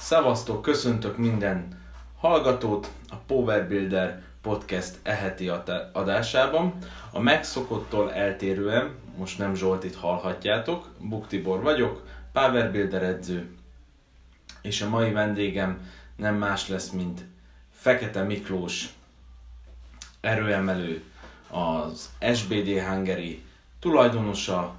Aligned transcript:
Szevasztok, 0.00 0.62
köszöntök 0.62 1.16
minden 1.16 1.82
hallgatót 2.16 2.90
a 3.08 3.16
Power 3.16 3.68
Builder 3.68 4.22
podcast 4.42 4.98
eheti 5.02 5.48
adásában. 5.92 6.78
A 7.12 7.20
megszokottól 7.20 8.12
eltérően, 8.12 8.94
most 9.16 9.38
nem 9.38 9.54
Zsoltit 9.54 9.94
hallhatjátok, 9.94 10.88
Buktibor 10.98 11.62
vagyok, 11.62 12.06
Power 12.32 12.72
Builder 12.72 13.02
edző, 13.02 13.54
és 14.62 14.80
a 14.80 14.88
mai 14.88 15.12
vendégem 15.12 15.90
nem 16.16 16.34
más 16.34 16.68
lesz, 16.68 16.90
mint 16.90 17.24
Fekete 17.72 18.22
Miklós, 18.22 18.88
erőemelő, 20.20 21.02
az 21.50 22.10
SBD 22.34 22.82
Hungary 22.88 23.42
tulajdonosa, 23.80 24.74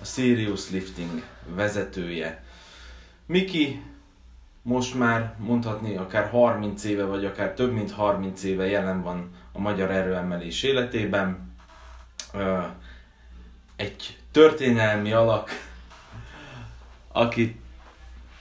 a 0.00 0.04
Sirius 0.04 0.70
Lifting 0.70 1.22
vezetője. 1.54 2.44
Miki 3.26 3.82
most 4.66 4.94
már 4.94 5.34
mondhatni 5.38 5.96
akár 5.96 6.28
30 6.28 6.84
éve, 6.84 7.04
vagy 7.04 7.24
akár 7.24 7.52
több 7.52 7.72
mint 7.72 7.90
30 7.90 8.42
éve 8.42 8.66
jelen 8.66 9.02
van 9.02 9.30
a 9.52 9.58
magyar 9.58 9.90
erőemelés 9.90 10.62
életében. 10.62 11.54
Egy 13.76 14.18
történelmi 14.30 15.12
alak, 15.12 15.50
aki 17.12 17.60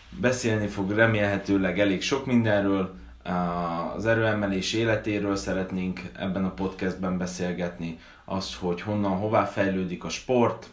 beszélni 0.09 0.67
fog 0.67 0.91
remélhetőleg 0.91 1.79
elég 1.79 2.01
sok 2.01 2.25
mindenről, 2.25 2.95
az 3.95 4.05
erőemelés 4.05 4.73
életéről 4.73 5.35
szeretnénk 5.35 6.01
ebben 6.17 6.45
a 6.45 6.53
podcastben 6.53 7.17
beszélgetni, 7.17 7.99
az, 8.25 8.55
hogy 8.55 8.81
honnan, 8.81 9.17
hová 9.17 9.45
fejlődik 9.45 10.03
a 10.03 10.09
sport, 10.09 10.69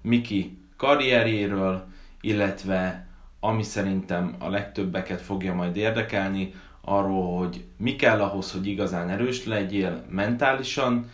Miki 0.00 0.58
karrierjéről, 0.76 1.86
illetve 2.20 3.05
ami 3.46 3.62
szerintem 3.62 4.34
a 4.38 4.48
legtöbbeket 4.48 5.20
fogja 5.20 5.54
majd 5.54 5.76
érdekelni, 5.76 6.54
arról, 6.80 7.38
hogy 7.38 7.64
mi 7.76 7.96
kell 7.96 8.20
ahhoz, 8.20 8.52
hogy 8.52 8.66
igazán 8.66 9.10
erős 9.10 9.44
legyél 9.44 10.04
mentálisan, 10.08 11.10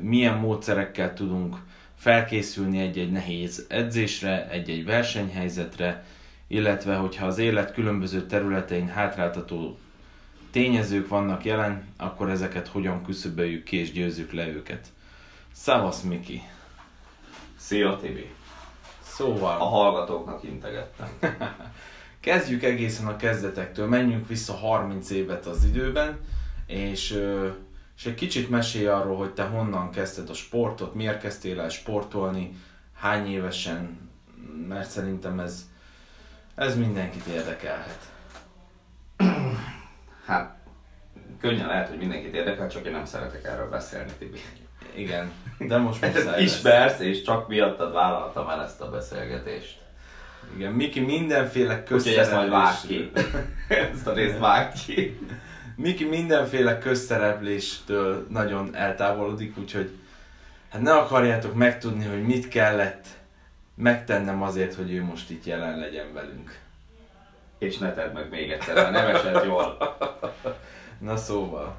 milyen 0.00 0.38
módszerekkel 0.38 1.14
tudunk 1.14 1.56
felkészülni 1.96 2.78
egy-egy 2.78 3.10
nehéz 3.10 3.66
edzésre, 3.68 4.48
egy-egy 4.50 4.84
versenyhelyzetre, 4.84 6.04
illetve 6.46 6.94
hogyha 6.94 7.26
az 7.26 7.38
élet 7.38 7.72
különböző 7.72 8.26
területein 8.26 8.88
hátráltató 8.88 9.78
tényezők 10.50 11.08
vannak 11.08 11.44
jelen, 11.44 11.84
akkor 11.96 12.30
ezeket 12.30 12.68
hogyan 12.68 13.04
küszöböljük 13.04 13.64
ki 13.64 13.76
és 13.76 13.92
győzzük 13.92 14.32
le 14.32 14.48
őket. 14.48 14.86
Szavasz 15.52 16.02
Miki! 16.02 16.42
Szia 17.56 17.96
Tibi! 17.96 18.30
Szóval... 19.14 19.60
A 19.60 19.64
hallgatóknak 19.64 20.42
integettem. 20.42 21.08
Kezdjük 22.20 22.62
egészen 22.62 23.06
a 23.06 23.16
kezdetektől, 23.16 23.88
menjünk 23.88 24.28
vissza 24.28 24.52
30 24.52 25.10
évet 25.10 25.46
az 25.46 25.64
időben, 25.64 26.18
és, 26.66 27.22
és 27.96 28.06
egy 28.06 28.14
kicsit 28.14 28.50
mesélj 28.50 28.86
arról, 28.86 29.16
hogy 29.16 29.34
te 29.34 29.44
honnan 29.44 29.90
kezdted 29.90 30.30
a 30.30 30.34
sportot, 30.34 30.94
miért 30.94 31.20
kezdtél 31.20 31.60
el 31.60 31.68
sportolni, 31.68 32.56
hány 32.94 33.26
évesen, 33.26 34.10
mert 34.68 34.90
szerintem 34.90 35.40
ez, 35.40 35.68
ez 36.54 36.76
mindenkit 36.76 37.26
érdekelhet. 37.26 38.12
Hát, 40.26 40.58
könnyen 41.40 41.66
lehet, 41.66 41.88
hogy 41.88 41.98
mindenkit 41.98 42.34
érdekel, 42.34 42.68
csak 42.68 42.86
én 42.86 42.92
nem 42.92 43.04
szeretek 43.04 43.44
erről 43.44 43.68
beszélni, 43.68 44.12
Tibi. 44.18 44.40
Igen, 44.94 45.32
de 45.58 45.76
most 45.76 46.14
muszáj 46.14 46.42
Ismersz, 46.42 47.00
és 47.00 47.22
csak 47.22 47.48
miattad 47.48 47.92
vállaltam 47.92 48.48
el 48.48 48.62
ezt 48.62 48.80
a 48.80 48.90
beszélgetést. 48.90 49.78
Igen, 50.56 50.72
Miki 50.72 51.00
mindenféle 51.00 51.82
közszereplés... 51.82 52.84
Úgyhogy 52.84 53.10
ezt 53.14 53.28
ezt 53.92 54.06
a 54.06 54.12
részt 54.12 54.38
vág 54.38 54.72
ki. 54.86 55.18
Miki 55.76 56.04
mindenféle 56.04 56.78
közszerepléstől 56.78 58.26
nagyon 58.30 58.74
eltávolodik, 58.74 59.58
úgyhogy 59.58 59.90
hát 60.70 60.82
ne 60.82 60.92
akarjátok 60.92 61.54
megtudni, 61.54 62.04
hogy 62.04 62.22
mit 62.22 62.48
kellett 62.48 63.06
megtennem 63.74 64.42
azért, 64.42 64.74
hogy 64.74 64.92
ő 64.92 65.02
most 65.02 65.30
itt 65.30 65.44
jelen 65.44 65.78
legyen 65.78 66.12
velünk. 66.12 66.58
És 67.58 67.78
ne 67.78 67.94
tedd 67.94 68.12
meg 68.12 68.28
még 68.30 68.50
egyszer, 68.50 68.74
mert 68.74 68.90
nem 68.90 69.14
esett 69.14 69.44
jól. 69.44 69.76
Na 70.98 71.16
szóval. 71.16 71.76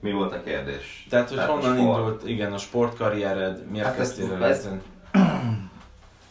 Mi 0.00 0.12
volt 0.12 0.32
a 0.32 0.42
kérdés? 0.42 1.06
Tehát, 1.10 1.28
hogy 1.28 1.36
Tehát 1.36 1.52
honnan 1.52 1.78
indult, 1.78 2.28
igen, 2.28 2.52
a 2.52 2.58
sportkarriered, 2.58 3.66
miért 3.66 3.86
hát 3.86 3.96
kezdtél 3.96 4.32
el 4.32 4.44
ezen? 4.44 4.82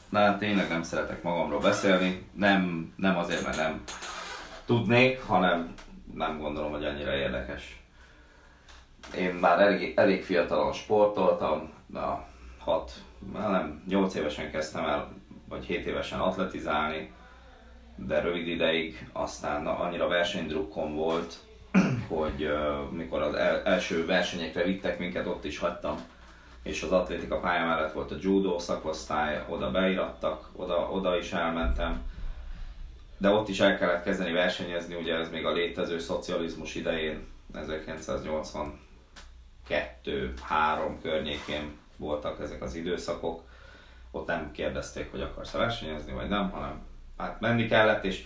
Na, 0.10 0.38
tényleg 0.38 0.70
nem 0.70 0.84
szeretek 0.84 1.24
magamról 1.24 1.60
beszélni. 1.60 2.28
Nem, 2.32 2.94
nem 2.96 3.18
azért, 3.18 3.44
mert 3.44 3.58
nem 3.58 3.84
tudnék, 4.66 5.22
hanem 5.22 5.74
nem 6.14 6.40
gondolom, 6.40 6.72
hogy 6.72 6.86
annyira 6.86 7.16
érdekes. 7.16 7.82
Én 9.18 9.34
már 9.34 9.60
elég, 9.60 9.94
elég 9.98 10.24
fiatalon 10.24 10.74
sportoltam, 10.74 11.70
a 11.94 12.26
6, 12.58 12.92
nem, 13.34 13.84
8 13.88 14.16
évesen 14.16 14.52
kezdtem 14.52 14.86
el, 14.86 15.12
vagy 15.50 15.66
7 15.66 15.86
évesen 15.86 16.20
atletizálni, 16.20 17.12
de 17.96 18.20
rövid 18.20 18.48
ideig 18.48 19.10
aztán 19.14 19.68
annyira 19.68 20.08
versenydrukkom 20.08 20.96
volt, 20.96 21.34
hogy 22.08 22.50
mikor 22.92 23.22
az 23.22 23.34
el, 23.34 23.64
első 23.64 24.06
versenyekre 24.06 24.64
vittek 24.64 25.00
minket, 25.00 25.26
ott 25.26 25.46
is 25.46 25.58
hagytam, 25.58 25.98
és 26.64 26.82
az 26.82 26.92
atlétika 26.92 27.40
pálya 27.40 27.66
mellett 27.66 27.94
volt 27.94 28.12
a 28.12 28.18
judo 28.20 28.60
szakosztály, 28.60 29.44
oda 29.48 29.72
beirattak, 29.72 30.50
oda, 30.56 30.90
oda 30.92 31.18
is 31.18 31.32
elmentem, 31.32 32.02
de 33.18 33.30
ott 33.30 33.48
is 33.48 33.60
el 33.60 33.78
kellett 33.78 34.04
kezdeni 34.04 34.32
versenyezni, 34.32 34.96
ugye 34.96 35.16
ez 35.16 35.30
még 35.30 35.46
a 35.46 35.52
létező 35.52 36.00
szocializmus 36.00 36.76
idején, 36.76 37.28
1982-3 37.54 38.50
környékén 41.02 41.78
voltak 41.98 42.40
ezek 42.42 42.62
az 42.62 42.76
időszakok, 42.76 43.42
ott 44.12 44.28
nem 44.28 44.52
kérdezték, 44.52 45.12
hogy 45.12 45.22
akarsz 45.22 45.52
versenyezni, 45.52 46.12
vagy 46.12 46.28
nem, 46.28 46.50
hanem 46.50 46.82
hát 47.18 47.40
menni 47.40 47.68
kellett, 47.68 48.04
és 48.04 48.26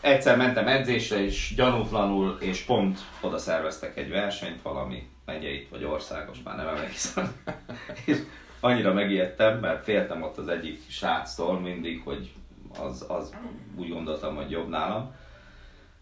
egyszer 0.00 0.36
mentem 0.36 0.68
edzésre, 0.68 1.24
és 1.24 1.52
gyanútlanul, 1.56 2.36
és 2.40 2.60
pont 2.60 2.98
oda 3.20 3.38
szerveztek 3.38 3.96
egy 3.96 4.10
versenyt, 4.10 4.62
valami 4.62 5.08
megyeit 5.24 5.68
vagy 5.68 5.84
országos, 5.84 6.38
már 6.44 6.56
nem 6.56 6.68
emlékszem. 6.68 7.32
és 8.06 8.18
annyira 8.60 8.92
megijedtem, 8.92 9.58
mert 9.58 9.84
féltem 9.84 10.22
ott 10.22 10.36
az 10.36 10.48
egyik 10.48 10.80
sráctól 10.88 11.60
mindig, 11.60 12.00
hogy 12.04 12.32
az, 12.80 13.04
az 13.08 13.34
úgy 13.76 13.88
gondoltam, 13.88 14.36
hogy 14.36 14.50
jobb 14.50 14.68
nálam. 14.68 15.14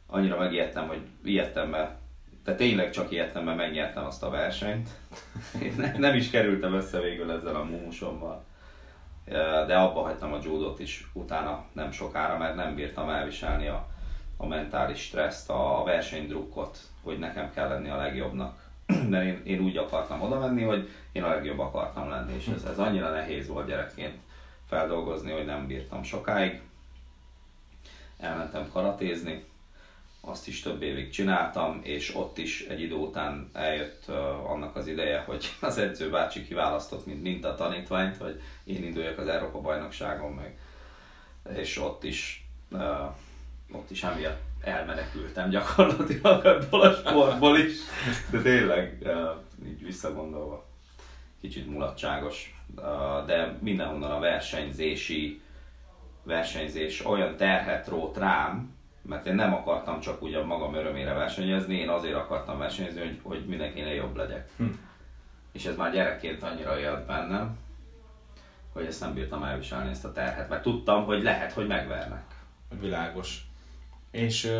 Annyira 0.06 0.38
megijedtem, 0.38 0.86
hogy 0.86 1.00
ijedtem, 1.24 1.68
mert 1.68 1.90
de 2.44 2.54
tényleg 2.54 2.90
csak 2.90 3.10
ijedtem, 3.10 3.44
mert 3.44 3.56
megnyertem 3.56 4.04
azt 4.04 4.22
a 4.22 4.30
versenyt. 4.30 4.88
Én 5.62 5.74
ne, 5.76 5.98
nem 5.98 6.14
is 6.14 6.30
kerültem 6.30 6.74
össze 6.74 7.00
végül 7.00 7.30
ezzel 7.30 7.56
a 7.56 7.64
mumusommal 7.64 8.44
de 9.66 9.76
abba 9.76 10.02
hagytam 10.02 10.32
a 10.32 10.38
judot 10.42 10.78
is 10.78 11.06
utána 11.12 11.64
nem 11.72 11.90
sokára, 11.90 12.38
mert 12.38 12.54
nem 12.54 12.74
bírtam 12.74 13.08
elviselni 13.08 13.66
a, 13.66 13.86
a 14.36 14.46
mentális 14.46 15.00
stresszt, 15.00 15.50
a 15.50 15.82
versenydrukkot, 15.84 16.78
hogy 17.02 17.18
nekem 17.18 17.52
kell 17.52 17.68
lenni 17.68 17.88
a 17.88 17.96
legjobbnak. 17.96 18.64
Mert 19.10 19.24
én, 19.24 19.42
én 19.44 19.60
úgy 19.60 19.76
akartam 19.76 20.22
oda 20.22 20.38
menni, 20.38 20.62
hogy 20.62 20.88
én 21.12 21.22
a 21.22 21.28
legjobb 21.28 21.58
akartam 21.58 22.08
lenni, 22.08 22.34
és 22.34 22.46
ez, 22.46 22.64
ez 22.64 22.78
annyira 22.78 23.10
nehéz 23.10 23.48
volt 23.48 23.66
gyerekként 23.66 24.18
feldolgozni, 24.68 25.30
hogy 25.30 25.44
nem 25.44 25.66
bírtam 25.66 26.02
sokáig. 26.02 26.60
Elmentem 28.18 28.70
karatézni, 28.72 29.44
azt 30.26 30.48
is 30.48 30.60
több 30.60 30.82
évig 30.82 31.10
csináltam, 31.10 31.80
és 31.82 32.14
ott 32.14 32.38
is 32.38 32.60
egy 32.60 32.80
idő 32.80 32.94
után 32.94 33.50
eljött 33.52 34.08
annak 34.46 34.76
az 34.76 34.86
ideje, 34.86 35.18
hogy 35.20 35.46
az 35.60 35.78
edző 35.78 36.10
bácsi 36.10 36.44
kiválasztott, 36.44 37.06
mint 37.06 37.22
minta 37.22 37.54
tanítványt, 37.54 38.16
hogy 38.16 38.40
én 38.64 38.84
induljak 38.84 39.18
az 39.18 39.28
Európa 39.28 39.60
bajnokságon 39.60 40.32
meg. 40.32 40.58
És 41.56 41.78
ott 41.78 42.04
is, 42.04 42.48
ott 43.72 43.90
is 43.90 44.02
emiatt 44.02 44.40
elmenekültem 44.60 45.48
gyakorlatilag 45.48 46.44
ebből 46.44 46.80
a 46.80 46.92
sportból 46.92 47.58
is, 47.58 47.76
de 48.30 48.40
tényleg 48.40 48.98
uh, 49.02 49.10
így 49.66 49.84
visszagondolva 49.84 50.66
kicsit 51.40 51.70
mulatságos, 51.70 52.60
de 53.26 53.58
mindenhonnan 53.60 54.10
a 54.10 54.18
versenyzési 54.18 55.40
versenyzés 56.22 57.04
olyan 57.04 57.36
terhet 57.36 57.88
rót 57.88 58.16
rám, 58.16 58.75
mert 59.08 59.26
én 59.26 59.34
nem 59.34 59.54
akartam 59.54 60.00
csak 60.00 60.22
úgy 60.22 60.34
a 60.34 60.44
magam 60.44 60.74
örömére 60.74 61.12
versenyezni, 61.12 61.74
én 61.74 61.88
azért 61.88 62.14
akartam 62.14 62.58
versenyezni, 62.58 63.00
hogy, 63.00 63.20
hogy 63.22 63.46
mindenkinél 63.46 63.94
jobb 63.94 64.16
legyek. 64.16 64.48
Hm. 64.56 64.64
És 65.52 65.64
ez 65.64 65.76
már 65.76 65.92
gyerekként 65.92 66.42
annyira 66.42 66.78
élt 66.78 67.06
bennem, 67.06 67.56
hogy 68.72 68.84
ezt 68.84 69.00
nem 69.00 69.14
bírtam 69.14 69.42
elviselni 69.42 69.90
ezt 69.90 70.04
a 70.04 70.12
terhet, 70.12 70.48
mert 70.48 70.62
tudtam, 70.62 71.04
hogy 71.04 71.22
lehet, 71.22 71.52
hogy 71.52 71.66
megvernek. 71.66 72.24
Világos. 72.80 73.46
És, 74.10 74.52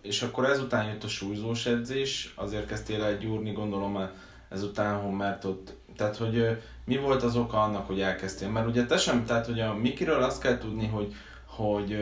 és 0.00 0.22
akkor 0.22 0.44
ezután 0.44 0.86
jött 0.86 1.04
a 1.04 1.08
súlyzós 1.08 1.66
edzés, 1.66 2.32
azért 2.36 2.66
kezdtél 2.66 3.02
el 3.02 3.16
gyúrni, 3.16 3.52
gondolom 3.52 4.08
ezután, 4.48 5.04
mert 5.04 5.44
ott, 5.44 5.74
tehát 5.96 6.16
hogy 6.16 6.62
mi 6.84 6.96
volt 6.96 7.22
az 7.22 7.36
oka 7.36 7.62
annak, 7.62 7.86
hogy 7.86 8.00
elkezdtél? 8.00 8.48
Mert 8.48 8.66
ugye 8.66 8.86
te 8.86 8.96
sem, 8.96 9.24
tehát 9.24 9.46
hogy 9.46 9.60
a 9.60 9.74
Mikiről 9.74 10.22
azt 10.22 10.42
kell 10.42 10.58
tudni, 10.58 10.86
hogy 10.86 11.14
hogy, 11.56 11.92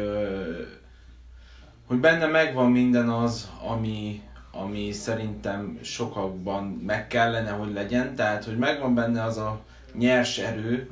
hogy 1.91 1.99
benne 1.99 2.27
megvan 2.27 2.71
minden 2.71 3.09
az, 3.09 3.51
ami, 3.67 4.23
ami 4.51 4.93
szerintem 4.93 5.79
sokakban 5.83 6.65
meg 6.65 7.07
kellene, 7.07 7.51
hogy 7.51 7.73
legyen, 7.73 8.15
tehát 8.15 8.45
hogy 8.45 8.59
megvan 8.59 8.95
benne 8.95 9.25
az 9.25 9.39
a 9.39 9.61
nyers 9.95 10.39
erő, 10.39 10.91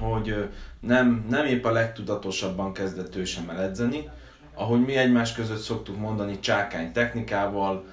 hogy 0.00 0.48
nem, 0.80 1.26
nem 1.28 1.46
épp 1.46 1.64
a 1.64 1.70
legtudatosabban 1.70 2.72
kezdett 2.72 3.16
ő 3.16 3.24
sem 3.24 3.50
edzeni, 3.50 4.08
ahogy 4.54 4.80
mi 4.80 4.96
egymás 4.96 5.32
között 5.32 5.60
szoktuk 5.60 5.98
mondani, 5.98 6.40
csákány 6.40 6.92
technikával, 6.92 7.84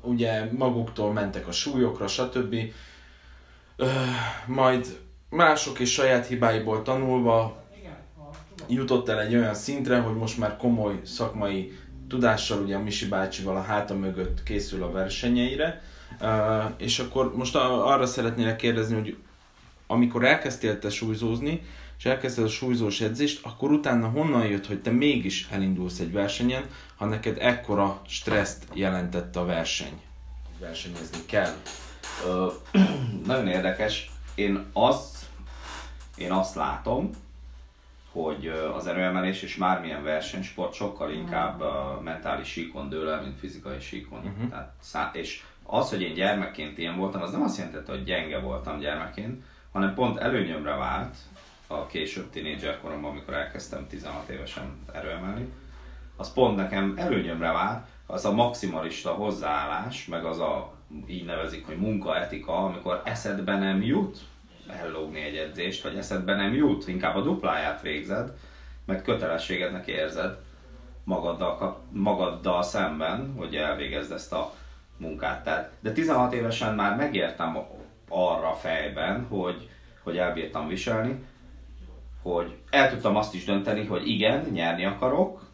ugye 0.00 0.52
maguktól 0.52 1.12
mentek 1.12 1.46
a 1.46 1.52
súlyokra, 1.52 2.06
stb. 2.06 2.56
majd 4.46 4.98
mások 5.30 5.78
és 5.78 5.92
saját 5.92 6.26
hibáiból 6.26 6.82
tanulva 6.82 7.66
jutott 8.66 9.08
el 9.08 9.20
egy 9.20 9.34
olyan 9.34 9.54
szintre, 9.54 9.98
hogy 9.98 10.14
most 10.14 10.38
már 10.38 10.56
komoly 10.56 11.00
szakmai 11.04 11.78
tudással, 12.08 12.62
ugye 12.62 12.76
a 12.76 12.82
Misi 12.82 13.06
bácsival 13.06 13.56
a 13.56 13.62
háta 13.62 13.94
mögött 13.94 14.42
készül 14.42 14.82
a 14.82 14.90
versenyeire, 14.90 15.82
és 16.76 16.98
akkor 16.98 17.36
most 17.36 17.54
arra 17.56 18.06
szeretnélek 18.06 18.56
kérdezni, 18.56 18.94
hogy 18.94 19.16
amikor 19.86 20.24
elkezdtél 20.24 20.78
te 20.78 20.90
súlyzózni, 20.90 21.62
és 21.98 22.04
elkezdted 22.04 22.44
a 22.44 22.48
súlyzós 22.48 23.00
edzést, 23.00 23.44
akkor 23.44 23.70
utána 23.70 24.08
honnan 24.08 24.46
jött, 24.46 24.66
hogy 24.66 24.80
te 24.82 24.90
mégis 24.90 25.48
elindulsz 25.50 25.98
egy 25.98 26.12
versenyen, 26.12 26.64
ha 26.96 27.04
neked 27.04 27.36
ekkora 27.40 28.00
stresszt 28.06 28.66
jelentett 28.72 29.36
a 29.36 29.44
verseny? 29.44 30.00
Versenyezni 30.58 31.18
kell. 31.26 31.54
Ö, 32.26 32.46
nagyon 33.26 33.48
érdekes. 33.48 34.10
Én 34.34 34.64
azt, 34.72 35.16
én 36.16 36.32
azt 36.32 36.54
látom, 36.54 37.10
hogy 38.22 38.46
az 38.76 38.86
erőemelés 38.86 39.42
és 39.42 39.54
bármilyen 39.54 40.02
versenysport 40.02 40.72
sokkal 40.72 41.12
inkább 41.12 41.60
a 41.60 42.00
mentális 42.04 42.48
síkon 42.48 42.88
dől 42.88 43.08
el, 43.08 43.22
mint 43.22 43.38
fizikai 43.38 43.80
síkon. 43.80 44.18
Uh-huh. 44.18 44.48
Tehát, 44.48 44.72
szá- 44.80 45.14
és 45.14 45.42
az, 45.62 45.90
hogy 45.90 46.02
én 46.02 46.14
gyermekként 46.14 46.78
ilyen 46.78 46.96
voltam, 46.96 47.22
az 47.22 47.32
nem 47.32 47.42
azt 47.42 47.58
jelenti, 47.58 47.90
hogy 47.90 48.04
gyenge 48.04 48.38
voltam 48.38 48.78
gyermekként, 48.78 49.44
hanem 49.72 49.94
pont 49.94 50.18
előnyömre 50.18 50.74
vált 50.74 51.16
a 51.66 51.86
később 51.86 52.30
tínédzser 52.30 52.80
koromban, 52.80 53.10
amikor 53.10 53.34
elkezdtem 53.34 53.86
16 53.86 54.28
évesen 54.28 54.78
erőemelni, 54.92 55.52
az 56.16 56.32
pont 56.32 56.56
nekem 56.56 56.94
előnyömre 56.96 57.52
vált, 57.52 57.86
az 58.06 58.24
a 58.24 58.32
maximalista 58.32 59.10
hozzáállás, 59.10 60.06
meg 60.06 60.24
az 60.24 60.38
a, 60.38 60.72
így 61.06 61.24
nevezik, 61.24 61.66
hogy 61.66 61.76
munkaetika, 61.76 62.64
amikor 62.64 63.02
eszedbe 63.04 63.58
nem 63.58 63.82
jut 63.82 64.18
ellógni 64.68 65.20
egy 65.20 65.36
edzést, 65.36 65.82
vagy 65.82 65.96
eszedbe 65.96 66.34
nem 66.34 66.54
jut, 66.54 66.88
inkább 66.88 67.16
a 67.16 67.22
dupláját 67.22 67.82
végzed, 67.82 68.32
meg 68.84 69.02
kötelességednek 69.02 69.86
érzed 69.86 70.38
magaddal, 71.04 71.80
magaddal 71.90 72.62
szemben, 72.62 73.34
hogy 73.36 73.56
elvégezd 73.56 74.12
ezt 74.12 74.32
a 74.32 74.52
munkát. 74.96 75.44
Tehát, 75.44 75.70
de 75.80 75.92
16 75.92 76.32
évesen 76.32 76.74
már 76.74 76.96
megértem 76.96 77.58
arra 78.08 78.52
fejben, 78.52 79.26
hogy, 79.28 79.68
hogy 80.02 80.16
elbírtam 80.16 80.68
viselni, 80.68 81.24
hogy 82.22 82.56
el 82.70 82.90
tudtam 82.90 83.16
azt 83.16 83.34
is 83.34 83.44
dönteni, 83.44 83.86
hogy 83.86 84.08
igen, 84.08 84.40
nyerni 84.52 84.84
akarok, 84.84 85.46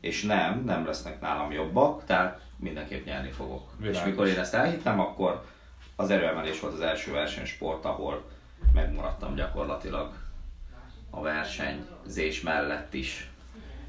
és 0.00 0.22
nem, 0.22 0.62
nem 0.64 0.86
lesznek 0.86 1.20
nálam 1.20 1.52
jobbak, 1.52 2.04
tehát 2.04 2.40
mindenképp 2.56 3.06
nyerni 3.06 3.30
fogok. 3.30 3.70
Világos. 3.78 4.00
És 4.00 4.06
mikor 4.06 4.26
én 4.26 4.38
ezt 4.38 4.54
elhittem, 4.54 5.00
akkor 5.00 5.44
az 5.96 6.10
erőemelés 6.10 6.60
volt 6.60 6.74
az 6.74 6.80
első 6.80 7.12
versenysport, 7.12 7.84
ahol 7.84 8.24
megmaradtam 8.72 9.34
gyakorlatilag 9.34 10.12
a 11.10 11.20
versenyzés 11.20 12.40
mellett 12.40 12.94
is. 12.94 13.30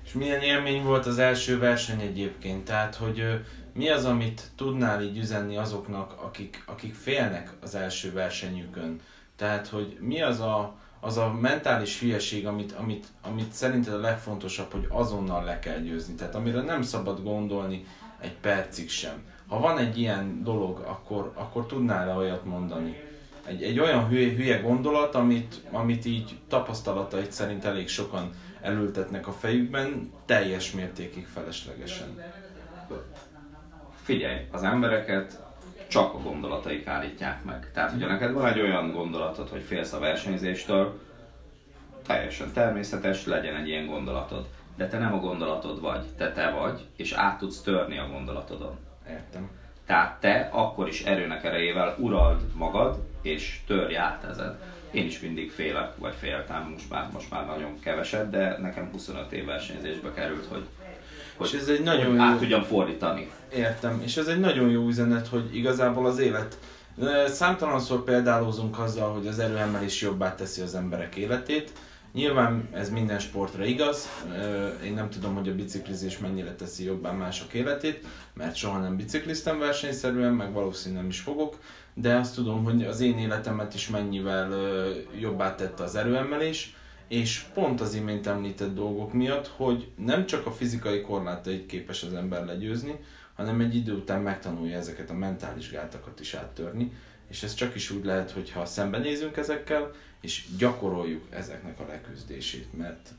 És 0.06 0.14
milyen 0.14 0.42
élmény 0.42 0.84
volt 0.84 1.06
az 1.06 1.18
első 1.18 1.60
verseny 1.60 2.02
egyébként? 2.02 2.66
Tehát, 2.66 2.96
hogy 2.96 3.46
mi 3.74 3.90
az, 3.90 4.06
amit 4.06 4.52
tudnál 4.56 5.02
így 5.02 5.18
üzenni 5.18 5.58
azoknak, 5.58 6.22
akik, 6.22 6.64
akik 6.66 6.94
félnek 6.94 7.52
az 7.62 7.76
első 7.76 8.14
versenyükön? 8.14 9.00
Tehát, 9.36 9.68
hogy 9.68 9.98
mi 10.00 10.22
az 10.22 10.40
a, 10.40 10.76
az 11.00 11.18
a 11.18 11.34
mentális 11.34 12.00
hülyeség, 12.00 12.48
amit, 12.48 12.72
amit, 12.72 13.08
amit 13.22 13.52
szerinted 13.52 13.94
a 13.94 14.00
legfontosabb, 14.00 14.72
hogy 14.72 14.88
azonnal 14.90 15.44
le 15.44 15.60
kell 15.60 15.80
győzni. 15.80 16.16
Tehát 16.16 16.36
amire 16.36 16.62
nem 16.62 16.82
szabad 16.82 17.24
gondolni 17.24 17.86
egy 18.20 18.36
percig 18.36 18.90
sem. 18.90 19.24
Ha 19.54 19.60
van 19.60 19.78
egy 19.78 19.98
ilyen 19.98 20.44
dolog, 20.44 20.80
akkor, 20.80 21.32
akkor 21.36 21.66
tudnál-e 21.66 22.14
olyat 22.14 22.46
mondani? 22.46 22.96
Egy, 23.46 23.64
egy 23.64 23.80
olyan 23.80 24.08
hülye, 24.08 24.36
hülye 24.36 24.58
gondolat, 24.58 25.16
amit, 25.16 25.62
amit 25.72 26.06
így 26.06 26.40
tapasztalatait 26.48 27.32
szerint 27.32 27.66
elég 27.66 27.88
sokan 27.88 28.30
elültetnek 28.62 29.28
a 29.28 29.32
fejükben, 29.32 30.12
teljes 30.26 30.72
mértékig 30.72 31.26
feleslegesen. 31.26 32.24
Figyelj, 34.04 34.48
az 34.52 34.64
embereket 34.64 35.44
csak 35.88 36.14
a 36.14 36.18
gondolataik 36.18 36.88
állítják 36.88 37.44
meg. 37.44 37.72
Tehát, 37.74 37.92
hogyha 37.92 38.08
neked 38.08 38.34
van 38.34 38.48
egy 38.48 38.60
olyan 38.60 38.92
gondolatod, 38.92 39.50
hogy 39.50 39.62
félsz 39.62 39.94
a 39.94 40.00
versenyzéstől, 40.00 41.00
teljesen 42.06 42.52
természetes, 42.54 43.26
legyen 43.26 43.56
egy 43.56 43.68
ilyen 43.68 43.86
gondolatod. 43.86 44.48
De 44.78 44.88
te 44.88 44.98
nem 44.98 45.14
a 45.14 45.20
gondolatod 45.20 45.82
vagy, 45.82 46.06
te 46.18 46.32
te 46.32 46.50
vagy, 46.50 46.88
és 46.96 47.12
át 47.12 47.38
tudsz 47.38 47.62
törni 47.62 47.98
a 47.98 48.08
gondolatodon. 48.08 48.92
Értem. 49.10 49.50
Tehát 49.86 50.20
te 50.20 50.50
akkor 50.52 50.88
is 50.88 51.04
erőnek 51.04 51.44
erejével 51.44 51.96
urald 52.00 52.42
magad, 52.54 53.04
és 53.22 53.60
törj 53.68 53.98
át 53.98 54.24
ezen. 54.24 54.60
Én 54.92 55.06
is 55.06 55.20
mindig 55.20 55.52
félek, 55.52 55.98
vagy 55.98 56.14
féltem, 56.20 56.70
most 56.72 56.90
már, 56.90 57.10
most 57.14 57.32
már 57.32 57.46
nagyon 57.46 57.80
keveset, 57.80 58.30
de 58.30 58.58
nekem 58.58 58.90
25 58.92 59.32
év 59.32 59.46
versenyzésbe 59.46 60.14
került, 60.14 60.46
hogy 60.46 60.68
hogy, 61.36 61.54
és 61.54 61.60
ez 61.60 61.68
egy 61.68 61.84
nagyon 61.84 62.20
át 62.20 62.32
jó... 62.32 62.38
tudjam 62.38 62.64
fordítani. 62.64 63.32
Értem, 63.56 64.02
és 64.04 64.18
ez 64.18 64.28
egy 64.28 64.40
nagyon 64.40 64.70
jó 64.70 64.88
üzenet, 64.88 65.28
hogy 65.28 65.56
igazából 65.56 66.06
az 66.06 66.20
élet 66.20 66.58
Számtalanszor 67.28 68.04
példálózunk 68.04 68.80
azzal, 68.80 69.14
hogy 69.14 69.28
az 69.28 69.40
erőemelés 69.40 70.02
jobbá 70.02 70.36
teszi 70.36 70.62
az 70.62 70.76
emberek 70.76 71.16
életét. 71.16 71.72
Nyilván 72.14 72.68
ez 72.72 72.90
minden 72.90 73.20
sportra 73.20 73.66
igaz. 73.66 74.08
Én 74.84 74.94
nem 74.94 75.10
tudom, 75.10 75.36
hogy 75.36 75.50
a 75.50 75.56
biciklizés 75.56 76.18
mennyire 76.18 76.56
teszi 76.56 76.84
jobbá 76.84 77.12
mások 77.12 77.54
életét, 77.54 78.06
mert 78.34 78.56
soha 78.56 78.80
nem 78.80 78.98
bicikliztem 78.98 79.60
versenyszerűen, 79.60 80.34
meg 80.34 80.54
valószínűleg 80.54 81.02
nem 81.02 81.12
is 81.12 81.20
fogok, 81.20 81.58
de 81.94 82.16
azt 82.16 82.36
tudom, 82.36 82.64
hogy 82.64 82.84
az 82.84 83.00
én 83.00 83.18
életemet 83.18 83.74
is 83.74 83.90
mennyivel 83.90 84.54
jobbá 85.20 85.56
tette 85.56 85.84
az 85.84 85.96
erőemelés 85.96 86.76
és 87.08 87.46
pont 87.54 87.82
az 87.82 87.94
imént 87.94 88.28
említett 88.28 88.74
dolgok 88.74 89.14
miatt, 89.14 89.48
hogy 89.48 89.92
nem 89.98 90.26
csak 90.26 90.46
a 90.46 90.52
fizikai 90.52 91.02
korlátait 91.02 91.66
képes 91.66 92.04
az 92.04 92.14
ember 92.14 92.46
legyőzni, 92.46 93.00
hanem 93.34 93.60
egy 93.60 93.76
idő 93.76 93.94
után 93.94 94.22
megtanulja 94.22 94.78
ezeket 94.78 95.10
a 95.10 95.14
mentális 95.14 95.72
gátakat 95.72 96.20
is 96.20 96.34
áttörni, 96.34 96.92
és 97.28 97.44
ez 97.44 97.54
csak 97.54 97.76
is 97.76 97.90
úgy 97.90 98.06
lehet, 98.06 98.32
hogyha 98.32 98.66
szembenézünk 98.66 99.38
ezekkel, 99.38 99.92
és 100.22 100.46
gyakoroljuk 100.58 101.24
ezeknek 101.30 101.80
a 101.80 101.86
leküzdését, 101.88 102.78
mert, 102.78 103.10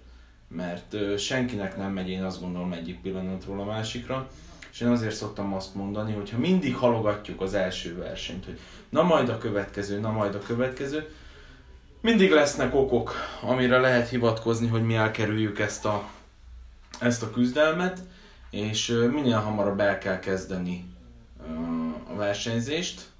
mert 0.48 1.18
senkinek 1.18 1.76
nem 1.76 1.92
megy, 1.92 2.08
én 2.08 2.22
azt 2.22 2.40
gondolom 2.40 2.72
egyik 2.72 3.00
pillanatról 3.00 3.60
a 3.60 3.64
másikra, 3.64 4.30
és 4.72 4.80
én 4.80 4.88
azért 4.88 5.14
szoktam 5.14 5.54
azt 5.54 5.74
mondani, 5.74 6.12
hogy 6.12 6.30
ha 6.30 6.38
mindig 6.38 6.76
halogatjuk 6.76 7.40
az 7.40 7.54
első 7.54 7.96
versenyt, 7.96 8.44
hogy 8.44 8.58
na 8.88 9.02
majd 9.02 9.28
a 9.28 9.38
következő, 9.38 10.00
na 10.00 10.10
majd 10.10 10.34
a 10.34 10.42
következő, 10.42 11.14
mindig 12.00 12.30
lesznek 12.30 12.74
okok, 12.74 13.14
amire 13.42 13.78
lehet 13.78 14.08
hivatkozni, 14.08 14.66
hogy 14.66 14.82
mi 14.82 14.94
elkerüljük 14.94 15.58
ezt 15.58 15.84
a, 15.84 16.08
ezt 17.00 17.22
a 17.22 17.30
küzdelmet, 17.30 18.00
és 18.50 18.88
minél 19.10 19.38
hamarabb 19.38 19.80
el 19.80 19.98
kell 19.98 20.18
kezdeni 20.18 20.84
a 22.12 22.14
versenyzést, 22.16 23.12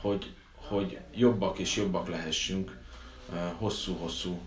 hogy, 0.00 0.30
hogy 0.54 0.98
jobbak 1.14 1.58
és 1.58 1.76
jobbak 1.76 2.08
lehessünk 2.08 2.78
hosszú-hosszú 3.58 4.38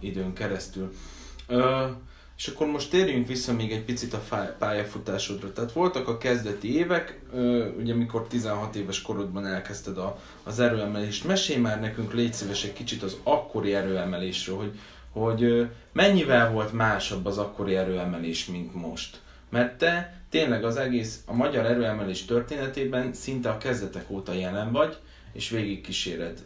időn 0.00 0.32
keresztül. 0.32 0.92
És 2.36 2.48
akkor 2.48 2.66
most 2.66 2.90
térjünk 2.90 3.26
vissza 3.26 3.52
még 3.52 3.72
egy 3.72 3.84
picit 3.84 4.14
a 4.14 4.54
pályafutásodra. 4.58 5.52
Tehát 5.52 5.72
voltak 5.72 6.08
a 6.08 6.18
kezdeti 6.18 6.76
évek, 6.76 7.20
ugye 7.78 7.94
mikor 7.94 8.26
16 8.26 8.76
éves 8.76 9.02
korodban 9.02 9.46
elkezdted 9.46 9.98
a, 9.98 10.18
az 10.42 10.60
erőemelést. 10.60 11.24
Mesélj 11.24 11.60
már 11.60 11.80
nekünk, 11.80 12.12
légy 12.12 12.32
szíves 12.32 12.64
egy 12.64 12.72
kicsit 12.72 13.02
az 13.02 13.16
akkori 13.22 13.74
erőemelésről, 13.74 14.56
hogy, 14.56 14.78
hogy 15.10 15.68
mennyivel 15.92 16.52
volt 16.52 16.72
másabb 16.72 17.26
az 17.26 17.38
akkori 17.38 17.76
erőemelés, 17.76 18.46
mint 18.46 18.74
most. 18.74 19.20
Mert 19.50 19.78
te 19.78 20.20
tényleg 20.28 20.64
az 20.64 20.76
egész, 20.76 21.22
a 21.26 21.34
magyar 21.34 21.66
erőemelés 21.66 22.24
történetében 22.24 23.12
szinte 23.12 23.50
a 23.50 23.58
kezdetek 23.58 24.10
óta 24.10 24.32
jelen 24.32 24.72
vagy, 24.72 24.98
és 25.32 25.50
végig 25.50 25.80
kíséred. 25.80 26.42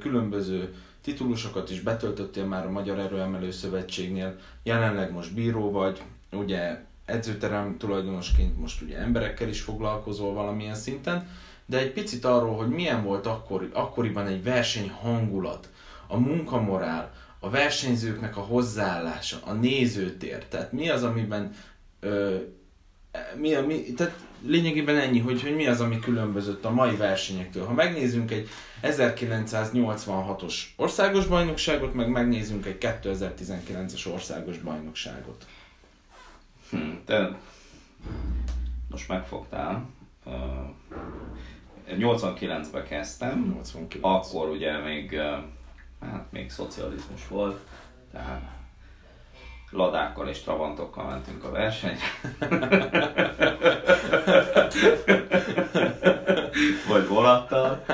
Különböző 0.00 0.74
titulusokat 1.00 1.70
is 1.70 1.80
betöltöttél 1.80 2.44
már 2.44 2.66
a 2.66 2.70
Magyar 2.70 2.98
Erőemelő 2.98 3.50
Szövetségnél, 3.50 4.36
jelenleg 4.62 5.12
most 5.12 5.34
bíró 5.34 5.70
vagy, 5.70 6.02
ugye 6.32 6.78
edzőterem 7.04 7.76
tulajdonosként 7.78 8.60
most 8.60 8.82
ugye 8.82 8.98
emberekkel 8.98 9.48
is 9.48 9.60
foglalkozol 9.60 10.34
valamilyen 10.34 10.74
szinten, 10.74 11.28
de 11.66 11.78
egy 11.78 11.92
picit 11.92 12.24
arról, 12.24 12.56
hogy 12.56 12.68
milyen 12.68 13.02
volt 13.04 13.26
akkor, 13.26 13.70
akkoriban 13.72 14.26
egy 14.26 14.42
verseny 14.42 14.90
hangulat, 14.90 15.68
a 16.06 16.18
munkamorál, 16.18 17.12
a 17.38 17.50
versenyzőknek 17.50 18.36
a 18.36 18.40
hozzáállása, 18.40 19.38
a 19.44 19.52
nézőtér, 19.52 20.44
tehát 20.44 20.72
mi 20.72 20.88
az, 20.88 21.02
amiben 21.02 21.54
ö, 22.04 22.36
mi, 23.36 23.54
a, 23.54 23.66
mi, 23.66 23.82
tehát 23.82 24.18
lényegében 24.46 24.96
ennyi, 24.96 25.18
hogy, 25.18 25.42
hogy 25.42 25.54
mi 25.54 25.66
az, 25.66 25.80
ami 25.80 25.98
különbözött 25.98 26.64
a 26.64 26.70
mai 26.70 26.96
versenyektől. 26.96 27.66
Ha 27.66 27.72
megnézzünk 27.72 28.30
egy 28.30 28.48
1986-os 28.82 30.54
országos 30.76 31.26
bajnokságot, 31.26 31.94
meg 31.94 32.08
megnézzünk 32.08 32.66
egy 32.66 32.76
2019-es 32.80 34.12
országos 34.12 34.58
bajnokságot. 34.58 35.46
Hm, 36.70 36.90
te 37.04 37.38
most 38.90 39.08
megfogtál. 39.08 39.88
Uh, 40.24 40.32
89-ben 41.88 42.84
kezdtem, 42.84 43.44
89. 43.52 44.04
akkor 44.04 44.48
ugye 44.48 44.78
még, 44.78 45.20
hát 46.00 46.26
még 46.30 46.50
szocializmus 46.50 47.28
volt, 47.28 47.60
tehát 48.12 48.42
ladákkal 49.74 50.28
és 50.28 50.40
travantokkal 50.40 51.04
mentünk 51.04 51.44
a 51.44 51.50
versenyre. 51.50 52.04
vagy 56.88 57.08
volattal. 57.08 57.84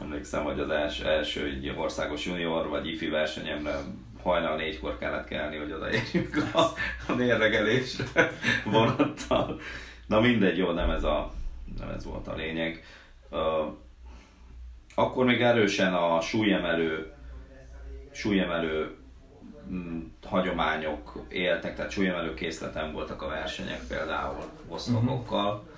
Emlékszem, 0.00 0.44
hogy 0.44 0.60
az 0.60 0.70
első, 0.70 1.06
első 1.06 1.74
országos 1.76 2.26
junior 2.26 2.68
vagy 2.68 2.86
ifi 2.86 3.08
versenyemre 3.08 3.74
hajnal 4.22 4.56
négykor 4.56 4.98
kellett 4.98 5.26
kelni, 5.26 5.56
hogy 5.56 5.72
odaérjünk 5.72 6.36
a, 6.52 6.60
a 7.08 7.14
mérlegelésre 7.14 8.32
vonattal. 8.64 9.60
Na 10.06 10.20
mindegy, 10.20 10.56
jó, 10.56 10.70
nem 10.70 10.90
ez, 10.90 11.04
a, 11.04 11.32
nem 11.78 11.88
ez 11.88 12.04
volt 12.04 12.28
a 12.28 12.34
lényeg. 12.34 12.84
Akkor 14.94 15.24
még 15.24 15.42
erősen 15.42 15.94
a 15.94 16.20
súlyemelő, 16.20 17.12
súlyemelő 18.12 19.01
hagyományok 20.24 21.26
éltek, 21.28 21.76
tehát 21.76 21.90
súlyemelő 21.90 22.34
készleten 22.34 22.92
voltak 22.92 23.22
a 23.22 23.28
versenyek 23.28 23.80
például 23.88 24.44
oszlopokkal. 24.68 25.52
Uh-huh 25.52 25.70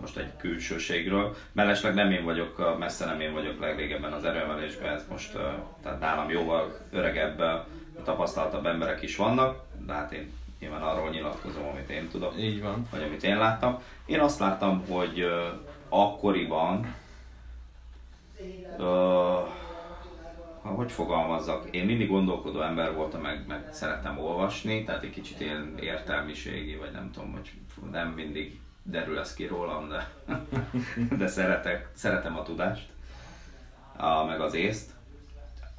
most 0.00 0.16
egy 0.16 0.36
külsőségről. 0.36 1.36
Mellesleg 1.52 1.94
nem 1.94 2.10
én 2.10 2.24
vagyok, 2.24 2.78
messze 2.78 3.04
nem 3.06 3.20
én 3.20 3.32
vagyok 3.32 3.60
legrégebben 3.60 4.12
az 4.12 4.24
erőemelésben, 4.24 4.94
ez 4.94 5.04
most 5.10 5.32
tehát 5.82 6.00
nálam 6.00 6.30
jóval 6.30 6.78
öregebb, 6.90 7.66
tapasztaltabb 8.04 8.66
emberek 8.66 9.02
is 9.02 9.16
vannak, 9.16 9.62
de 9.86 9.92
hát 9.92 10.12
én 10.12 10.32
nyilván 10.60 10.82
arról 10.82 11.10
nyilatkozom, 11.10 11.66
amit 11.66 11.90
én 11.90 12.08
tudok, 12.08 12.34
Így 12.38 12.62
van. 12.62 12.86
vagy 12.90 13.02
amit 13.02 13.22
én 13.22 13.38
láttam. 13.38 13.82
Én 14.06 14.20
azt 14.20 14.38
láttam, 14.38 14.84
hogy 14.88 15.26
akkoriban 15.88 16.94
uh, 18.78 18.86
hogy 20.74 20.92
fogalmazzak, 20.92 21.68
én 21.70 21.84
mindig 21.84 22.08
gondolkodó 22.08 22.60
ember 22.60 22.94
voltam, 22.94 23.20
meg, 23.20 23.44
meg 23.48 23.68
szerettem 23.70 24.18
olvasni, 24.18 24.84
tehát 24.84 25.02
egy 25.02 25.10
kicsit 25.10 25.40
ilyen 25.40 25.74
értelmiségi, 25.80 26.76
vagy 26.76 26.90
nem 26.92 27.10
tudom, 27.12 27.32
hogy 27.32 27.52
nem 27.90 28.08
mindig 28.08 28.60
derül 28.82 29.18
ez 29.18 29.34
ki 29.34 29.46
rólam, 29.46 29.88
de, 29.88 30.10
de 31.18 31.26
szeretek, 31.26 31.88
szeretem 31.94 32.36
a 32.36 32.42
tudást, 32.42 32.88
a, 33.96 34.24
meg 34.24 34.40
az 34.40 34.54
észt. 34.54 34.90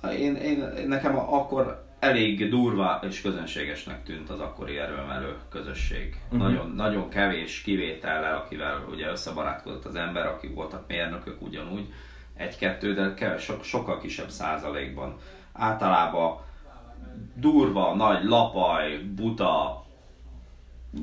Én, 0.03 0.35
én, 0.35 0.87
nekem 0.87 1.17
akkor 1.17 1.87
elég 1.99 2.49
durva 2.49 2.99
és 3.07 3.21
közönségesnek 3.21 4.03
tűnt 4.03 4.29
az 4.29 4.39
akkori 4.39 4.77
erőemelő 4.77 5.35
közösség. 5.49 6.15
Uh-huh. 6.25 6.39
Nagyon, 6.39 6.71
nagyon 6.71 7.09
kevés 7.09 7.61
kivétellel, 7.61 8.35
akivel 8.35 8.85
ugye 8.91 9.09
összebarátkozott 9.09 9.85
az 9.85 9.95
ember, 9.95 10.25
aki 10.25 10.47
voltak 10.47 10.87
mérnökök 10.87 11.41
ugyanúgy, 11.41 11.93
egy-kettő, 12.39 12.93
de 12.93 13.37
so, 13.37 13.53
sokkal 13.63 13.99
kisebb 13.99 14.29
százalékban. 14.29 15.15
Általában 15.53 16.39
durva, 17.33 17.95
nagy 17.95 18.23
lapaj, 18.23 18.97
buta, 18.97 19.85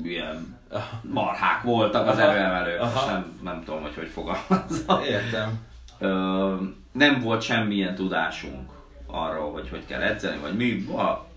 ilyen 0.03 0.59
marhák 1.01 1.61
voltak 1.61 2.07
az 2.07 2.17
erőemelők, 2.17 2.79
nem, 3.07 3.39
nem 3.43 3.63
tudom, 3.63 3.81
hogy 3.81 3.95
hogy 3.95 4.07
fogalmazzam. 4.07 5.03
Értem. 5.03 5.65
Ö, 5.99 6.55
nem 6.91 7.19
volt 7.21 7.41
semmilyen 7.41 7.95
tudásunk 7.95 8.71
arról, 9.05 9.51
hogy 9.51 9.69
hogy 9.69 9.85
kell 9.85 10.01
edzeni, 10.01 10.37
vagy 10.41 10.55
mi. 10.55 10.85
Va, 10.85 11.27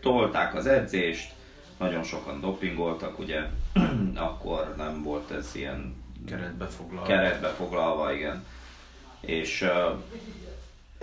tolták 0.00 0.54
az 0.54 0.66
edzést, 0.66 1.32
nagyon 1.78 2.02
sokan 2.02 2.40
dopingoltak, 2.40 3.18
ugye, 3.18 3.40
akkor 4.28 4.74
nem 4.76 5.02
volt 5.02 5.30
ez 5.30 5.50
ilyen 5.54 6.02
keretbe 6.26 6.66
foglalva. 6.66 7.06
Keretbe 7.06 7.48
foglalva, 7.48 8.12
igen. 8.12 8.44
És 9.26 9.68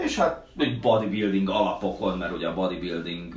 és 0.04 0.16
hát 0.16 0.48
egy 0.58 0.80
bodybuilding 0.80 1.50
alapokon, 1.50 2.18
mert 2.18 2.32
ugye 2.32 2.48
a 2.48 2.54
bodybuilding 2.54 3.34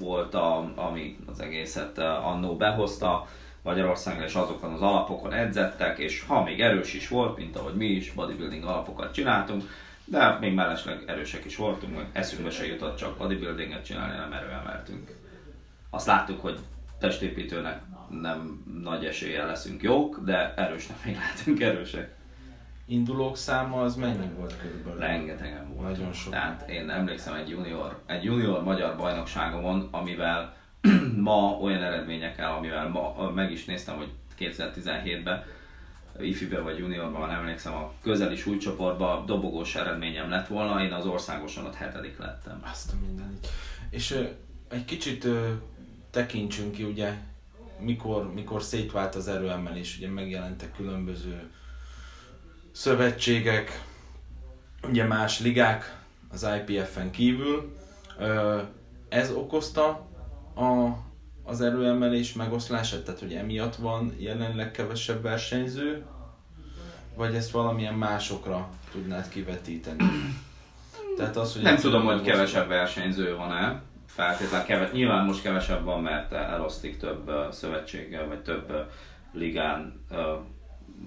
volt, 0.00 0.34
a, 0.34 0.72
ami 0.74 1.16
az 1.26 1.40
egészet 1.40 1.98
annó 1.98 2.56
behozta 2.56 3.28
Magyarországra, 3.62 4.24
és 4.24 4.34
azokon 4.34 4.72
az 4.72 4.80
alapokon 4.82 5.32
edzettek, 5.32 5.98
és 5.98 6.24
ha 6.26 6.42
még 6.42 6.60
erős 6.60 6.94
is 6.94 7.08
volt, 7.08 7.36
mint 7.36 7.56
ahogy 7.56 7.74
mi 7.74 7.86
is 7.86 8.12
bodybuilding 8.12 8.64
alapokat 8.64 9.12
csináltunk, 9.12 9.62
de 10.04 10.38
még 10.40 10.54
mellesleg 10.54 11.02
erősek 11.06 11.44
is 11.44 11.56
voltunk, 11.56 11.96
meg 11.96 12.06
eszünkbe 12.12 12.50
se 12.50 12.66
jutott 12.66 12.96
csak 12.96 13.16
bodybuildinget 13.16 13.84
csinálni, 13.84 14.16
nem 14.16 14.32
erőemeltünk. 14.32 15.16
Azt 15.90 16.06
láttuk, 16.06 16.40
hogy 16.40 16.58
testépítőnek 16.98 17.80
nem 18.20 18.64
nagy 18.82 19.04
eséllyel 19.04 19.46
leszünk 19.46 19.82
jók, 19.82 20.20
de 20.24 20.54
erősnek 20.56 21.04
még 21.04 21.14
lehetünk 21.14 21.60
erősek 21.60 22.14
indulók 22.86 23.36
száma 23.36 23.80
az 23.80 23.94
mennyi 23.94 24.28
volt 24.36 24.56
körülbelül? 24.58 25.00
Rengetegen 25.00 25.74
volt. 25.74 25.88
Nagyon 25.90 26.12
sok. 26.12 26.32
Tehát 26.32 26.68
én 26.68 26.90
emlékszem 26.90 27.34
egy 27.34 27.48
junior, 27.48 28.02
egy 28.06 28.24
junior 28.24 28.62
magyar 28.62 28.96
bajnokságomon, 28.96 29.88
amivel 29.90 30.56
ma 31.16 31.58
olyan 31.60 31.82
eredményekkel, 31.82 32.52
amivel 32.52 32.88
ma 32.88 33.30
meg 33.34 33.50
is 33.50 33.64
néztem, 33.64 33.96
hogy 33.96 34.10
2017-ben 34.38 35.44
ifibe 36.20 36.60
vagy 36.60 36.78
juniorban, 36.78 37.30
emlékszem, 37.30 37.74
a 37.74 37.92
közeli 38.02 38.36
súlycsoportban 38.36 39.26
dobogós 39.26 39.74
eredményem 39.74 40.30
lett 40.30 40.46
volna, 40.46 40.84
én 40.84 40.92
az 40.92 41.06
országoson 41.06 41.66
ott 41.66 41.74
hetedik 41.74 42.18
lettem. 42.18 42.62
Azt 42.70 42.92
a 42.92 42.96
mindenit. 43.06 43.48
És 43.90 44.10
uh, 44.10 44.28
egy 44.68 44.84
kicsit 44.84 45.24
uh, 45.24 45.48
tekintsünk 46.10 46.72
ki, 46.72 46.82
ugye, 46.82 47.14
mikor, 47.78 48.32
mikor 48.32 48.62
szétvált 48.62 49.14
az 49.14 49.28
erőemelés, 49.28 49.96
ugye 49.96 50.08
megjelentek 50.08 50.76
különböző 50.76 51.50
szövetségek, 52.72 53.82
ugye 54.88 55.04
más 55.04 55.40
ligák 55.40 56.00
az 56.30 56.46
IPF-en 56.56 57.10
kívül. 57.10 57.76
Ez 59.08 59.30
okozta 59.30 59.88
a, 60.54 60.88
az 61.44 61.60
erőemelés 61.60 62.32
megoszlását, 62.32 63.04
tehát 63.04 63.20
hogy 63.20 63.32
emiatt 63.32 63.76
van 63.76 64.14
jelenleg 64.18 64.70
kevesebb 64.70 65.22
versenyző, 65.22 66.04
vagy 67.16 67.34
ezt 67.34 67.50
valamilyen 67.50 67.94
másokra 67.94 68.68
tudnád 68.92 69.28
kivetíteni? 69.28 70.04
Tehát 71.16 71.36
az, 71.36 71.52
hogy 71.52 71.62
Nem 71.62 71.76
tudom, 71.76 72.04
hogy 72.04 72.22
kevesebb 72.22 72.68
versenyző 72.68 73.36
van-e, 73.36 73.82
feltétlenül 74.06 74.66
keves, 74.66 74.90
nyilván 74.92 75.24
most 75.24 75.42
kevesebb 75.42 75.84
van, 75.84 76.02
mert 76.02 76.32
elosztik 76.32 76.98
több 76.98 77.32
szövetséggel, 77.50 78.26
vagy 78.26 78.42
több 78.42 78.72
ligán 79.32 80.04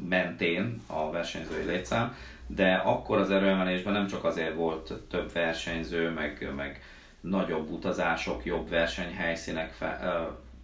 mentén 0.10 0.82
a 0.88 1.12
versenyzői 1.12 1.66
létszám, 1.66 2.16
de 2.48 2.74
akkor 2.74 3.18
az 3.18 3.32
erőemelésben 3.32 3.94
nem 3.94 4.08
csak 4.08 4.24
azért 4.24 4.56
volt 4.56 4.94
több 5.10 5.32
versenyző, 5.34 6.10
meg, 6.10 6.52
meg 6.56 6.82
nagyobb 7.22 7.70
utazások, 7.70 8.46
jobb 8.46 8.70
versenyhelyszínek, 8.70 9.78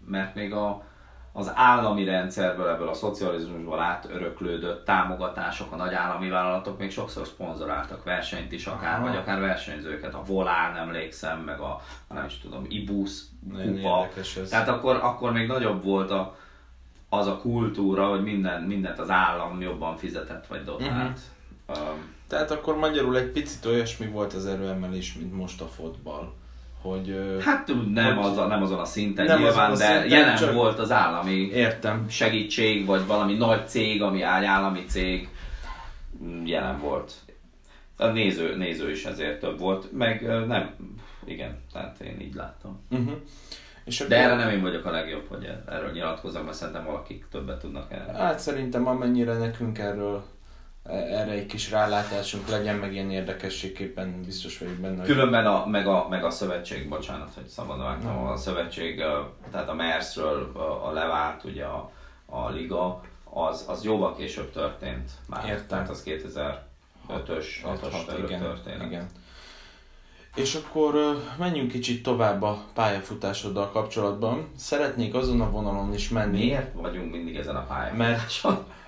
mert 0.05 0.35
még 0.35 0.53
a, 0.53 0.83
az 1.33 1.51
állami 1.55 2.03
rendszerből, 2.03 2.69
ebből 2.69 2.89
a 2.89 2.93
szocializmusból 2.93 3.79
átöröklődött 3.79 4.85
támogatások, 4.85 5.71
a 5.71 5.75
nagy 5.75 5.93
állami 5.93 6.29
vállalatok 6.29 6.77
még 6.77 6.91
sokszor 6.91 7.27
szponzoráltak 7.27 8.03
versenyt 8.03 8.51
is, 8.51 8.65
akár, 8.65 8.99
Aha. 8.99 9.07
vagy 9.07 9.15
akár 9.15 9.39
versenyzőket, 9.39 10.13
a 10.13 10.23
Volán 10.25 10.75
emlékszem, 10.75 11.39
meg 11.39 11.59
a, 11.59 11.81
nem 12.13 12.25
is 12.25 12.39
tudom, 12.39 12.65
Ibusz 12.67 13.29
kupa. 13.51 14.07
Tehát 14.49 14.67
akkor, 14.67 14.95
akkor 14.95 15.31
még 15.31 15.47
nagyobb 15.47 15.83
volt 15.83 16.11
a, 16.11 16.35
az 17.13 17.27
a 17.27 17.37
kultúra, 17.37 18.07
hogy 18.07 18.23
minden, 18.23 18.61
mindent 18.61 18.99
az 18.99 19.09
állam 19.09 19.61
jobban 19.61 19.97
fizetett 19.97 20.47
vagy 20.47 20.63
dotált. 20.63 21.19
Uh-huh. 21.67 21.89
Um, 21.89 22.13
Tehát 22.27 22.51
akkor 22.51 22.77
magyarul 22.77 23.17
egy 23.17 23.31
picit 23.31 23.65
olyasmi 23.65 24.07
volt 24.07 24.33
az 24.33 24.45
erőemelés, 24.45 25.13
mint 25.13 25.35
most 25.35 25.61
a 25.61 25.65
fotball. 25.65 26.33
Hogy, 26.81 27.37
hát 27.43 27.71
nem, 27.93 28.15
hogy, 28.15 28.25
az 28.25 28.37
a, 28.37 28.47
nem 28.47 28.61
azon 28.61 28.79
a 28.79 28.85
szinten 28.85 29.25
nem 29.25 29.39
nyilván, 29.39 29.71
azon 29.71 29.87
a 29.87 29.89
de 29.89 29.99
szinten, 29.99 30.19
jelen 30.19 30.35
csak... 30.35 30.53
volt 30.53 30.79
az 30.79 30.91
állami 30.91 31.31
értem. 31.33 32.09
segítség, 32.09 32.85
vagy 32.85 33.05
valami 33.05 33.33
nagy 33.33 33.67
cég, 33.67 34.01
ami 34.01 34.21
állami 34.21 34.85
cég, 34.87 35.29
jelen 36.43 36.79
volt. 36.79 37.13
A 37.97 38.07
néző, 38.07 38.55
néző 38.55 38.91
is 38.91 39.05
ezért 39.05 39.39
több 39.39 39.59
volt, 39.59 39.91
meg 39.91 40.21
nem, 40.47 40.75
igen, 41.25 41.59
tehát 41.73 41.99
én 41.99 42.19
így 42.21 42.33
láttam. 42.33 42.79
Uh-huh. 42.89 43.13
És 43.83 43.97
De 44.07 44.15
erre 44.17 44.35
nem 44.35 44.49
én 44.49 44.61
vagyok 44.61 44.85
a 44.85 44.91
legjobb, 44.91 45.27
hogy 45.27 45.53
erről 45.69 45.91
nyilatkozzak, 45.91 46.43
mert 46.45 46.57
szerintem 46.57 46.85
valakik 46.85 47.25
többet 47.31 47.59
tudnak 47.59 47.91
erről. 47.91 48.13
Hát 48.13 48.39
szerintem 48.39 48.87
amennyire 48.87 49.33
nekünk 49.37 49.77
erről 49.77 50.23
e- 50.83 50.91
erre 50.93 51.31
egy 51.31 51.45
kis 51.45 51.71
rálátásunk 51.71 52.47
legyen, 52.47 52.75
meg 52.75 52.93
ilyen 52.93 53.11
érdekességképpen 53.11 54.21
biztos 54.25 54.57
vagyok 54.57 54.75
benne. 54.75 54.97
hogy- 54.97 55.05
Különben 55.05 55.45
a, 55.45 55.65
meg, 55.65 55.87
a, 55.87 56.07
meg 56.09 56.23
a 56.23 56.29
szövetség, 56.29 56.89
bocsánat, 56.89 57.31
hogy 57.35 57.47
szabadon 57.47 57.85
vágtam, 57.85 58.25
a 58.27 58.35
szövetség, 58.37 59.03
tehát 59.51 59.69
a 59.69 59.73
Mersről 59.73 60.51
a, 60.83 60.91
levált 60.91 61.43
ugye 61.43 61.63
a, 61.65 61.91
a 62.25 62.49
liga, 62.49 63.01
az, 63.23 63.65
az 63.67 63.83
jóval 63.83 64.15
később 64.15 64.51
történt 64.51 65.11
már. 65.27 65.45
Értem. 65.47 65.67
Tehát 65.67 65.89
az 65.89 66.03
2005-ös, 66.05 67.45
6-os 67.65 67.91
Hat, 67.91 68.17
igen, 68.25 68.39
történet. 68.39 68.85
igen. 68.87 69.07
És 70.35 70.55
akkor 70.55 71.21
menjünk 71.37 71.71
kicsit 71.71 72.03
tovább 72.03 72.41
a 72.41 72.65
pályafutásoddal 72.73 73.69
kapcsolatban. 73.69 74.47
Szeretnék 74.55 75.13
azon 75.13 75.41
a 75.41 75.49
vonalon 75.49 75.93
is 75.93 76.09
menni. 76.09 76.37
Miért 76.37 76.73
vagyunk 76.73 77.11
mindig 77.11 77.35
ezen 77.35 77.55
a 77.55 77.65
pályán? 77.65 77.95
Mert 77.95 78.41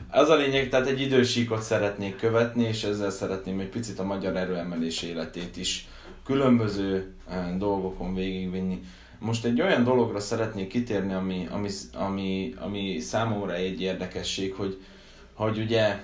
az 0.10 0.30
a 0.30 0.36
lényeg, 0.36 0.70
tehát 0.70 0.88
egy 0.88 1.02
idősíkot 1.02 1.62
szeretnék 1.62 2.16
követni, 2.16 2.64
és 2.64 2.84
ezzel 2.84 3.10
szeretném 3.10 3.60
egy 3.60 3.70
picit 3.70 4.00
a 4.00 4.04
magyar 4.04 4.36
erőemelés 4.36 5.02
életét 5.02 5.58
is 5.58 5.88
különböző 6.26 7.14
dolgokon 7.58 8.16
végigvinni. 8.16 8.82
Most 9.20 9.46
egy 9.46 9.62
olyan 9.62 9.84
dologra 9.84 10.20
szeretnék 10.20 10.68
kitérni, 10.68 11.14
ami, 11.14 11.48
ami, 11.52 11.70
ami, 11.94 12.54
ami 12.60 13.00
számomra 13.00 13.54
egy 13.54 13.82
érdekesség, 13.82 14.54
hogy, 14.54 14.82
hogy 15.34 15.58
ugye 15.58 16.04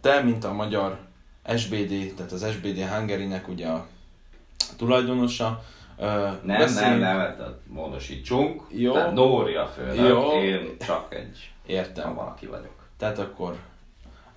te, 0.00 0.20
mint 0.22 0.44
a 0.44 0.52
magyar 0.52 0.98
SBD, 1.56 2.14
tehát 2.16 2.32
az 2.32 2.46
SBD 2.50 2.88
Hungary-nek 2.88 3.48
ugye 3.48 3.66
a 3.66 3.86
tulajdonosa, 4.76 5.62
Nem, 5.98 6.40
nem, 6.44 6.58
beszéljünk- 6.58 7.00
nem, 7.00 7.16
tehát 7.16 7.54
módosítsunk. 7.66 8.62
Jó. 8.70 8.92
Tehát 8.92 9.12
Nóri 9.12 9.54
a 9.54 9.66
főnök, 9.66 10.08
Jó. 10.08 10.30
én 10.42 10.76
csak 10.86 11.14
egy 11.14 11.50
Értem. 11.66 12.04
ha 12.08 12.14
valaki 12.14 12.46
vagyok. 12.46 12.74
Tehát 12.98 13.18
akkor 13.18 13.56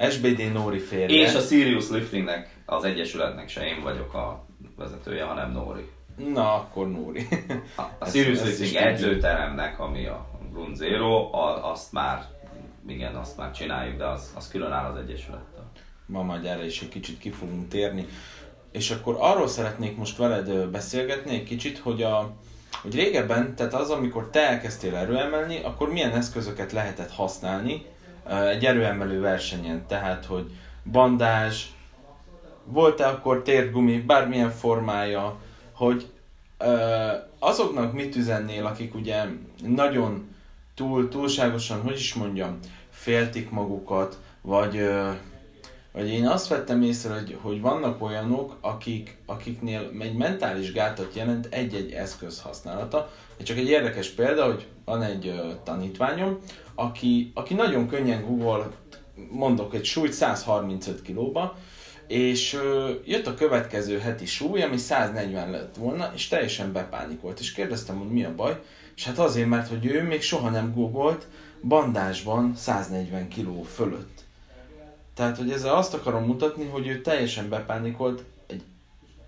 SBD 0.09 0.51
Nóri 0.53 0.79
férje. 0.79 1.21
És 1.27 1.35
a 1.35 1.39
Sirius 1.39 1.89
Liftingnek, 1.89 2.55
az 2.65 2.83
egyesületnek 2.83 3.49
se 3.49 3.65
én 3.65 3.81
vagyok 3.83 4.13
a 4.13 4.45
vezetője, 4.77 5.23
hanem 5.23 5.51
Nóri. 5.51 5.89
Na, 6.33 6.53
akkor 6.53 6.89
Nóri. 6.91 7.27
A, 7.75 7.81
a 7.81 7.87
Ezt- 7.99 8.15
Sirius 8.15 8.39
ezt 8.39 8.59
Lifting 8.59 8.83
edzőteremnek, 8.83 9.79
ami 9.79 10.05
a 10.05 10.25
Grund 10.51 10.75
Zero, 10.75 11.29
a, 11.33 11.71
azt 11.71 11.91
már, 11.91 12.25
igen, 12.87 13.15
azt 13.15 13.37
már 13.37 13.51
csináljuk, 13.51 13.97
de 13.97 14.05
az, 14.05 14.33
az 14.35 14.47
külön 14.47 14.71
áll 14.71 14.91
az 14.91 14.97
egyesülettől. 14.97 15.63
Ma 16.05 16.21
majd 16.23 16.45
erre 16.45 16.65
is 16.65 16.81
egy 16.81 16.89
kicsit 16.89 17.19
ki 17.19 17.29
fogunk 17.29 17.67
térni. 17.67 18.07
És 18.71 18.91
akkor 18.91 19.15
arról 19.19 19.47
szeretnék 19.47 19.97
most 19.97 20.17
veled 20.17 20.67
beszélgetni 20.67 21.33
egy 21.33 21.43
kicsit, 21.43 21.77
hogy, 21.77 22.03
a, 22.03 22.33
hogy 22.81 22.95
régebben, 22.95 23.55
tehát 23.55 23.73
az, 23.73 23.89
amikor 23.89 24.29
te 24.29 24.49
elkezdtél 24.49 24.95
erőemelni, 24.95 25.59
akkor 25.63 25.91
milyen 25.91 26.11
eszközöket 26.11 26.71
lehetett 26.71 27.11
használni 27.11 27.85
egy 28.49 28.65
erőemelő 28.65 29.19
versenyen. 29.19 29.85
Tehát, 29.87 30.25
hogy 30.25 30.51
bandázs, 30.91 31.65
volt-e 32.65 33.07
akkor 33.07 33.41
térgumi, 33.41 33.99
bármilyen 33.99 34.51
formája, 34.51 35.37
hogy 35.71 36.11
azoknak 37.39 37.93
mit 37.93 38.15
üzennél, 38.15 38.65
akik 38.65 38.95
ugye 38.95 39.23
nagyon 39.65 40.35
túl, 40.75 41.09
túlságosan, 41.09 41.81
hogy 41.81 41.95
is 41.95 42.13
mondjam, 42.13 42.57
féltik 42.89 43.49
magukat, 43.49 44.17
vagy, 44.41 44.89
vagy 45.91 46.09
én 46.09 46.27
azt 46.27 46.47
vettem 46.47 46.81
észre, 46.81 47.13
hogy, 47.13 47.37
hogy 47.41 47.61
vannak 47.61 48.03
olyanok, 48.03 48.57
akik, 48.61 49.17
akiknél 49.25 49.91
egy 49.99 50.15
mentális 50.15 50.71
gátat 50.71 51.15
jelent 51.15 51.47
egy-egy 51.49 51.91
eszköz 51.91 52.41
használata. 52.41 53.11
Csak 53.43 53.57
egy 53.57 53.69
érdekes 53.69 54.09
példa, 54.09 54.45
hogy 54.45 54.67
van 54.85 55.01
egy 55.01 55.27
ö, 55.27 55.51
tanítványom, 55.63 56.37
aki, 56.75 57.31
aki 57.35 57.53
nagyon 57.53 57.87
könnyen 57.87 58.25
Google, 58.25 58.69
mondok 59.31 59.73
egy 59.73 59.85
súlyt 59.85 60.13
135 60.13 61.01
kilóba, 61.01 61.57
és 62.07 62.53
ö, 62.53 62.91
jött 63.05 63.27
a 63.27 63.33
következő 63.33 63.99
heti 63.99 64.25
súly, 64.25 64.61
ami 64.61 64.77
140 64.77 65.51
lett 65.51 65.75
volna, 65.75 66.11
és 66.15 66.27
teljesen 66.27 66.71
bepánikolt. 66.71 67.39
És 67.39 67.51
kérdeztem, 67.51 67.97
hogy 67.97 68.09
mi 68.09 68.23
a 68.23 68.35
baj, 68.35 68.59
és 68.95 69.05
hát 69.05 69.19
azért, 69.19 69.49
mert 69.49 69.67
hogy 69.69 69.85
ő 69.85 70.03
még 70.03 70.21
soha 70.21 70.49
nem 70.49 70.73
googolt 70.73 71.27
bandásban 71.61 72.55
140 72.55 73.27
kiló 73.27 73.61
fölött. 73.61 74.20
Tehát, 75.21 75.37
hogy 75.37 75.51
ezzel 75.51 75.75
azt 75.75 75.93
akarom 75.93 76.25
mutatni, 76.25 76.65
hogy 76.65 76.87
ő 76.87 77.01
teljesen 77.01 77.49
bepánikolt 77.49 78.23
egy, 78.47 78.63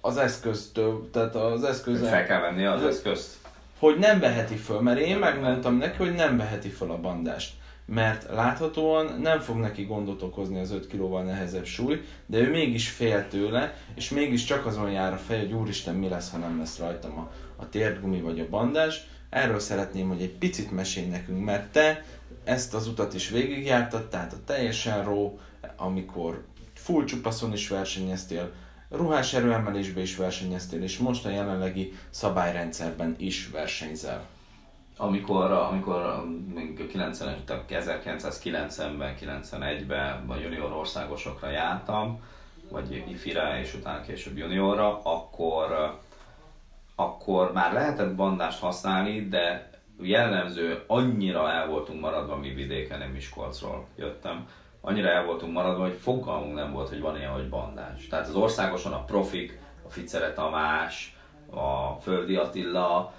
az 0.01 0.17
eszköztől, 0.17 1.09
tehát 1.11 1.35
az 1.35 1.63
eszköz 1.63 2.07
Fel 2.07 2.25
kell 2.25 2.39
venni 2.39 2.65
az 2.65 2.83
eszközt. 2.83 3.37
hogy 3.79 3.97
nem 3.97 4.19
veheti 4.19 4.55
föl, 4.55 4.79
mert 4.81 4.99
én 4.99 5.17
megmondtam 5.17 5.77
neki, 5.77 5.97
hogy 5.97 6.13
nem 6.13 6.37
veheti 6.37 6.69
föl 6.69 6.91
a 6.91 6.97
bandást. 6.97 7.53
Mert 7.85 8.29
láthatóan 8.31 9.19
nem 9.21 9.39
fog 9.39 9.57
neki 9.57 9.83
gondot 9.83 10.21
okozni 10.21 10.59
az 10.59 10.71
5 10.71 10.87
kilóval 10.87 11.23
nehezebb 11.23 11.65
súly, 11.65 12.01
de 12.25 12.37
ő 12.37 12.49
mégis 12.49 12.89
fél 12.89 13.27
tőle, 13.27 13.77
és 13.95 14.09
mégis 14.09 14.43
csak 14.43 14.65
azon 14.65 14.91
jár 14.91 15.13
a 15.13 15.17
fej, 15.17 15.39
hogy 15.39 15.53
úristen, 15.53 15.95
mi 15.95 16.09
lesz, 16.09 16.31
ha 16.31 16.37
nem 16.37 16.59
lesz 16.59 16.79
rajtam 16.79 17.17
a, 17.17 17.31
a 17.55 17.69
térdgumi 17.69 18.21
vagy 18.21 18.39
a 18.39 18.49
bandás. 18.49 19.07
Erről 19.29 19.59
szeretném, 19.59 20.07
hogy 20.07 20.21
egy 20.21 20.37
picit 20.37 20.71
mesélj 20.71 21.07
nekünk, 21.07 21.43
mert 21.43 21.71
te 21.71 22.03
ezt 22.43 22.73
az 22.73 22.87
utat 22.87 23.13
is 23.13 23.29
végigjártad, 23.29 24.09
tehát 24.09 24.33
a 24.33 24.43
teljesen 24.45 25.03
ró, 25.03 25.39
amikor 25.75 26.45
full 26.73 27.05
csupaszon 27.05 27.53
is 27.53 27.69
versenyeztél, 27.69 28.51
ruhás 28.89 29.33
erőemelésbe 29.33 30.01
is 30.01 30.15
versenyeztél, 30.15 30.83
és 30.83 30.97
most 30.97 31.25
a 31.25 31.29
jelenlegi 31.29 31.93
szabályrendszerben 32.09 33.15
is 33.17 33.49
versenyzel. 33.49 34.25
Amikor, 34.97 35.51
amikor 35.51 36.25
még 36.53 36.79
a 36.79 36.87
90 36.87 37.43
tehát 37.45 37.63
1990-ben, 37.69 39.15
91-ben 39.21 40.25
a 40.27 40.35
junior 40.35 40.71
országosokra 40.71 41.49
jártam, 41.49 42.21
vagy 42.69 43.03
ifire 43.09 43.59
és 43.59 43.73
utána 43.73 44.01
később 44.01 44.37
juniorra, 44.37 45.01
akkor, 45.03 45.99
akkor 46.95 47.51
már 47.51 47.73
lehetett 47.73 48.15
bandást 48.15 48.59
használni, 48.59 49.27
de 49.27 49.69
jellemző, 50.01 50.83
annyira 50.87 51.51
el 51.51 51.67
voltunk 51.67 52.01
maradva 52.01 52.35
mi 52.35 52.49
vidéken, 52.49 52.99
nem 52.99 53.11
Miskolcról 53.11 53.85
jöttem, 53.95 54.47
annyira 54.85 55.09
el 55.09 55.25
voltunk 55.25 55.53
maradva, 55.53 55.81
hogy 55.81 55.97
fogalmunk 56.01 56.55
nem 56.55 56.71
volt, 56.71 56.89
hogy 56.89 57.01
van 57.01 57.17
ilyen, 57.17 57.31
hogy 57.31 57.49
bandás. 57.49 58.07
Tehát 58.07 58.27
az 58.27 58.35
országoson 58.35 58.93
a 58.93 59.03
profik, 59.03 59.59
a 59.85 59.89
Ficere 59.89 60.33
Tamás, 60.33 61.15
a 61.51 62.01
Földi 62.01 62.35
Attila, 62.35 63.13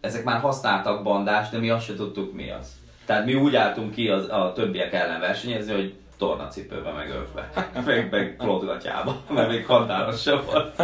ezek 0.00 0.24
már 0.24 0.40
használtak 0.40 1.02
bandást, 1.02 1.52
de 1.52 1.58
mi 1.58 1.70
azt 1.70 1.84
se 1.84 1.94
tudtuk 1.94 2.32
mi 2.32 2.50
az. 2.50 2.78
Tehát 3.04 3.24
mi 3.24 3.34
úgy 3.34 3.56
álltunk 3.56 3.90
ki 3.90 4.08
az, 4.08 4.28
a 4.28 4.52
többiek 4.54 4.92
ellen 4.92 5.20
versenyezni, 5.20 5.72
hogy 5.72 5.94
tornacipőbe, 6.18 6.92
meg 6.92 7.08
övbe, 7.10 7.50
meg, 7.86 8.10
meg 8.10 8.36
klódgatjába, 8.38 9.16
mert 9.34 9.48
még 9.48 9.66
határos 9.66 10.22
sem 10.22 10.40
volt. 10.52 10.82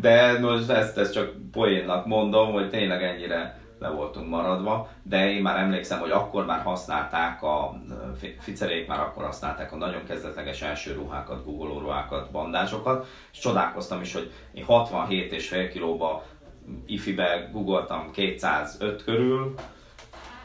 De 0.00 0.38
most 0.38 0.70
ezt, 0.70 0.98
ezt 0.98 1.12
csak 1.12 1.32
poénnak 1.52 2.06
mondom, 2.06 2.52
hogy 2.52 2.70
tényleg 2.70 3.02
ennyire 3.02 3.58
le 3.84 3.90
voltunk 3.90 4.28
maradva, 4.28 4.88
de 5.02 5.30
én 5.30 5.42
már 5.42 5.58
emlékszem, 5.58 5.98
hogy 6.00 6.10
akkor 6.10 6.44
már 6.44 6.62
használták 6.62 7.42
a 7.42 7.80
fi- 8.18 8.36
ficerék, 8.38 8.86
már 8.86 9.00
akkor 9.00 9.24
használták 9.24 9.72
a 9.72 9.76
nagyon 9.76 10.04
kezdetleges 10.04 10.62
első 10.62 10.92
ruhákat, 10.92 11.44
googoló 11.44 11.78
ruhákat, 11.78 12.30
bandásokat, 12.30 13.06
és 13.32 13.38
csodálkoztam 13.38 14.00
is, 14.00 14.12
hogy 14.12 14.32
én 14.52 14.64
67,5 14.68 15.68
kilóba 15.72 16.24
ifibe 16.86 17.48
googoltam 17.52 18.10
205 18.10 19.04
körül, 19.04 19.54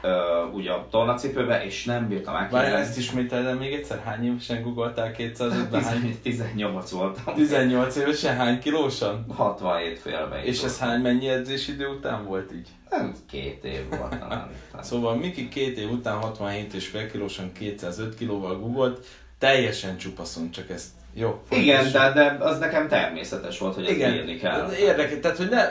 ö, 0.01 0.43
ugye 0.53 0.71
a 0.71 0.87
tornacipőbe, 0.91 1.63
és 1.65 1.83
nem 1.85 2.07
bírtam 2.07 2.33
Várjál, 2.33 2.55
elképzelni. 2.55 2.85
ezt 2.87 2.97
ismételd 2.97 3.45
el 3.45 3.55
még 3.55 3.73
egyszer, 3.73 4.01
hány 4.05 4.25
évesen 4.25 4.61
googoltál 4.61 5.11
205-ben? 5.17 5.83
Hány? 5.83 6.19
18 6.23 6.89
voltam. 6.89 7.33
18 7.35 7.95
évesen, 7.95 8.35
hány 8.35 8.59
kilósan? 8.59 9.25
67 9.35 9.99
félbe 9.99 10.43
És 10.43 10.63
ez 10.63 10.79
hány 10.79 11.01
mennyi 11.01 11.27
edzésidő 11.29 11.87
után 11.87 12.25
volt 12.25 12.51
így? 12.53 12.67
Nem, 12.89 13.15
két 13.29 13.63
év 13.63 13.89
volt 13.97 14.19
talán. 14.19 14.49
Szóval 14.81 15.15
Miki 15.15 15.47
két 15.47 15.77
év 15.77 15.91
után 15.91 16.17
67 16.17 16.73
és 16.73 16.87
fél 16.87 17.11
kilósan 17.11 17.51
205 17.51 18.15
kilóval 18.15 18.59
googolt, 18.59 19.05
teljesen 19.39 19.97
csupaszon, 19.97 20.51
csak 20.51 20.69
ezt 20.69 20.87
jó. 21.13 21.41
Igen, 21.49 21.91
de, 21.91 22.11
de 22.13 22.37
az 22.39 22.59
nekem 22.59 22.87
természetes 22.87 23.59
volt, 23.59 23.75
hogy 23.75 23.83
ezt 23.85 23.95
Igen, 23.95 24.13
írni 24.13 24.35
kell. 24.37 24.71
érdekes, 24.79 25.19
tehát 25.21 25.37
hogy 25.37 25.49
ne, 25.49 25.63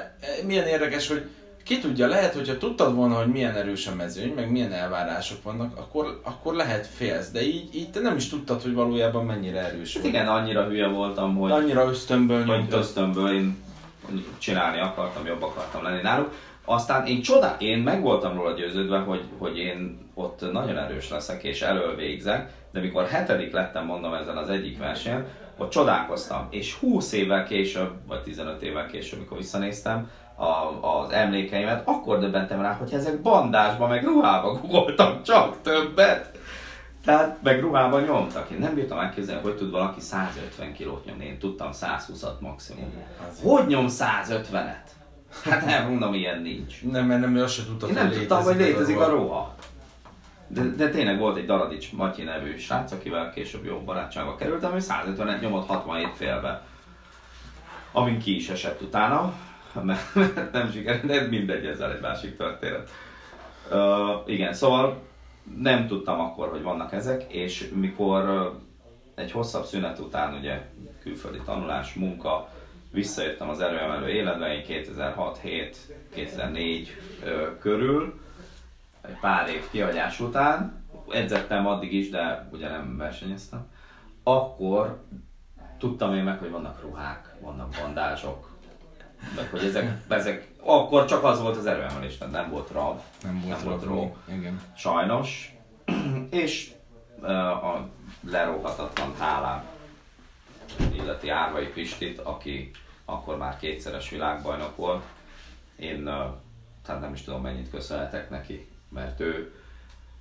milyen 0.47 0.67
érdekes, 0.67 1.09
hogy 1.09 1.29
ki 1.69 1.79
tudja, 1.79 2.07
lehet, 2.07 2.35
hogyha 2.35 2.59
tudtad 2.59 2.95
volna, 2.95 3.15
hogy 3.15 3.27
milyen 3.27 3.55
erős 3.55 3.87
a 3.87 3.95
mezőny, 3.95 4.33
meg 4.35 4.51
milyen 4.51 4.73
elvárások 4.73 5.43
vannak, 5.43 5.77
akkor, 5.79 6.21
akkor 6.25 6.55
lehet 6.55 6.87
félsz, 6.87 7.31
de 7.31 7.43
így, 7.43 7.75
így 7.75 7.91
te 7.91 8.01
nem 8.01 8.17
is 8.17 8.29
tudtad, 8.29 8.63
hogy 8.63 8.75
valójában 8.75 9.25
mennyire 9.25 9.59
erős 9.59 9.95
Hát 9.95 10.05
igen, 10.05 10.29
annyira 10.29 10.65
hülye 10.65 10.87
voltam, 10.87 11.37
hogy, 11.37 11.51
Annyira 11.51 11.89
ösztönből 11.89 12.47
hogy 12.47 12.57
nyomtad. 12.59 12.79
ösztönből 12.79 13.33
én 13.33 13.57
csinálni 14.39 14.81
akartam, 14.81 15.27
jobb 15.27 15.43
akartam 15.43 15.83
lenni 15.83 16.03
náluk. 16.03 16.33
Aztán 16.65 17.07
én 17.07 17.23
csodál, 17.23 17.57
én 17.59 17.79
meg 17.79 18.03
voltam 18.03 18.37
róla 18.37 18.53
győződve, 18.53 18.99
hogy, 18.99 19.23
hogy 19.39 19.59
én 19.59 19.99
ott 20.15 20.53
nagyon 20.53 20.79
erős 20.79 21.11
leszek 21.11 21.43
és 21.43 21.63
elől 21.63 21.97
végzek, 21.97 22.53
de 22.73 22.81
mikor 22.81 23.07
hetedik 23.07 23.53
lettem, 23.53 23.85
mondom 23.85 24.15
ezen 24.15 24.37
az 24.37 24.49
egyik 24.49 24.79
versenyen, 24.79 25.27
ott 25.57 25.71
csodálkoztam, 25.71 26.47
és 26.51 26.75
20 26.75 27.13
évvel 27.13 27.45
később, 27.45 27.91
vagy 28.07 28.23
15 28.23 28.63
évvel 28.63 28.87
később, 28.87 29.19
mikor 29.19 29.37
visszanéztem 29.37 30.11
a, 30.39 30.79
az 30.83 31.11
emlékeimet, 31.11 31.83
akkor 31.85 32.19
döbbentem 32.19 32.61
rá, 32.61 32.73
hogy 32.73 32.93
ezek 32.93 33.21
bandásba, 33.21 33.87
meg 33.87 34.05
ruhába 34.05 34.53
googoltam 34.53 35.23
csak 35.23 35.63
többet. 35.63 36.39
Tehát 37.05 37.39
meg 37.43 37.61
ruhában 37.61 38.03
nyomtak. 38.03 38.51
Én 38.51 38.59
nem 38.59 38.75
bírtam 38.75 38.99
elképzelni, 38.99 39.43
hogy 39.43 39.57
tud 39.57 39.71
valaki 39.71 40.01
150 40.01 40.73
kilót 40.73 41.05
nyomni. 41.05 41.25
Én 41.25 41.39
tudtam 41.39 41.71
120-at 41.73 42.39
maximum. 42.41 42.93
Hogy 43.43 43.67
nyom 43.67 43.87
150-et? 43.89 44.87
Hát 45.45 45.65
nem 45.65 45.89
mondom, 45.89 46.15
ilyen 46.15 46.41
nincs. 46.41 46.83
Nem, 46.83 47.07
mert 47.07 47.21
nem, 47.21 47.37
azt 47.37 47.55
se 47.55 47.65
tudtad, 47.65 47.89
Én 47.89 47.95
nem 47.95 48.11
tudtam, 48.11 48.43
hogy 48.43 48.57
létezik 48.57 49.01
a 49.01 49.09
ruha. 49.09 49.55
De, 50.47 50.63
de 50.63 50.89
tényleg 50.89 51.19
volt 51.19 51.37
egy 51.37 51.47
Daradics 51.47 51.93
Matyi 51.93 52.23
nevű 52.23 52.57
srác, 52.57 52.93
akivel 52.93 53.31
később 53.31 53.65
jó 53.65 53.81
barátságba 53.85 54.35
kerültem, 54.35 54.77
és 54.77 54.85
150-et 54.89 55.41
nyomott 55.41 55.67
67 55.67 56.09
félbe. 56.17 56.63
Amin 57.93 58.19
ki 58.19 58.37
is 58.37 58.49
esett 58.49 58.81
utána, 58.81 59.33
mert 59.83 60.15
nem 60.53 60.71
sikerült, 60.71 61.07
de 61.07 61.21
mindegy, 61.21 61.67
ezzel 61.67 61.93
egy 61.93 62.01
másik 62.01 62.37
történet. 62.37 62.91
Uh, 63.71 64.23
igen, 64.27 64.53
szóval 64.53 65.03
nem 65.57 65.87
tudtam 65.87 66.21
akkor, 66.21 66.49
hogy 66.49 66.63
vannak 66.63 66.93
ezek, 66.93 67.33
és 67.33 67.71
mikor 67.75 68.53
egy 69.15 69.31
hosszabb 69.31 69.65
szünet 69.65 69.99
után, 69.99 70.35
ugye 70.35 70.67
külföldi 71.03 71.41
tanulás, 71.45 71.95
munka, 71.95 72.49
visszajöttem 72.91 73.49
az 73.49 73.61
erőemelő 73.61 74.09
életbe, 74.09 74.55
én 74.55 74.65
2006-7-2004 74.69 76.89
uh, 77.23 77.59
körül, 77.59 78.21
egy 79.01 79.19
pár 79.21 79.49
év 79.49 79.71
kihagyás 79.71 80.21
után, 80.21 80.85
edzettem 81.11 81.67
addig 81.67 81.93
is, 81.93 82.11
de 82.11 82.49
ugye 82.53 82.69
nem 82.69 82.97
versenyeztem, 82.97 83.67
akkor 84.23 85.03
tudtam 85.79 86.15
én 86.15 86.23
meg, 86.23 86.39
hogy 86.39 86.51
vannak 86.51 86.83
ruhák, 86.83 87.35
vannak 87.41 87.75
bandázsok, 87.83 88.48
meg 89.37 89.49
hogy 89.51 89.65
ezek, 89.65 89.97
ezek, 90.09 90.49
akkor 90.63 91.05
csak 91.05 91.25
az 91.25 91.41
volt 91.41 91.57
az 91.57 91.67
erőemelés, 91.67 92.19
tehát 92.19 92.35
nem 92.35 92.51
volt 92.51 92.71
RAV, 92.71 93.01
Nem 93.23 93.41
volt, 93.41 93.57
nem 93.57 93.69
volt 93.69 93.85
RAV, 93.85 94.11
Igen. 94.39 94.61
sajnos, 94.77 95.57
és 96.31 96.71
a 97.23 97.89
leróhatatlan 98.31 99.15
hálám 99.19 99.65
illeti 100.93 101.29
Árvai 101.29 101.67
Pistit, 101.67 102.19
aki 102.19 102.71
akkor 103.05 103.37
már 103.37 103.57
kétszeres 103.57 104.11
világbajnok 104.11 104.77
volt. 104.77 105.05
Én 105.77 106.05
tehát 106.83 107.01
nem 107.01 107.13
is 107.13 107.23
tudom 107.23 107.43
mennyit 107.43 107.71
köszönhetek 107.71 108.31
neki, 108.31 108.69
mert 108.89 109.21
ő, 109.21 109.55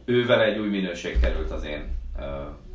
ővel 0.05 0.41
egy 0.41 0.57
új 0.57 0.67
minőség 0.67 1.19
került 1.19 1.51
az 1.51 1.63
én 1.63 1.97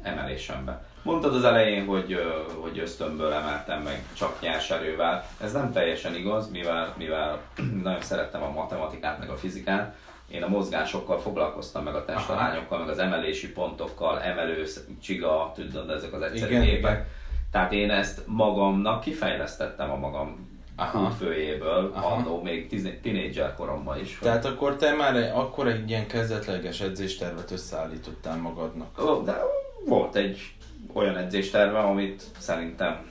emelésembe. 0.02 0.86
Mondtad 1.02 1.34
az 1.34 1.44
elején, 1.44 1.86
hogy, 1.86 2.16
hogy 2.60 2.78
ösztönből 2.78 3.32
emeltem 3.32 3.82
meg 3.82 4.04
csak 4.12 4.40
nyers 4.40 4.70
erővel. 4.70 5.24
Ez 5.40 5.52
nem 5.52 5.72
teljesen 5.72 6.14
igaz, 6.14 6.50
mivel, 6.50 6.94
mivel 6.98 7.40
nagyon 7.82 8.00
szerettem 8.00 8.42
a 8.42 8.50
matematikát, 8.50 9.18
meg 9.18 9.30
a 9.30 9.36
fizikát. 9.36 9.94
Én 10.30 10.42
a 10.42 10.48
mozgásokkal 10.48 11.18
foglalkoztam, 11.20 11.84
meg 11.84 11.94
a 11.94 12.04
testalányokkal, 12.04 12.78
meg 12.78 12.88
az 12.88 12.98
emelési 12.98 13.52
pontokkal, 13.52 14.20
emelő, 14.20 14.64
csiga, 15.02 15.52
tudod, 15.54 15.90
ezek 15.90 16.12
az 16.12 16.22
egyszerű 16.22 16.50
Igen, 16.52 16.64
gépek. 16.64 16.78
igen. 16.92 17.06
Tehát 17.50 17.72
én 17.72 17.90
ezt 17.90 18.22
magamnak 18.26 19.00
kifejlesztettem 19.00 19.90
a 19.90 19.96
magam 19.96 20.50
Aha. 20.76 21.00
útfőjéből, 21.02 21.90
Aha. 21.94 22.06
annó 22.14 22.42
még 22.42 22.82
tinédzser 23.02 23.54
koromban 23.54 23.98
is. 24.00 24.18
hogy- 24.18 24.28
Tehát 24.28 24.44
akkor 24.44 24.76
te 24.76 24.94
már 24.94 25.16
egy, 25.16 25.30
akkor 25.34 25.68
egy 25.68 25.88
ilyen 25.90 26.06
kezdetleges 26.06 26.80
edzéstervet 26.80 27.50
összeállítottál 27.50 28.36
magadnak. 28.36 29.22
De 29.24 29.40
volt 29.86 30.14
egy 30.16 30.54
olyan 30.92 31.16
edzésterve, 31.16 31.78
amit 31.78 32.22
szerintem 32.38 33.10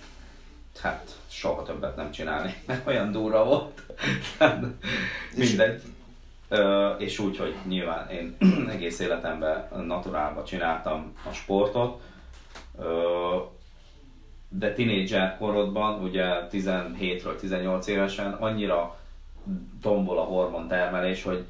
hát 0.82 1.20
soha 1.28 1.64
többet 1.64 1.96
nem 1.96 2.12
csinálni, 2.12 2.56
mert 2.68 2.88
olyan 2.88 3.12
durva 3.12 3.44
volt. 3.46 3.82
Mindegy. 5.36 5.82
Ö, 6.50 6.90
és 6.90 7.20
úgy, 7.20 7.38
hogy 7.38 7.56
nyilván 7.68 8.10
én 8.10 8.38
egész 8.76 9.00
életemben 9.00 9.68
naturálba 9.86 10.44
csináltam 10.44 11.14
a 11.30 11.34
sportot, 11.34 12.02
Ö, 12.80 13.38
de 14.50 14.74
tinédzser 14.74 15.38
korodban, 15.38 16.04
ugye 16.04 16.26
17-ről 16.52 17.36
18 17.40 17.88
évesen 17.88 18.34
annyira 18.34 18.98
tombol 19.82 20.18
a 20.18 20.24
hormontermelés, 20.24 21.24
hogy 21.24 21.46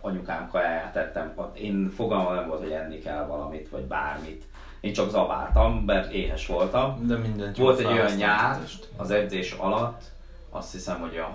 anyukám 0.00 0.48
kajáját 0.48 0.92
tettem. 0.92 1.34
Én 1.54 1.90
fogalmam 1.94 2.34
nem 2.34 2.48
volt, 2.48 2.60
hogy 2.60 2.70
enni 2.70 2.98
kell 2.98 3.24
valamit, 3.24 3.68
vagy 3.68 3.82
bármit. 3.82 4.44
Én 4.80 4.92
csak 4.92 5.10
zabáltam, 5.10 5.82
mert 5.86 6.12
éhes 6.12 6.46
voltam. 6.46 7.06
De 7.06 7.16
mindent 7.16 7.56
Volt 7.56 7.78
egy 7.78 7.86
olyan 7.86 8.12
nyár 8.16 8.58
az 8.96 9.10
edzés 9.10 9.52
alatt, 9.52 10.02
azt 10.50 10.72
hiszem, 10.72 11.00
hogy 11.00 11.12
olyan 11.12 11.32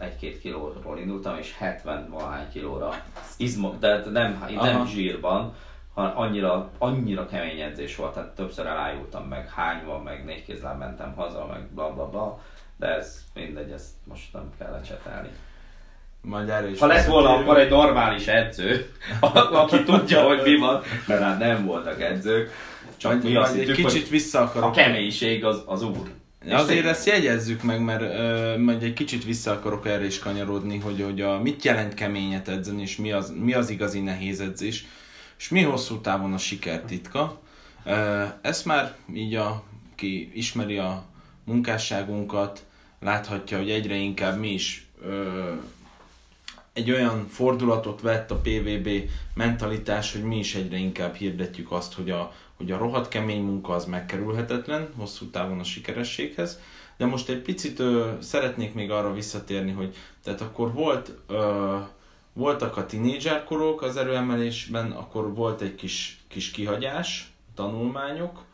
61-2 0.00 0.36
kilóról 0.40 0.98
indultam, 0.98 1.38
és 1.38 1.56
70 1.56 2.08
valahány 2.10 2.50
kilóra 2.50 2.90
izmo, 3.36 3.72
de 3.78 4.04
nem, 4.10 4.44
nem 4.48 4.76
Aha. 4.76 4.86
zsírban, 4.86 5.54
hanem 5.94 6.18
annyira, 6.18 6.70
annyira 6.78 7.26
kemény 7.26 7.60
edzés 7.60 7.96
volt, 7.96 8.14
tehát 8.14 8.34
többször 8.34 8.66
elájultam, 8.66 9.24
meg 9.24 9.48
hányva, 9.48 9.98
meg 9.98 10.24
négy 10.24 10.44
kézláb 10.44 10.78
mentem 10.78 11.14
haza, 11.14 11.46
meg 11.46 11.66
bla 11.74 11.92
bla 11.92 12.08
bla, 12.08 12.40
de 12.76 12.86
ez 12.86 13.24
mindegy, 13.34 13.70
ezt 13.70 13.90
most 14.04 14.32
nem 14.32 14.52
kell 14.58 14.72
lecsetelni. 14.72 15.28
Majd 16.24 16.48
erre 16.48 16.70
is 16.70 16.78
Ha 16.78 16.86
lett 16.86 17.06
volna 17.06 17.28
visszatérünk. 17.28 17.50
akkor 17.50 17.62
egy 17.62 17.70
normális 17.70 18.26
edző, 18.26 18.90
aki 19.62 19.82
tudja, 19.82 20.22
hogy 20.22 20.40
mi 20.44 20.56
van, 20.56 20.82
mert 21.06 21.22
hát 21.22 21.38
nem 21.38 21.64
voltak 21.64 22.00
edzők, 22.02 22.50
csak 22.96 23.12
Majd, 23.12 23.24
mi 23.24 23.36
azt 23.36 23.54
majd 23.54 23.68
egy 23.68 23.76
hittük, 23.76 23.86
kicsit 23.86 24.08
vissza 24.08 24.38
a 24.40 24.42
akarok. 24.42 24.72
keménység 24.72 25.44
az, 25.44 25.62
az 25.66 25.82
úr. 25.82 26.10
És 26.44 26.52
Azért 26.52 26.86
ezt 26.86 27.06
jegyezzük 27.06 27.62
meg, 27.62 27.80
mert 27.80 28.00
ö, 28.02 28.58
majd 28.58 28.82
egy 28.82 28.92
kicsit 28.92 29.24
vissza 29.24 29.50
akarok 29.52 29.86
erre 29.86 30.04
is 30.04 30.18
kanyarodni, 30.18 30.78
hogy, 30.78 31.02
hogy 31.02 31.20
a, 31.20 31.40
mit 31.40 31.64
jelent 31.64 31.94
keményet 31.94 32.48
edzeni, 32.48 32.82
és 32.82 32.96
mi 32.96 33.12
az, 33.12 33.32
mi 33.40 33.52
az 33.54 33.70
igazi 33.70 34.00
nehéz 34.00 34.40
edzés, 34.40 34.86
és 35.38 35.48
mi 35.48 35.62
hosszú 35.62 36.00
távon 36.00 36.32
a 36.32 36.38
siker 36.38 36.80
titka. 36.80 37.40
Ö, 37.84 38.22
ezt 38.42 38.64
már 38.64 38.94
így 39.14 39.34
a, 39.34 39.62
ki 39.94 40.30
ismeri 40.34 40.78
a 40.78 41.04
munkásságunkat, 41.44 42.64
láthatja, 43.00 43.58
hogy 43.58 43.70
egyre 43.70 43.94
inkább 43.94 44.38
mi 44.38 44.52
is 44.52 44.86
ö, 45.02 45.48
egy 46.74 46.90
olyan 46.90 47.26
fordulatot 47.28 48.00
vett 48.00 48.30
a 48.30 48.40
PVB 48.40 48.88
mentalitás, 49.34 50.12
hogy 50.12 50.22
mi 50.22 50.38
is 50.38 50.54
egyre 50.54 50.76
inkább 50.76 51.14
hirdetjük 51.14 51.72
azt, 51.72 51.94
hogy 51.94 52.10
a, 52.10 52.32
hogy 52.56 52.70
a 52.70 52.78
rohadt 52.78 53.08
kemény 53.08 53.42
munka 53.42 53.72
az 53.72 53.84
megkerülhetetlen 53.84 54.88
hosszú 54.96 55.26
távon 55.26 55.58
a 55.58 55.64
sikerességhez. 55.64 56.60
De 56.96 57.06
most 57.06 57.28
egy 57.28 57.42
picit 57.42 57.78
ö, 57.78 58.12
szeretnék 58.20 58.74
még 58.74 58.90
arra 58.90 59.12
visszatérni, 59.12 59.72
hogy 59.72 59.94
tehát 60.24 60.40
akkor 60.40 60.72
volt, 60.72 61.12
ö, 61.26 61.76
voltak 62.32 62.76
a 62.76 62.86
tinédzserkorok 62.86 63.82
az 63.82 63.96
erőemelésben, 63.96 64.90
akkor 64.90 65.34
volt 65.34 65.60
egy 65.60 65.74
kis, 65.74 66.20
kis 66.28 66.50
kihagyás, 66.50 67.32
tanulmányok, 67.54 68.44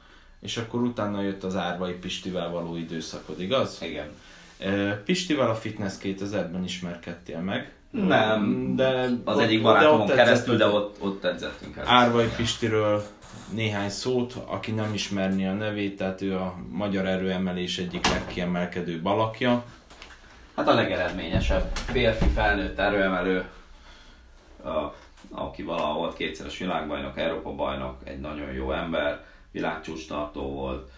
és 0.40 0.56
akkor 0.56 0.80
utána 0.80 1.22
jött 1.22 1.44
az 1.44 1.56
Árvai 1.56 1.92
Pistivel 1.92 2.50
való 2.50 2.76
időszakod, 2.76 3.40
igaz? 3.40 3.82
Igen. 3.82 4.08
Pistivel 5.04 5.50
a 5.50 5.54
Fitness 5.54 5.94
2000-ben 6.02 6.64
ismerkedtél 6.64 7.40
meg. 7.40 7.79
Nem, 7.90 8.72
de 8.76 9.08
Az 9.24 9.36
ott- 9.36 9.42
egyik 9.42 9.56
de 9.56 9.62
barátomon 9.62 10.00
ott 10.00 10.14
keresztül, 10.14 10.56
de 10.56 10.66
ott, 10.66 10.96
ott 11.00 11.24
edzettünk 11.24 11.76
el. 11.76 11.84
Árvai 11.86 12.28
Pistiről 12.36 13.02
néhány 13.52 13.88
szót, 13.88 14.34
aki 14.46 14.70
nem 14.70 14.94
ismerni 14.94 15.46
a 15.46 15.52
nevét, 15.52 15.96
tehát 15.96 16.22
ő 16.22 16.36
a 16.36 16.54
magyar 16.70 17.06
erőemelés 17.06 17.78
egyik 17.78 18.06
legkiemelkedőbb 18.08 19.04
alakja. 19.04 19.64
Hát 20.56 20.68
a 20.68 20.74
legeredményesebb 20.74 21.70
férfi 21.74 22.28
felnőtt 22.28 22.78
erőemelő, 22.78 23.44
a, 24.64 24.94
aki 25.30 25.62
valaha 25.62 25.94
volt 25.94 26.14
kétszeres 26.16 26.58
világbajnok, 26.58 27.18
Európa 27.18 27.54
bajnok, 27.54 27.96
egy 28.04 28.20
nagyon 28.20 28.52
jó 28.52 28.72
ember, 28.72 29.24
világcsúcs 29.50 30.06
tartó 30.08 30.42
volt. 30.52 30.90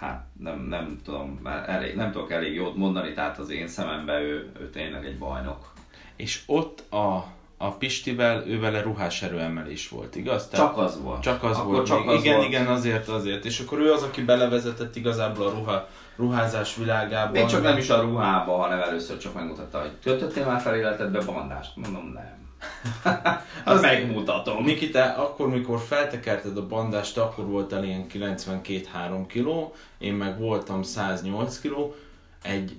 Hát 0.00 0.24
nem, 0.38 0.66
nem 0.68 0.98
tudom, 1.04 1.40
elég, 1.66 1.94
nem 1.94 2.12
tudok 2.12 2.30
elég 2.30 2.54
jót 2.54 2.76
mondani, 2.76 3.12
tehát 3.12 3.38
az 3.38 3.50
én 3.50 3.68
szememben 3.68 4.20
ő, 4.20 4.52
ő 4.60 4.70
tényleg 4.70 5.04
egy 5.04 5.18
bajnok. 5.18 5.72
És 6.16 6.42
ott 6.46 6.92
a, 6.92 7.26
a 7.56 7.70
Pistivel, 7.70 8.46
ő 8.46 8.60
vele 8.60 8.80
ruhás 8.82 9.22
erőemelés 9.22 9.88
volt, 9.88 10.16
igaz? 10.16 10.50
Csak 10.50 10.76
az 10.76 11.02
volt. 11.02 11.22
Csak 11.22 11.42
az 11.42 11.58
Akkor 11.58 11.74
volt. 11.74 11.86
csak 11.86 12.08
az 12.08 12.22
igen, 12.22 12.36
volt. 12.36 12.48
igen, 12.48 12.66
azért, 12.66 13.08
azért. 13.08 13.44
És 13.44 13.60
akkor 13.60 13.78
ő 13.78 13.92
az, 13.92 14.02
aki 14.02 14.24
belevezetett 14.24 14.96
igazából 14.96 15.46
a 15.46 15.50
ruha, 15.50 15.88
ruházás 16.16 16.76
világába. 16.76 17.30
Még 17.32 17.46
csak 17.46 17.62
nem 17.62 17.76
is 17.76 17.90
a 17.90 18.00
ruhába, 18.00 18.56
hanem 18.56 18.80
először 18.80 19.18
csak 19.18 19.34
megmutatta, 19.34 19.80
hogy 19.80 19.92
kötöttél 20.02 20.46
már 20.46 20.60
fel 20.60 20.76
életedbe 20.76 21.20
bandást? 21.20 21.76
Mondom, 21.76 22.12
nem. 22.12 22.45
Az 23.64 23.80
megmutatom. 23.80 24.64
Niki, 24.64 24.90
te 24.90 25.02
akkor, 25.02 25.48
mikor 25.48 25.80
feltekerted 25.80 26.56
a 26.56 26.66
bandást, 26.66 27.18
akkor 27.18 27.46
voltál 27.46 27.84
ilyen 27.84 28.06
92-3 28.12 29.24
kiló, 29.26 29.74
én 29.98 30.14
meg 30.14 30.38
voltam 30.38 30.82
108 30.82 31.60
kiló. 31.60 31.94
Egy, 32.42 32.76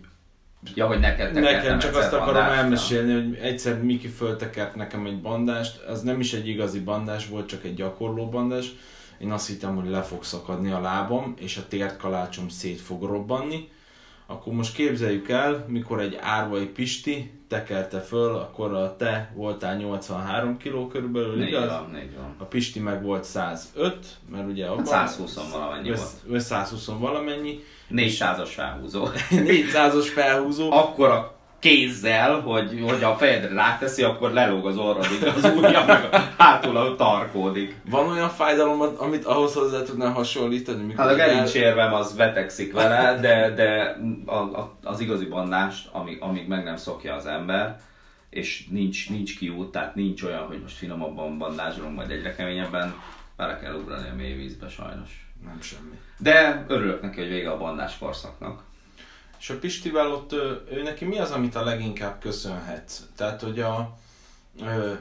Ja, 0.76 0.88
hogy 0.88 1.00
neked 1.00 1.34
nekem 1.34 1.80
csak 1.80 1.96
azt 1.96 2.14
akarom 2.14 2.34
bandást, 2.34 2.58
elmesélni, 2.58 3.14
hogy 3.14 3.38
egyszer 3.42 3.84
Miki 3.84 4.08
föltekert 4.08 4.76
nekem 4.76 5.06
egy 5.06 5.22
bandást, 5.22 5.82
az 5.84 6.02
nem 6.02 6.20
is 6.20 6.34
egy 6.34 6.48
igazi 6.48 6.80
bandás 6.80 7.28
volt, 7.28 7.48
csak 7.48 7.64
egy 7.64 7.74
gyakorló 7.74 8.30
bandás. 8.30 8.74
Én 9.18 9.32
azt 9.32 9.48
hittem, 9.48 9.76
hogy 9.76 9.90
le 9.90 10.02
fog 10.02 10.24
szakadni 10.24 10.72
a 10.72 10.80
lábam, 10.80 11.34
és 11.40 11.58
a 11.58 11.68
tértkalácsom 11.68 12.50
szét 12.50 12.82
fog 12.82 13.04
robbanni. 13.04 13.70
Akkor 14.28 14.54
most 14.54 14.74
képzeljük 14.74 15.30
el, 15.30 15.66
mikor 15.68 16.00
egy 16.00 16.18
árvai 16.22 16.66
Pisti 16.66 17.32
tekerte 17.48 18.00
föl, 18.00 18.36
akkor 18.36 18.74
a 18.74 18.96
te 18.96 19.32
voltál 19.36 19.76
83 19.76 20.58
kg 20.58 20.88
körülbelül, 20.92 21.36
Négy 21.36 21.48
igaz? 21.48 21.70
van, 21.70 21.90
négy 21.92 22.16
van. 22.16 22.36
A 22.38 22.44
Pisti 22.44 22.80
meg 22.80 23.04
volt 23.04 23.24
105, 23.24 24.08
mert 24.32 24.48
ugye 24.48 24.66
abban... 24.66 24.86
Hát 24.86 25.08
120 25.08 25.52
valamennyi 25.52 25.88
volt. 25.90 26.10
Vagy 26.26 26.40
120 26.40 26.86
valamennyi. 27.00 27.64
400-as 27.92 28.50
felhúzó. 28.50 29.08
400-os 29.30 30.08
felhúzó. 30.14 30.72
Akkora 30.72 31.37
kézzel, 31.60 32.40
hogy, 32.40 32.84
hogy 32.90 33.04
a 33.04 33.16
fejedre 33.16 33.54
ráteszi, 33.54 34.04
akkor 34.04 34.32
lelóg 34.32 34.66
az 34.66 34.78
orrodik, 34.78 35.26
az 35.36 35.44
ujja, 35.56 35.86
meg 35.86 36.08
a 36.12 36.18
hátul 36.38 36.96
tarkódik. 36.96 37.76
Van 37.90 38.10
olyan 38.10 38.30
fájdalom, 38.30 38.82
amit 38.98 39.26
ahhoz 39.26 39.54
hozzá 39.54 39.82
tudnál 39.84 40.12
hasonlítani? 40.12 40.84
Mikor 40.84 41.06
Hát 41.06 41.14
a 41.14 41.16
gerincérvem 41.16 41.94
az 41.94 42.16
vetekszik 42.16 42.74
vele, 42.74 43.20
de, 43.20 43.54
de 43.54 43.98
a, 44.26 44.36
a, 44.36 44.78
az 44.84 45.00
igazi 45.00 45.26
bandást, 45.26 45.90
amíg, 45.92 46.22
amíg 46.22 46.48
meg 46.48 46.64
nem 46.64 46.78
szokja 46.78 47.16
az 47.16 47.26
ember, 47.26 47.80
és 48.30 48.68
nincs, 48.70 49.10
nincs 49.10 49.38
kiút, 49.38 49.72
tehát 49.72 49.96
nincs 49.96 50.24
olyan, 50.24 50.46
hogy 50.46 50.62
most 50.62 50.78
finomabban 50.78 51.38
bandázsolunk, 51.38 51.96
majd 51.96 52.12
egyre 52.12 52.36
keményebben, 52.36 52.96
bele 53.36 53.60
kell 53.60 53.74
ugrani 53.74 54.10
a 54.10 54.16
mély 54.16 54.34
vízbe 54.34 54.70
sajnos. 54.70 55.28
Nem 55.46 55.62
semmi. 55.62 56.00
De 56.18 56.66
örülök 56.68 57.02
neki, 57.02 57.20
hogy 57.20 57.30
vége 57.30 57.52
a 57.52 57.58
bandás 57.58 57.98
korszaknak. 57.98 58.62
És 59.40 59.50
a 59.50 59.60
Pistivel 59.60 60.12
ott 60.12 60.32
ö, 60.32 60.54
ő 60.72 60.84
neki 60.84 61.06
mi 61.06 61.20
az, 61.20 61.32
amit 61.32 61.56
a 61.56 61.64
leginkább 61.64 62.20
köszönhetsz? 62.20 63.02
Tehát, 63.16 63.42
hogy 63.42 63.60
a 63.60 63.98
ö, 64.62 64.94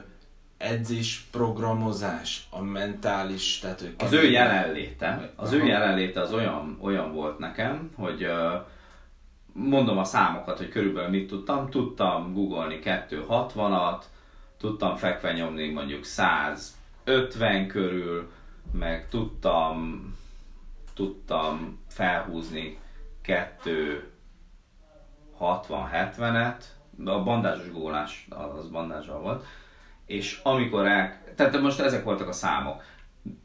edzés, 0.57 1.27
programozás, 1.31 2.47
a 2.49 2.61
mentális, 2.61 3.59
tehát 3.59 3.79
hogy 3.79 3.95
Az 3.97 4.13
ő 4.13 4.29
jelenléte, 4.29 5.31
az 5.35 5.51
ő 5.51 5.65
jelenléte 5.65 6.21
az 6.21 6.33
olyan, 6.33 6.77
olyan 6.81 7.13
volt 7.13 7.39
nekem, 7.39 7.91
hogy 7.95 8.23
ö, 8.23 8.55
mondom 9.53 9.97
a 9.97 10.03
számokat, 10.03 10.57
hogy 10.57 10.69
körülbelül 10.69 11.09
mit 11.09 11.27
tudtam. 11.27 11.69
Tudtam 11.69 12.33
googolni 12.33 12.79
260-at, 12.83 14.01
tudtam 14.57 14.95
fekve 14.95 15.33
nyomni 15.33 15.69
mondjuk 15.69 16.03
150 16.03 17.67
körül, 17.67 18.31
meg 18.71 19.09
tudtam, 19.09 20.11
tudtam 20.93 21.79
felhúzni 21.89 22.77
260-70-et, 25.39 26.63
a 27.05 27.23
bandázsos 27.23 27.71
gólás, 27.71 28.27
az 28.29 28.67
bandázsal 28.67 29.19
volt, 29.19 29.45
és 30.05 30.39
amikor 30.43 30.87
el, 30.87 31.21
tehát 31.35 31.61
most 31.61 31.79
ezek 31.79 32.03
voltak 32.03 32.27
a 32.27 32.31
számok, 32.31 32.83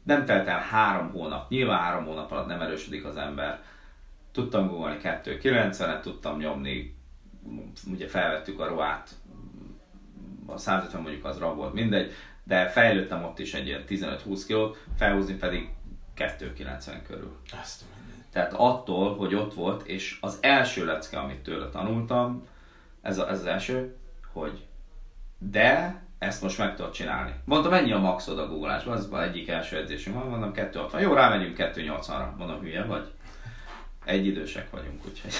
nem 0.03 0.25
telt 0.25 0.47
el 0.47 0.59
három 0.59 1.11
hónap, 1.11 1.49
nyilván 1.49 1.79
három 1.79 2.05
hónap 2.05 2.31
alatt 2.31 2.47
nem 2.47 2.61
erősödik 2.61 3.05
az 3.05 3.17
ember. 3.17 3.63
Tudtam 4.31 4.67
googolni 4.67 4.99
290-et, 5.03 5.99
tudtam 5.99 6.37
nyomni, 6.37 6.95
ugye 7.91 8.07
felvettük 8.07 8.59
a 8.59 8.67
roát, 8.67 9.09
a 10.45 10.57
150 10.57 11.01
mondjuk 11.01 11.25
az 11.25 11.39
volt, 11.39 11.73
mindegy, 11.73 12.11
de 12.43 12.69
fejlődtem 12.69 13.23
ott 13.23 13.39
is 13.39 13.53
egy 13.53 13.67
ilyen 13.67 13.83
15-20 13.87 14.43
kilót, 14.47 14.83
felhúzni 14.97 15.33
pedig 15.33 15.69
290 16.13 17.03
körül. 17.03 17.37
Ezt 17.61 17.81
a 17.81 17.85
mindenit. 17.85 17.92
Tehát 18.33 18.53
attól, 18.53 19.15
hogy 19.15 19.35
ott 19.35 19.53
volt, 19.53 19.87
és 19.87 20.17
az 20.21 20.37
első 20.41 20.85
lecke, 20.85 21.19
amit 21.19 21.43
tőle 21.43 21.69
tanultam, 21.69 22.47
ez, 23.01 23.17
a, 23.17 23.29
ez 23.29 23.39
az 23.39 23.45
első, 23.45 23.95
hogy 24.33 24.65
de 25.37 26.01
ezt 26.17 26.41
most 26.41 26.57
meg 26.57 26.75
tudod 26.75 26.91
csinálni. 26.91 27.31
Mondtam, 27.45 27.71
mennyi 27.71 27.91
a 27.91 27.99
maxod 27.99 28.39
a 28.39 28.47
googolásban, 28.47 28.97
az 28.97 29.09
egyik 29.13 29.47
első 29.47 29.77
edzésünk 29.77 30.15
van, 30.15 30.27
mondom 30.27 30.53
260. 30.53 31.01
Jó, 31.01 31.13
rámegyünk 31.13 31.57
280-ra. 31.59 32.35
Mondom, 32.37 32.59
hülye 32.59 32.83
vagy? 32.83 33.11
Egy 34.05 34.25
idősek 34.25 34.69
vagyunk, 34.69 35.01
úgyhogy 35.05 35.33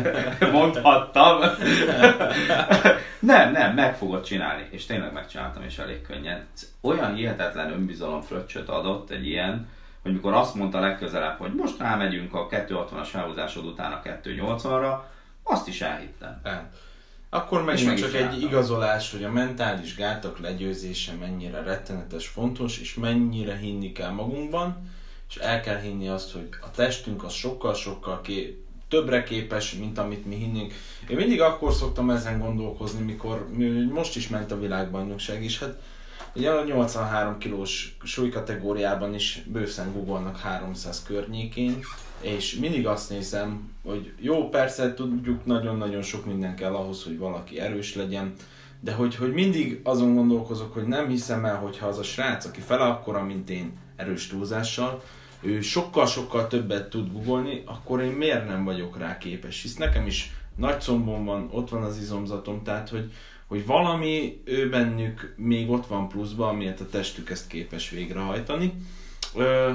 mondhattam. 0.52 1.40
nem, 3.32 3.52
nem, 3.52 3.74
meg 3.74 3.96
fogod 3.96 4.24
csinálni. 4.24 4.68
És 4.70 4.86
tényleg 4.86 5.12
megcsináltam, 5.12 5.62
és 5.62 5.78
elég 5.78 6.02
könnyen. 6.02 6.46
Olyan 6.80 7.14
hihetetlen 7.14 7.72
önbizalom 7.72 8.20
fröccsöt 8.20 8.68
adott 8.68 9.10
egy 9.10 9.26
ilyen, 9.26 9.68
hogy 10.02 10.12
mikor 10.12 10.32
azt 10.32 10.54
mondta 10.54 10.80
legközelebb, 10.80 11.38
hogy 11.38 11.54
most 11.54 11.78
rámegyünk 11.78 12.34
a 12.34 12.46
260-as 12.48 13.08
felhúzásod 13.10 13.64
után 13.64 13.92
a 13.92 14.00
280-ra, 14.02 14.98
azt 15.42 15.68
is 15.68 15.80
elhittem. 15.80 16.40
El. 16.42 16.70
Akkor 17.30 17.72
És 17.72 17.84
meg 17.84 17.94
is 17.94 18.00
csak 18.00 18.14
egy 18.14 18.42
igazolás, 18.42 19.10
hogy 19.10 19.24
a 19.24 19.30
mentális 19.30 19.94
gátak 19.94 20.38
legyőzése 20.38 21.12
mennyire 21.12 21.62
rettenetes 21.62 22.26
fontos, 22.26 22.78
és 22.78 22.94
mennyire 22.94 23.56
hinni 23.56 23.92
kell 23.92 24.10
magunkban, 24.10 24.90
és 25.28 25.36
el 25.36 25.60
kell 25.60 25.78
hinni 25.78 26.08
azt, 26.08 26.32
hogy 26.32 26.48
a 26.60 26.70
testünk 26.70 27.24
az 27.24 27.32
sokkal-sokkal 27.32 28.20
ké- 28.20 28.62
többre 28.88 29.22
képes, 29.22 29.72
mint 29.72 29.98
amit 29.98 30.24
mi 30.24 30.34
hinnénk. 30.34 30.72
Én 31.08 31.16
mindig 31.16 31.40
akkor 31.40 31.72
szoktam 31.72 32.10
ezen 32.10 32.38
gondolkozni, 32.38 33.04
mikor 33.04 33.48
mi- 33.52 33.84
most 33.84 34.16
is 34.16 34.28
ment 34.28 34.52
a 34.52 34.58
világbajnokság 34.58 35.42
is, 35.42 35.58
hát 35.58 35.80
ugye 36.34 36.50
a 36.50 36.64
83 36.64 37.38
kilós 37.38 37.96
súlykategóriában 38.02 39.14
is 39.14 39.42
bőszen 39.46 39.92
googolnak 39.92 40.38
300 40.38 41.02
környékén, 41.02 41.78
és 42.20 42.54
mindig 42.54 42.86
azt 42.86 43.10
nézem, 43.10 43.70
hogy 43.84 44.12
jó, 44.20 44.48
persze 44.48 44.94
tudjuk, 44.94 45.44
nagyon-nagyon 45.44 46.02
sok 46.02 46.26
minden 46.26 46.56
kell 46.56 46.74
ahhoz, 46.74 47.04
hogy 47.04 47.18
valaki 47.18 47.60
erős 47.60 47.94
legyen, 47.94 48.32
de 48.80 48.92
hogy, 48.92 49.14
hogy 49.16 49.32
mindig 49.32 49.80
azon 49.82 50.14
gondolkozok, 50.14 50.72
hogy 50.72 50.86
nem 50.86 51.08
hiszem 51.08 51.44
el, 51.44 51.56
hogyha 51.56 51.86
az 51.86 51.98
a 51.98 52.02
srác, 52.02 52.44
aki 52.44 52.60
fele 52.60 52.84
akkora, 52.84 53.22
mint 53.22 53.50
én, 53.50 53.72
erős 53.96 54.26
túlzással, 54.26 55.02
ő 55.40 55.60
sokkal-sokkal 55.60 56.46
többet 56.46 56.90
tud 56.90 57.12
googolni, 57.12 57.62
akkor 57.66 58.00
én 58.00 58.12
miért 58.12 58.46
nem 58.46 58.64
vagyok 58.64 58.98
rá 58.98 59.18
képes? 59.18 59.62
Hisz 59.62 59.76
nekem 59.76 60.06
is 60.06 60.30
nagy 60.56 60.80
combom 60.80 61.24
van, 61.24 61.48
ott 61.52 61.70
van 61.70 61.82
az 61.82 61.98
izomzatom, 61.98 62.62
tehát 62.62 62.88
hogy, 62.88 63.12
hogy 63.52 63.66
valami 63.66 64.42
ő 64.44 64.68
bennük 64.68 65.34
még 65.36 65.70
ott 65.70 65.86
van 65.86 66.08
pluszban, 66.08 66.48
amiért 66.48 66.80
a 66.80 66.88
testük 66.88 67.30
ezt 67.30 67.46
képes 67.46 67.90
végrehajtani. 67.90 68.72
Ö, 69.34 69.72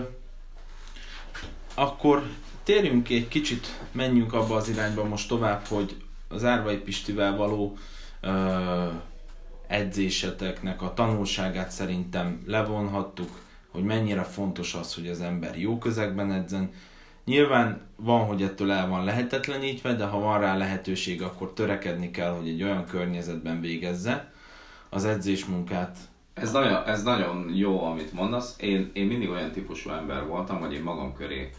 akkor 1.74 2.24
térjünk 2.64 3.10
egy 3.10 3.28
kicsit, 3.28 3.80
menjünk 3.92 4.34
abba 4.34 4.56
az 4.56 4.70
irányba 4.70 5.04
most 5.04 5.28
tovább, 5.28 5.66
hogy 5.66 5.96
az 6.28 6.44
Árvai 6.44 6.78
Pistivel 6.78 7.36
való 7.36 7.78
ö, 8.22 8.88
edzéseteknek 9.68 10.82
a 10.82 10.94
tanulságát 10.94 11.72
szerintem 11.72 12.44
levonhattuk, 12.46 13.42
hogy 13.72 13.84
mennyire 13.84 14.24
fontos 14.24 14.74
az, 14.74 14.96
hogy 14.96 15.08
az 15.08 15.22
ember 15.22 15.60
jó 15.60 15.78
közegben 15.78 16.32
edzen. 16.32 16.72
Nyilván 17.28 17.82
van, 17.96 18.26
hogy 18.26 18.42
ettől 18.42 18.72
el 18.72 18.88
van 18.88 19.04
lehetetlenítve, 19.04 19.94
de 19.94 20.06
ha 20.06 20.20
van 20.20 20.40
rá 20.40 20.58
lehetőség, 20.58 21.22
akkor 21.22 21.54
törekedni 21.54 22.12
kell, 22.12 22.32
hogy 22.32 22.48
egy 22.48 22.64
olyan 22.64 22.86
környezetben 22.86 23.62
végezze 23.62 24.32
az 24.90 25.06
edzésmunkát. 25.06 25.98
Ez 26.34 26.52
nagyon, 26.52 26.84
ez 26.86 27.04
nagyon 27.04 27.52
jó, 27.56 27.84
amit 27.84 28.14
mondasz. 28.14 28.56
Én, 28.60 28.90
én 28.94 29.06
mindig 29.06 29.30
olyan 29.30 29.52
típusú 29.52 29.90
ember 29.90 30.28
voltam, 30.28 30.60
hogy 30.60 30.74
én 30.74 30.82
magam 30.82 31.14
köré 31.14 31.50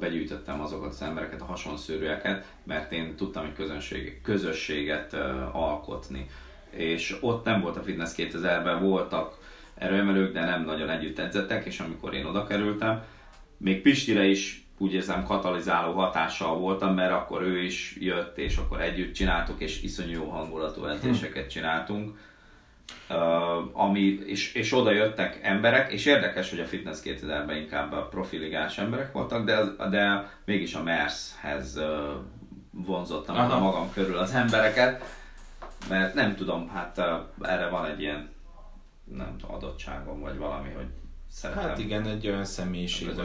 begyűjtöttem 0.00 0.60
azokat 0.60 0.90
az 0.90 1.02
embereket, 1.02 1.40
a 1.40 1.44
hasonszűrűeket, 1.44 2.52
mert 2.64 2.92
én 2.92 3.16
tudtam 3.16 3.44
egy 3.44 3.54
közönség, 3.54 4.20
közösséget 4.22 5.14
alkotni. 5.52 6.26
És 6.70 7.16
ott 7.20 7.44
nem 7.44 7.60
volt 7.60 7.76
a 7.76 7.82
Fitness 7.82 8.12
2000-ben, 8.16 8.82
voltak 8.82 9.38
erőemelők, 9.74 10.32
de 10.32 10.44
nem 10.44 10.64
nagyon 10.64 10.90
együtt 10.90 11.18
edzettek, 11.18 11.66
és 11.66 11.80
amikor 11.80 12.14
én 12.14 12.24
oda 12.24 12.46
kerültem, 12.46 13.02
még 13.56 13.82
Pistire 13.82 14.24
is 14.24 14.61
úgy 14.78 14.94
érzem 14.94 15.24
katalizáló 15.24 15.92
hatással 15.92 16.56
voltam, 16.56 16.94
mert 16.94 17.12
akkor 17.12 17.42
ő 17.42 17.62
is 17.62 17.96
jött, 18.00 18.38
és 18.38 18.56
akkor 18.56 18.80
együtt 18.80 19.14
csináltuk, 19.14 19.60
és 19.60 19.82
iszonyú 19.82 20.12
jó 20.12 20.28
hangulatú 20.28 20.84
edzéseket 20.84 21.50
csináltunk. 21.50 22.18
Uh, 23.08 23.80
ami, 23.80 24.00
és, 24.00 24.54
és 24.54 24.72
oda 24.72 24.90
jöttek 24.90 25.38
emberek, 25.42 25.92
és 25.92 26.06
érdekes, 26.06 26.50
hogy 26.50 26.60
a 26.60 26.64
Fitness 26.64 26.98
2000-ben 27.04 27.56
inkább 27.56 27.92
a 27.92 28.06
profiligás 28.06 28.78
emberek 28.78 29.12
voltak, 29.12 29.44
de, 29.44 29.62
de 29.90 30.30
mégis 30.44 30.74
a 30.74 30.82
MERS-hez 30.82 31.76
uh, 31.76 31.84
vonzottam 32.70 33.36
Aha. 33.36 33.58
magam 33.58 33.92
körül 33.92 34.16
az 34.16 34.32
embereket, 34.32 35.04
mert 35.88 36.14
nem 36.14 36.36
tudom, 36.36 36.68
hát 36.68 36.98
uh, 36.98 37.48
erre 37.48 37.68
van 37.68 37.84
egy 37.84 38.00
ilyen 38.00 38.30
nem 39.16 39.36
tudom, 39.38 39.54
adottságom, 39.54 40.20
vagy 40.20 40.38
valami, 40.38 40.70
hogy 40.70 40.86
szeretem. 41.30 41.62
Hát 41.62 41.78
igen, 41.78 42.06
egy 42.06 42.26
olyan 42.26 42.44
személyiség 42.44 43.08
A 43.08 43.24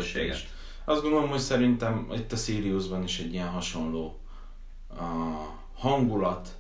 Azt 0.90 1.02
gondolom, 1.02 1.30
hogy 1.30 1.40
szerintem 1.40 2.08
itt 2.16 2.32
a 2.32 2.36
Siriusban 2.36 3.04
is 3.04 3.20
egy 3.20 3.34
ilyen 3.34 3.48
hasonló 3.48 4.20
a 4.90 5.04
hangulat 5.74 6.56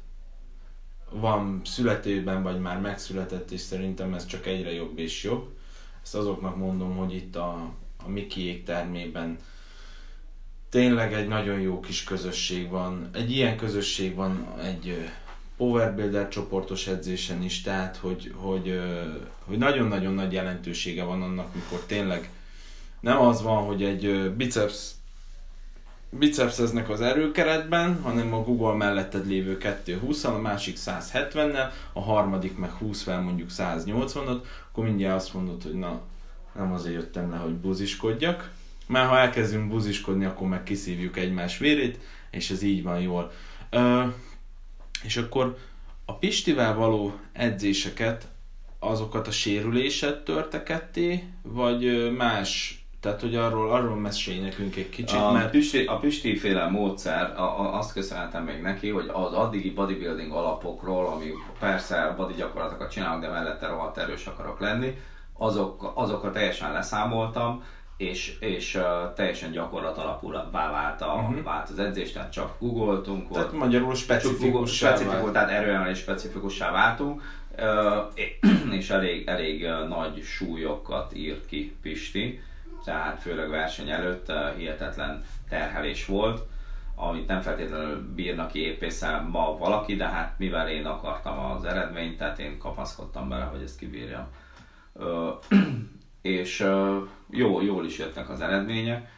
van 1.09 1.61
születőben, 1.65 2.43
vagy 2.43 2.59
már 2.59 2.79
megszületett, 2.79 3.51
és 3.51 3.59
szerintem 3.59 4.13
ez 4.13 4.25
csak 4.25 4.45
egyre 4.45 4.73
jobb 4.73 4.97
és 4.97 5.23
jobb. 5.23 5.57
Ezt 6.03 6.15
azoknak 6.15 6.57
mondom, 6.57 6.95
hogy 6.95 7.13
itt 7.13 7.35
a, 7.35 7.71
a 8.05 8.09
Mikiék 8.09 8.63
termében 8.63 9.37
tényleg 10.69 11.13
egy 11.13 11.27
nagyon 11.27 11.59
jó 11.59 11.79
kis 11.79 12.03
közösség 12.03 12.69
van. 12.69 13.09
Egy 13.13 13.31
ilyen 13.31 13.57
közösség 13.57 14.15
van 14.15 14.59
egy 14.61 15.09
Powerbuilder 15.57 16.27
csoportos 16.27 16.87
edzésen 16.87 17.43
is, 17.43 17.61
tehát 17.61 17.97
hogy, 17.97 18.33
hogy, 18.35 18.81
hogy 19.45 19.57
nagyon-nagyon 19.57 20.13
nagy 20.13 20.33
jelentősége 20.33 21.03
van 21.03 21.21
annak, 21.21 21.55
mikor 21.55 21.79
tényleg 21.79 22.29
nem 22.99 23.21
az 23.21 23.41
van, 23.41 23.65
hogy 23.65 23.83
egy 23.83 24.31
biceps 24.31 24.91
bicepszeznek 26.09 26.89
az 26.89 27.01
erőkeretben, 27.01 28.01
hanem 28.01 28.33
a 28.33 28.43
Google 28.43 28.73
melletted 28.73 29.27
lévő 29.27 29.57
220 29.57 30.23
a 30.23 30.39
másik 30.39 30.77
170-nel, 30.79 31.69
a 31.93 32.01
harmadik 32.01 32.57
meg 32.57 32.71
20 32.71 33.03
fel 33.03 33.21
mondjuk 33.21 33.49
180-ot, 33.51 34.41
akkor 34.69 34.83
mindjárt 34.83 35.15
azt 35.15 35.33
mondod, 35.33 35.63
hogy 35.63 35.73
na, 35.73 36.01
nem 36.55 36.73
azért 36.73 36.95
jöttem 36.95 37.31
le, 37.31 37.37
hogy 37.37 37.53
buziskodjak. 37.53 38.51
Már 38.87 39.07
ha 39.07 39.17
elkezdünk 39.17 39.69
buziskodni, 39.69 40.25
akkor 40.25 40.47
meg 40.47 40.63
kiszívjuk 40.63 41.17
egymás 41.17 41.57
vérét, 41.57 41.99
és 42.31 42.49
ez 42.49 42.61
így 42.61 42.83
van 42.83 42.99
jól. 42.99 43.31
Ö, 43.69 44.03
és 45.03 45.17
akkor 45.17 45.57
a 46.05 46.13
Pistivel 46.13 46.75
való 46.75 47.13
edzéseket, 47.31 48.27
azokat 48.79 49.27
a 49.27 49.31
sérüléset 49.31 50.23
törteketté, 50.23 51.23
vagy 51.41 52.11
más 52.15 52.76
tehát, 52.99 53.21
hogy 53.21 53.35
arról, 53.35 53.71
arról 53.71 53.95
mesélj 53.95 54.39
nekünk 54.39 54.75
egy 54.75 54.89
kicsit, 54.89 55.19
a 55.19 55.31
mert... 55.31 55.49
Pisti, 55.49 55.85
a 55.85 55.97
Pisti 55.97 56.35
féle 56.35 56.69
módszer, 56.69 57.33
a, 57.35 57.41
a, 57.41 57.77
azt 57.77 57.93
köszönhetem 57.93 58.43
még 58.43 58.61
neki, 58.61 58.89
hogy 58.89 59.09
az 59.13 59.33
addigi 59.33 59.71
bodybuilding 59.71 60.31
alapokról, 60.31 61.05
ami 61.05 61.25
persze 61.59 62.13
body 62.17 62.33
gyakorlatokat 62.33 62.91
csinálok, 62.91 63.21
de 63.21 63.29
mellette 63.29 63.67
rohadt 63.67 63.97
erős 63.97 64.25
akarok 64.25 64.59
lenni, 64.59 64.97
azok, 65.33 65.91
azokat 65.95 66.33
teljesen 66.33 66.71
leszámoltam, 66.71 67.63
és, 67.97 68.37
és 68.39 68.75
uh, 68.75 69.13
teljesen 69.15 69.51
gyakorlat 69.51 69.97
alapúvá 69.97 70.49
vált, 70.51 71.01
a, 71.01 71.13
uh-huh. 71.13 71.43
vált 71.43 71.69
az 71.69 71.79
edzés, 71.79 72.11
tehát 72.11 72.31
csak 72.31 72.55
googoltunk. 72.59 73.31
Tehát 73.31 73.49
volt, 73.51 73.63
magyarul 73.63 73.95
specifikus. 73.95 74.75
Specifikus, 74.75 75.31
tehát 75.31 75.49
erőemelés 75.49 75.97
specifikussá 75.97 76.71
váltunk, 76.71 77.21
uh, 77.57 78.73
és 78.79 78.89
elég, 78.89 79.27
elég 79.27 79.67
nagy 79.87 80.23
súlyokat 80.23 81.15
írt 81.15 81.45
ki 81.45 81.75
Pisti 81.81 82.39
tehát 82.87 83.21
főleg 83.21 83.49
verseny 83.49 83.89
előtt 83.89 84.31
hihetetlen 84.57 85.23
terhelés 85.49 86.05
volt, 86.05 86.41
amit 86.95 87.27
nem 87.27 87.41
feltétlenül 87.41 88.13
bírna 88.15 88.47
ki 88.47 88.59
épészel 88.59 89.21
ma 89.21 89.57
valaki, 89.57 89.95
de 89.95 90.07
hát 90.07 90.33
mivel 90.37 90.69
én 90.69 90.85
akartam 90.85 91.39
az 91.39 91.63
eredményt, 91.63 92.17
tehát 92.17 92.39
én 92.39 92.57
kapaszkodtam 92.57 93.29
bele, 93.29 93.43
hogy 93.43 93.61
ezt 93.61 93.77
kibírjam. 93.77 94.27
és 96.21 96.67
jó, 97.29 97.61
jól 97.61 97.85
is 97.85 97.97
jöttek 97.97 98.29
az 98.29 98.41
eredmények. 98.41 99.09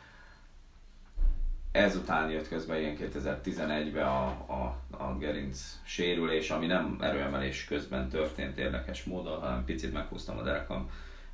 Ezután 1.71 2.29
jött 2.29 2.47
közben 2.47 2.79
ilyen 2.79 2.97
2011-ben 2.99 4.05
a, 4.05 4.25
a, 4.27 4.77
a 5.03 5.17
gerinc 5.17 5.79
sérülés, 5.83 6.49
ami 6.49 6.65
nem 6.65 6.97
erőemelés 7.01 7.65
közben 7.65 8.09
történt 8.09 8.57
érdekes 8.57 9.03
módon, 9.03 9.39
hanem 9.39 9.65
picit 9.65 9.93
meghúztam 9.93 10.37
a 10.37 10.41
derekam 10.41 10.89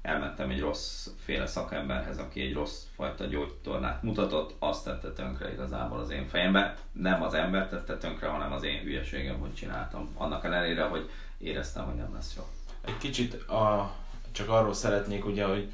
elmentem 0.05 0.49
egy 0.49 0.59
rossz 0.59 1.07
féle 1.23 1.47
szakemberhez, 1.47 2.17
aki 2.17 2.41
egy 2.41 2.53
rossz 2.53 2.83
fajta 2.95 3.25
gyógytornát 3.25 4.03
mutatott, 4.03 4.55
azt 4.59 4.83
tette 4.83 5.11
tönkre 5.11 5.51
igazából 5.51 5.99
az 5.99 6.09
én 6.09 6.27
fejembe. 6.27 6.77
Nem 6.91 7.21
az 7.23 7.33
ember 7.33 7.69
tette 7.69 7.97
tönkre, 7.97 8.27
hanem 8.27 8.51
az 8.51 8.63
én 8.63 8.81
hülyeségem, 8.81 9.39
hogy 9.39 9.53
csináltam. 9.53 10.09
Annak 10.13 10.45
ellenére, 10.45 10.83
hogy 10.83 11.09
éreztem, 11.37 11.85
hogy 11.85 11.95
nem 11.95 12.13
lesz 12.13 12.33
jó. 12.37 12.43
Egy 12.85 12.97
kicsit 12.97 13.33
a, 13.33 13.91
csak 14.31 14.49
arról 14.49 14.73
szeretnék 14.73 15.25
ugye, 15.25 15.45
hogy 15.45 15.71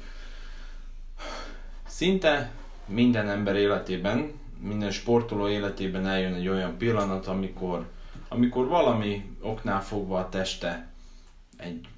szinte 1.86 2.50
minden 2.86 3.28
ember 3.28 3.56
életében, 3.56 4.40
minden 4.60 4.90
sportoló 4.90 5.48
életében 5.48 6.06
eljön 6.06 6.34
egy 6.34 6.48
olyan 6.48 6.76
pillanat, 6.76 7.26
amikor, 7.26 7.88
amikor 8.28 8.66
valami 8.66 9.36
oknál 9.40 9.82
fogva 9.82 10.18
a 10.18 10.28
teste 10.28 10.90
egy 11.56 11.88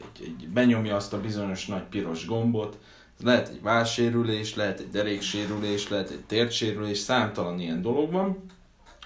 egy, 0.00 0.24
egy, 0.26 0.48
benyomja 0.48 0.96
azt 0.96 1.12
a 1.12 1.20
bizonyos 1.20 1.66
nagy 1.66 1.82
piros 1.82 2.26
gombot, 2.26 2.78
ez 3.18 3.24
lehet 3.24 3.48
egy 3.48 3.62
válsérülés, 3.62 4.54
lehet 4.54 4.80
egy 4.80 4.88
deréksérülés, 4.88 5.88
lehet 5.88 6.10
egy 6.10 6.24
térdsérülés, 6.26 6.98
számtalan 6.98 7.60
ilyen 7.60 7.82
dolog 7.82 8.12
van, 8.12 8.44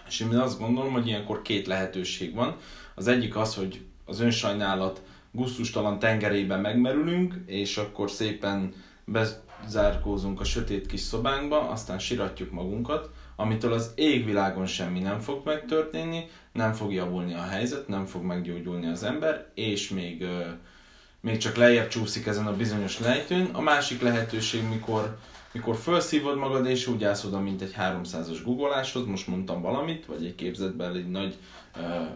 és 0.08 0.20
én 0.20 0.28
azt 0.28 0.58
gondolom, 0.58 0.92
hogy 0.92 1.06
ilyenkor 1.06 1.42
két 1.42 1.66
lehetőség 1.66 2.34
van. 2.34 2.56
Az 2.94 3.06
egyik 3.06 3.36
az, 3.36 3.54
hogy 3.54 3.80
az 4.04 4.20
önsajnálat 4.20 5.02
gusztustalan 5.30 5.98
tengerében 5.98 6.60
megmerülünk, 6.60 7.34
és 7.46 7.76
akkor 7.76 8.10
szépen 8.10 8.74
bezárkózunk 9.04 10.40
a 10.40 10.44
sötét 10.44 10.86
kis 10.86 11.00
szobánkba, 11.00 11.68
aztán 11.68 11.98
siratjuk 11.98 12.50
magunkat, 12.50 13.10
amitől 13.36 13.72
az 13.72 13.92
égvilágon 13.94 14.66
semmi 14.66 15.00
nem 15.00 15.20
fog 15.20 15.40
megtörténni, 15.44 16.28
nem 16.52 16.72
fog 16.72 16.92
javulni 16.92 17.34
a 17.34 17.42
helyzet, 17.42 17.88
nem 17.88 18.06
fog 18.06 18.22
meggyógyulni 18.22 18.86
az 18.86 19.02
ember, 19.02 19.50
és 19.54 19.88
még 19.88 20.26
még 21.22 21.36
csak 21.36 21.56
lejjebb 21.56 21.88
csúszik 21.88 22.26
ezen 22.26 22.46
a 22.46 22.56
bizonyos 22.56 22.98
lejtőn. 22.98 23.44
A 23.52 23.60
másik 23.60 24.00
lehetőség, 24.02 24.68
mikor, 24.68 25.18
mikor 25.52 25.76
felszívod 25.76 26.36
magad 26.36 26.66
és 26.66 26.86
úgy 26.86 27.04
állsz 27.04 27.24
oda, 27.24 27.40
mint 27.40 27.62
egy 27.62 27.74
300-as 27.78 28.38
googoláshoz, 28.44 29.06
most 29.06 29.26
mondtam 29.26 29.60
valamit, 29.60 30.06
vagy 30.06 30.24
egy 30.24 30.34
képzetben 30.34 30.94
egy 30.94 31.10
nagy, 31.10 31.36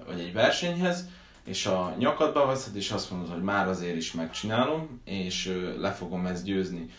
vagy 0.07 0.21
egy 0.21 0.33
versenyhez, 0.33 1.09
és 1.45 1.67
a 1.67 1.95
nyakadba 1.99 2.47
veszed, 2.47 2.77
és 2.77 2.91
azt 2.91 3.11
mondod, 3.11 3.33
hogy 3.33 3.43
már 3.43 3.69
azért 3.69 3.97
is 3.97 4.13
megcsinálom, 4.13 5.01
és 5.05 5.61
le 5.79 5.93
fogom 5.93 6.27
ezt 6.27 6.45
győzni. 6.45 6.91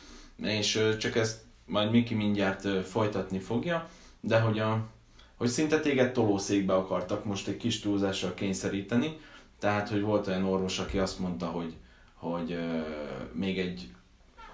És 0.43 0.95
csak 0.99 1.15
ezt 1.15 1.41
majd 1.65 1.91
Miki 1.91 2.13
mindjárt 2.13 2.87
folytatni 2.87 3.39
fogja, 3.39 3.89
de 4.19 4.39
hogy, 4.39 4.59
a, 4.59 4.87
hogy 5.35 5.47
szinte 5.47 5.79
téged 5.79 6.11
tolószékbe 6.11 6.73
akartak 6.73 7.25
most 7.25 7.47
egy 7.47 7.57
kis 7.57 7.79
túlzással 7.79 8.33
kényszeríteni, 8.33 9.17
tehát, 9.59 9.89
hogy 9.89 10.01
volt 10.01 10.27
olyan 10.27 10.43
orvos, 10.43 10.79
aki 10.79 10.97
azt 10.97 11.19
mondta, 11.19 11.45
hogy 11.45 11.75
hogy 12.19 12.51
euh, 12.51 12.85
még 13.33 13.59
egy 13.59 13.89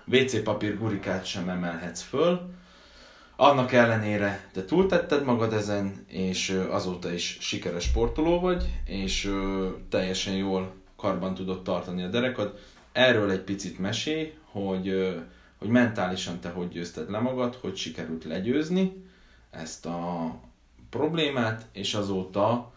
WC 0.06 0.44
papír 0.44 0.78
gurikát 0.78 1.26
sem 1.26 1.50
emelhetsz 1.50 2.02
föl. 2.02 2.52
Annak 3.36 3.72
ellenére 3.72 4.50
te 4.54 4.66
túltetted 4.66 5.24
magad 5.24 5.54
ezen, 5.54 6.06
és 6.08 6.62
azóta 6.70 7.12
is 7.14 7.38
sikeres 7.40 7.84
sportoló 7.84 8.40
vagy, 8.40 8.82
és 8.86 9.26
ö, 9.26 9.70
teljesen 9.90 10.34
jól 10.34 10.74
karban 10.96 11.34
tudod 11.34 11.64
tartani 11.64 12.04
a 12.04 12.08
derekad. 12.08 12.60
Erről 12.92 13.32
egy 13.32 13.42
picit 13.42 13.80
mesélj, 13.80 14.34
hogy, 14.44 14.88
ö, 14.88 15.18
hogy 15.58 15.68
mentálisan 15.68 16.40
te 16.40 16.50
hogy 16.50 16.68
győzted 16.68 17.10
le 17.10 17.20
magad, 17.20 17.56
hogy 17.56 17.76
sikerült 17.76 18.24
legyőzni 18.24 19.04
ezt 19.52 19.86
a 19.86 20.32
problémát, 20.90 21.66
és 21.72 21.94
azóta 21.94 22.72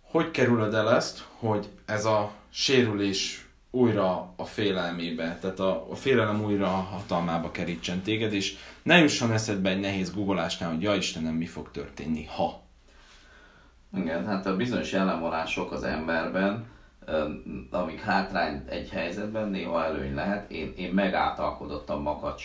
hogy 0.00 0.30
kerülöd 0.30 0.74
el 0.74 0.94
ezt, 0.94 1.26
hogy 1.38 1.68
ez 1.84 2.04
a 2.04 2.32
sérülés 2.50 3.43
újra 3.74 4.32
a 4.36 4.44
félelmébe, 4.44 5.38
tehát 5.40 5.58
a, 5.58 5.90
a 5.90 5.94
félelem 5.94 6.44
újra 6.44 6.66
a 6.66 6.80
hatalmába 6.80 7.50
kerítsen 7.50 8.02
téged, 8.02 8.32
és 8.32 8.56
ne 8.82 8.98
jusson 8.98 9.32
eszedbe 9.32 9.70
egy 9.70 9.80
nehéz 9.80 10.14
googolásnál, 10.14 10.70
hogy 10.70 10.82
ja 10.82 10.94
Istenem, 10.94 11.34
mi 11.34 11.46
fog 11.46 11.70
történni, 11.70 12.24
ha. 12.24 12.62
Igen, 13.96 14.26
hát 14.26 14.46
a 14.46 14.56
bizonyos 14.56 14.92
ellenvonások 14.92 15.72
az 15.72 15.82
emberben, 15.82 16.66
amik 17.70 18.00
hátrány 18.00 18.64
egy 18.68 18.88
helyzetben, 18.88 19.48
néha 19.48 19.84
előny 19.84 20.14
lehet. 20.14 20.50
Én, 20.50 20.72
én 20.76 20.92
megáltalkodottam 20.92 22.02
makacs, 22.02 22.44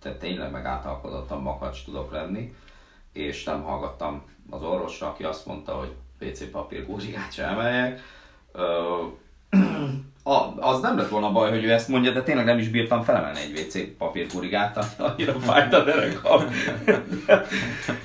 tehát 0.00 0.18
tényleg 0.18 0.50
megáltalkodottam 0.50 1.42
makacs 1.42 1.84
tudok 1.84 2.12
lenni, 2.12 2.54
és 3.12 3.44
nem 3.44 3.62
hallgattam 3.62 4.22
az 4.50 4.62
orvosra, 4.62 5.06
aki 5.06 5.24
azt 5.24 5.46
mondta, 5.46 5.72
hogy 5.72 5.92
PC 6.18 6.50
papír 6.50 6.86
gúzsigát 6.86 7.32
sem 7.32 7.48
emeljek 7.48 8.00
a, 10.22 10.60
az 10.60 10.80
nem 10.80 10.96
lett 10.96 11.08
volna 11.08 11.32
baj, 11.32 11.50
hogy 11.50 11.64
ő 11.64 11.72
ezt 11.72 11.88
mondja, 11.88 12.12
de 12.12 12.22
tényleg 12.22 12.44
nem 12.44 12.58
is 12.58 12.68
bírtam 12.68 13.02
felemelni 13.02 13.38
egy 13.40 13.58
WC 13.58 13.96
papírkurigát, 13.98 14.94
annyira 14.98 15.32
fájt 15.46 15.72
a 15.72 15.84
derekam. 15.84 16.42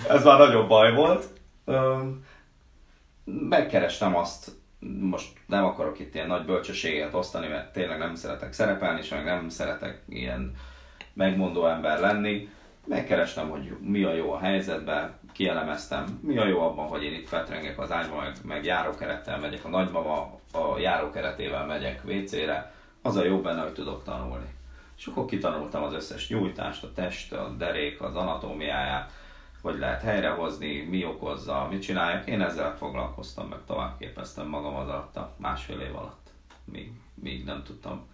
Ez 0.10 0.24
már 0.24 0.38
nagyon 0.38 0.68
baj 0.68 0.94
volt. 0.94 1.26
Megkerestem 3.24 4.16
azt, 4.16 4.52
most 5.00 5.28
nem 5.46 5.66
akarok 5.66 6.00
itt 6.00 6.14
ilyen 6.14 6.28
nagy 6.28 6.46
bölcsességet 6.46 7.14
osztani, 7.14 7.48
mert 7.48 7.74
tényleg 7.74 7.98
nem 7.98 8.16
szeretek 8.16 8.54
szerepelni, 8.54 9.00
és 9.00 9.10
meg 9.10 9.24
nem 9.24 9.50
szeretek 9.50 10.02
ilyen 10.10 10.54
megmondó 11.14 11.68
ember 11.68 12.00
lenni. 12.00 12.50
Megkerestem, 12.86 13.50
hogy 13.50 13.78
mi 13.82 14.04
a 14.04 14.14
jó 14.14 14.32
a 14.32 14.40
helyzetben, 14.40 15.17
kielemeztem, 15.38 16.20
mi 16.22 16.38
a 16.38 16.46
jó 16.46 16.62
abban, 16.62 16.88
hogy 16.88 17.04
én 17.04 17.14
itt 17.14 17.28
fetrengek 17.28 17.80
az 17.80 17.92
ágyban, 17.92 18.24
meg, 18.24 18.36
meg 18.44 18.66
járókerettel 18.66 19.40
megyek, 19.40 19.66
a 19.66 19.70
nagymama 19.70 20.40
a 20.52 20.80
járókeretével 20.80 21.66
megyek 21.66 22.02
WC-re, 22.06 22.74
az 23.02 23.16
a 23.16 23.24
jó 23.24 23.42
benne, 23.42 23.62
hogy 23.62 23.74
tudok 23.74 24.04
tanulni. 24.04 24.56
És 24.98 25.06
akkor 25.06 25.26
kitanultam 25.26 25.84
az 25.84 25.94
összes 25.94 26.30
nyújtást, 26.30 26.84
a 26.84 26.92
test, 26.94 27.34
a 27.34 27.50
derék, 27.58 28.02
az 28.02 28.16
anatómiáját, 28.16 29.12
hogy 29.62 29.78
lehet 29.80 30.02
helyrehozni, 30.02 30.82
mi 30.82 31.06
okozza, 31.06 31.68
mit 31.70 31.82
csinálják. 31.82 32.28
Én 32.28 32.42
ezzel 32.42 32.78
foglalkoztam, 32.78 33.48
meg 33.48 33.60
továbbképeztem 33.66 34.48
magam 34.48 34.76
az 34.76 34.88
alatt 34.88 35.18
a 35.18 35.34
másfél 35.36 35.80
év 35.80 35.96
alatt, 35.96 36.30
míg, 36.66 36.92
míg 37.14 37.44
nem 37.44 37.64
tudtam 37.64 38.08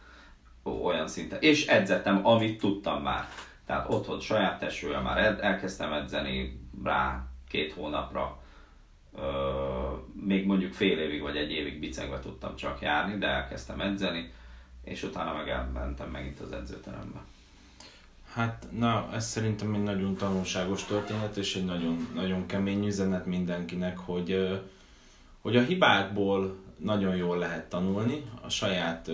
olyan 0.83 1.07
szinten. 1.07 1.39
És 1.41 1.67
edzettem, 1.67 2.25
amit 2.27 2.59
tudtam 2.59 3.01
már. 3.01 3.27
Tehát 3.65 3.89
otthon 3.89 4.19
saját 4.19 4.59
testről 4.59 4.99
már 4.99 5.37
elkezdtem 5.41 5.93
edzeni, 5.93 6.62
rá 6.83 7.27
két 7.47 7.73
hónapra, 7.73 8.41
még 10.25 10.45
mondjuk 10.45 10.73
fél 10.73 10.99
évig 10.99 11.21
vagy 11.21 11.37
egy 11.37 11.51
évig 11.51 11.79
bicegve 11.79 12.19
tudtam 12.19 12.55
csak 12.55 12.81
járni, 12.81 13.17
de 13.17 13.27
elkezdtem 13.27 13.81
edzeni, 13.81 14.31
és 14.83 15.03
utána 15.03 15.33
meg 15.33 15.49
elmentem 15.49 16.09
megint 16.09 16.39
az 16.39 16.51
edzőterembe. 16.51 17.19
Hát, 18.33 18.67
na, 18.71 19.09
ez 19.13 19.25
szerintem 19.25 19.73
egy 19.73 19.83
nagyon 19.83 20.15
tanulságos 20.15 20.85
történet, 20.85 21.37
és 21.37 21.55
egy 21.55 21.65
nagyon, 21.65 22.07
nagyon 22.13 22.45
kemény 22.45 22.85
üzenet 22.85 23.25
mindenkinek, 23.25 23.97
hogy, 23.97 24.59
hogy 25.41 25.55
a 25.55 25.61
hibákból 25.61 26.55
nagyon 26.77 27.15
jól 27.15 27.37
lehet 27.37 27.69
tanulni, 27.69 28.23
a 28.41 28.49
saját 28.49 29.09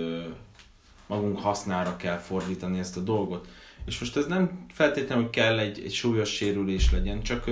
magunk 1.07 1.39
hasznára 1.39 1.95
kell 1.95 2.17
fordítani 2.17 2.79
ezt 2.79 2.97
a 2.97 3.01
dolgot. 3.01 3.47
És 3.89 3.99
most 3.99 4.17
ez 4.17 4.25
nem 4.25 4.65
feltétlenül, 4.73 5.23
hogy 5.23 5.33
kell 5.33 5.59
egy, 5.59 5.81
egy 5.85 5.93
súlyos 5.93 6.29
sérülés 6.29 6.91
legyen, 6.91 7.21
csak, 7.21 7.45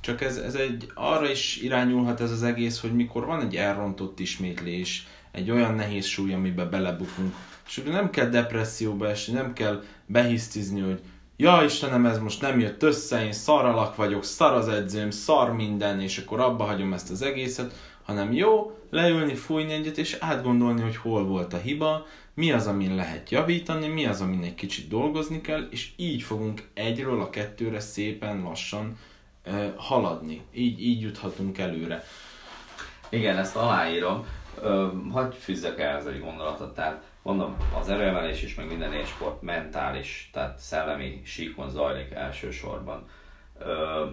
csak 0.00 0.20
ez, 0.20 0.36
ez 0.36 0.54
egy, 0.54 0.90
arra 0.94 1.30
is 1.30 1.56
irányulhat 1.56 2.20
ez 2.20 2.30
az 2.30 2.42
egész, 2.42 2.80
hogy 2.80 2.94
mikor 2.94 3.26
van 3.26 3.40
egy 3.40 3.56
elrontott 3.56 4.20
ismétlés, 4.20 5.06
egy 5.30 5.50
olyan 5.50 5.74
nehéz 5.74 6.06
súly, 6.06 6.32
amiben 6.32 6.70
belebukunk, 6.70 7.34
és 7.66 7.82
nem 7.84 8.10
kell 8.10 8.28
depresszióba 8.28 9.08
esni, 9.08 9.32
nem 9.32 9.52
kell 9.52 9.82
behisztizni, 10.06 10.80
hogy 10.80 11.00
ja 11.36 11.62
Istenem, 11.64 12.06
ez 12.06 12.18
most 12.18 12.40
nem 12.40 12.60
jött 12.60 12.82
össze, 12.82 13.24
én 13.24 13.32
szaralak 13.32 13.96
vagyok, 13.96 14.24
szar 14.24 14.52
az 14.52 14.68
edzőm, 14.68 15.10
szar 15.10 15.52
minden, 15.52 16.00
és 16.00 16.18
akkor 16.18 16.40
abba 16.40 16.64
hagyom 16.64 16.92
ezt 16.92 17.10
az 17.10 17.22
egészet, 17.22 17.74
hanem 18.10 18.32
jó, 18.32 18.78
leülni, 18.90 19.34
fújni 19.34 19.72
egyet, 19.72 19.98
és 19.98 20.16
átgondolni, 20.20 20.80
hogy 20.80 20.96
hol 20.96 21.24
volt 21.24 21.52
a 21.52 21.56
hiba, 21.56 22.06
mi 22.34 22.52
az, 22.52 22.66
amin 22.66 22.94
lehet 22.94 23.30
javítani, 23.30 23.86
mi 23.86 24.06
az, 24.06 24.20
amin 24.20 24.42
egy 24.42 24.54
kicsit 24.54 24.88
dolgozni 24.88 25.40
kell, 25.40 25.66
és 25.70 25.90
így 25.96 26.22
fogunk 26.22 26.68
egyről 26.74 27.20
a 27.20 27.30
kettőre 27.30 27.80
szépen 27.80 28.42
lassan 28.42 28.98
uh, 29.46 29.74
haladni. 29.76 30.42
Így, 30.54 30.82
így 30.82 31.00
juthatunk 31.00 31.58
előre. 31.58 32.04
Igen, 33.08 33.38
ezt 33.38 33.56
aláírom. 33.56 34.26
hagyj 35.12 35.36
fűzzek 35.36 35.78
el 35.78 35.96
ez 35.96 36.06
egy 36.06 36.20
gondolatot. 36.20 36.74
Tehát 36.74 37.02
mondom, 37.22 37.56
az 37.80 37.88
erőemelés 37.88 38.42
is, 38.42 38.54
meg 38.54 38.66
minden 38.66 38.92
élsport 38.92 39.42
mentális, 39.42 40.30
tehát 40.32 40.58
szellemi 40.58 41.20
síkon 41.24 41.70
zajlik 41.70 42.10
elsősorban. 42.10 43.06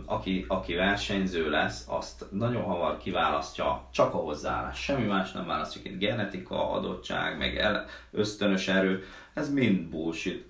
Aki, 0.06 0.46
aki 0.48 0.74
versenyző 0.74 1.50
lesz, 1.50 1.86
azt 1.90 2.26
nagyon 2.32 2.64
hamar 2.64 2.98
kiválasztja 2.98 3.88
csak 3.92 4.14
a 4.14 4.18
hozzáállás. 4.18 4.80
Semmi 4.80 5.06
más 5.06 5.32
nem 5.32 5.46
választjuk 5.46 5.86
itt. 5.86 6.00
Genetika, 6.00 6.72
adottság, 6.72 7.38
meg 7.38 7.58
el, 7.58 7.86
ösztönös 8.12 8.68
erő, 8.68 9.04
ez 9.34 9.54
mind 9.54 9.90
bullshit 9.90 10.46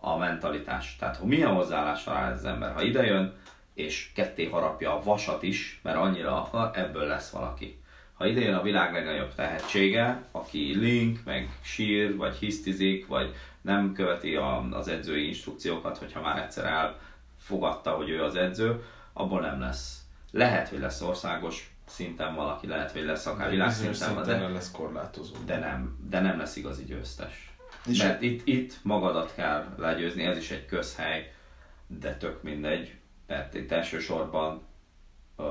a 0.00 0.16
mentalitás. 0.16 0.96
Tehát, 0.98 1.16
hogy 1.16 1.28
milyen 1.28 1.54
hozzáállással 1.54 2.14
áll 2.14 2.32
ez 2.32 2.38
az 2.38 2.44
ember, 2.44 2.72
ha 2.72 2.82
idejön, 2.82 3.34
és 3.74 4.10
ketté 4.14 4.44
harapja 4.44 4.92
a 4.94 5.02
vasat 5.02 5.42
is, 5.42 5.80
mert 5.82 5.96
annyira 5.96 6.42
akar, 6.42 6.70
ebből 6.74 7.06
lesz 7.06 7.30
valaki 7.30 7.78
ha 8.16 8.26
idejön 8.26 8.54
a 8.54 8.62
világ 8.62 8.92
legnagyobb 8.92 9.34
tehetsége, 9.34 10.22
aki 10.30 10.74
link, 10.78 11.18
meg 11.24 11.58
sír, 11.62 12.16
vagy 12.16 12.34
hisztizik, 12.34 13.06
vagy 13.06 13.34
nem 13.60 13.92
követi 13.92 14.34
a, 14.34 14.68
az 14.70 14.88
edzői 14.88 15.26
instrukciókat, 15.26 15.98
hogyha 15.98 16.20
már 16.20 16.38
egyszer 16.38 16.66
elfogadta, 17.46 17.90
hogy 17.90 18.08
ő 18.08 18.22
az 18.22 18.34
edző, 18.34 18.84
abból 19.12 19.40
nem 19.40 19.60
lesz. 19.60 20.00
Lehet, 20.30 20.68
hogy 20.68 20.78
lesz 20.78 21.00
országos 21.00 21.74
szinten 21.86 22.34
valaki, 22.34 22.66
lehet, 22.66 22.90
hogy 22.90 23.04
lesz 23.04 23.26
akár 23.26 23.50
világszinten, 23.50 24.14
de, 24.14 24.38
de, 24.38 24.48
lesz 24.48 24.70
korlátozó. 24.70 25.34
De 25.44 25.58
nem, 25.58 25.96
de 26.10 26.20
nem 26.20 26.38
lesz 26.38 26.56
igazi 26.56 26.84
győztes. 26.84 27.54
És 27.86 28.02
Mert 28.02 28.22
itt, 28.22 28.46
itt 28.46 28.78
magadat 28.82 29.34
kell 29.34 29.74
legyőzni, 29.76 30.24
ez 30.24 30.36
is 30.36 30.50
egy 30.50 30.66
közhely, 30.66 31.32
de 31.86 32.16
tök 32.16 32.42
mindegy, 32.42 32.94
mert 33.26 33.54
itt 33.54 33.72
elsősorban 33.72 34.62
uh, 35.36 35.46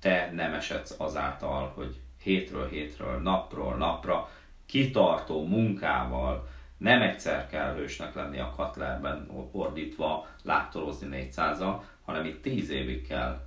te 0.00 0.30
nem 0.32 0.54
esedsz 0.54 0.94
azáltal, 0.98 1.72
hogy 1.74 2.00
hétről 2.22 2.68
hétről, 2.68 3.18
napról 3.18 3.76
napra 3.76 4.30
kitartó 4.66 5.46
munkával 5.46 6.48
nem 6.80 7.02
egyszer 7.02 7.46
kell 7.46 7.74
hősnek 7.74 8.14
lenni 8.14 8.38
a 8.38 8.52
Katlerben 8.56 9.28
ordítva, 9.52 10.26
láttorozni 10.42 11.28
400-al, 11.36 11.80
hanem 12.04 12.24
itt 12.24 12.42
10 12.42 12.70
évig 12.70 13.06
kell 13.06 13.40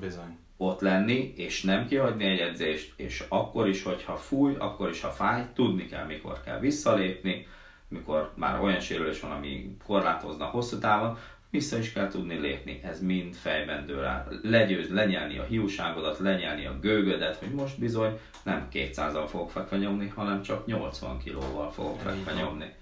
Bizony. 0.00 0.38
ott 0.56 0.80
lenni, 0.80 1.32
és 1.36 1.62
nem 1.62 1.86
kihagyni 1.86 2.24
egy 2.24 2.38
edzést, 2.38 2.92
és 2.96 3.24
akkor 3.28 3.68
is, 3.68 3.82
hogyha 3.82 4.16
fúj, 4.16 4.54
akkor 4.58 4.88
is, 4.88 5.00
ha 5.00 5.10
fáj, 5.10 5.46
tudni 5.54 5.86
kell, 5.86 6.04
mikor 6.04 6.40
kell 6.42 6.58
visszalépni, 6.58 7.46
mikor 7.88 8.32
már 8.34 8.60
olyan 8.60 8.80
sérülés 8.80 9.20
van, 9.20 9.30
ami 9.30 9.76
korlátozna 9.84 10.44
hosszú 10.44 10.78
távon, 10.78 11.18
vissza 11.50 11.78
is 11.78 11.92
kell 11.92 12.08
tudni 12.08 12.34
lépni, 12.38 12.80
ez 12.84 13.00
mind 13.00 13.34
fejben 13.34 13.86
dől 13.86 14.04
el. 14.04 14.28
Legyőz, 14.42 14.90
lenyelni 14.90 15.38
a 15.38 15.44
hiúságodat, 15.44 16.18
lenyelni 16.18 16.66
a 16.66 16.78
gőgödet, 16.78 17.36
hogy 17.36 17.50
most 17.50 17.78
bizony 17.78 18.18
nem 18.42 18.68
200-al 18.72 19.26
fogok 19.28 19.50
fekve 19.50 19.76
nyomni, 19.76 20.08
hanem 20.08 20.42
csak 20.42 20.66
80 20.66 21.18
kilóval 21.18 21.70
fogok 21.70 22.00
fekve 22.00 22.32
nyomni. 22.32 22.72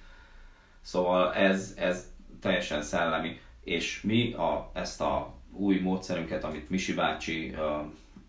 Szóval 0.82 1.34
ez, 1.34 1.74
ez 1.76 2.12
teljesen 2.40 2.82
szellemi, 2.82 3.40
és 3.64 4.02
mi 4.02 4.32
a, 4.32 4.70
ezt 4.74 5.00
a 5.00 5.34
új 5.52 5.78
módszerünket, 5.78 6.44
amit 6.44 6.70
Misi 6.70 6.94
bácsi, 6.94 7.54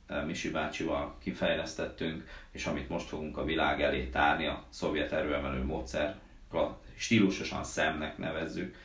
uh, 0.09 0.25
Misi 0.25 0.49
bácsival 0.49 1.15
kifejlesztettünk, 1.23 2.27
és 2.51 2.65
amit 2.65 2.89
most 2.89 3.07
fogunk 3.07 3.37
a 3.37 3.43
világ 3.43 3.81
elé 3.81 4.05
tárni, 4.05 4.45
a 4.45 4.63
szovjet 4.69 5.11
erőemelő 5.11 5.63
módszer, 5.63 6.15
stílusosan 6.95 7.63
szemnek 7.63 8.17
nevezzük, 8.17 8.75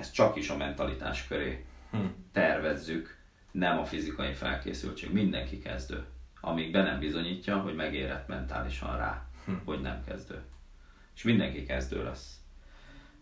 ezt 0.00 0.14
csak 0.14 0.36
is 0.36 0.48
a 0.48 0.56
mentalitás 0.56 1.26
köré 1.26 1.64
hm. 1.90 1.98
tervezzük, 2.32 3.18
nem 3.50 3.78
a 3.78 3.84
fizikai 3.84 4.32
felkészültség. 4.32 5.12
Mindenki 5.12 5.58
kezdő, 5.58 6.04
amíg 6.40 6.72
be 6.72 6.82
nem 6.82 6.98
bizonyítja, 6.98 7.58
hogy 7.58 7.74
megérett 7.74 8.28
mentálisan 8.28 8.96
rá, 8.96 9.26
hm. 9.44 9.52
hogy 9.64 9.80
nem 9.80 10.04
kezdő. 10.06 10.42
És 11.14 11.22
mindenki 11.22 11.64
kezdő 11.64 12.04
lesz. 12.04 12.40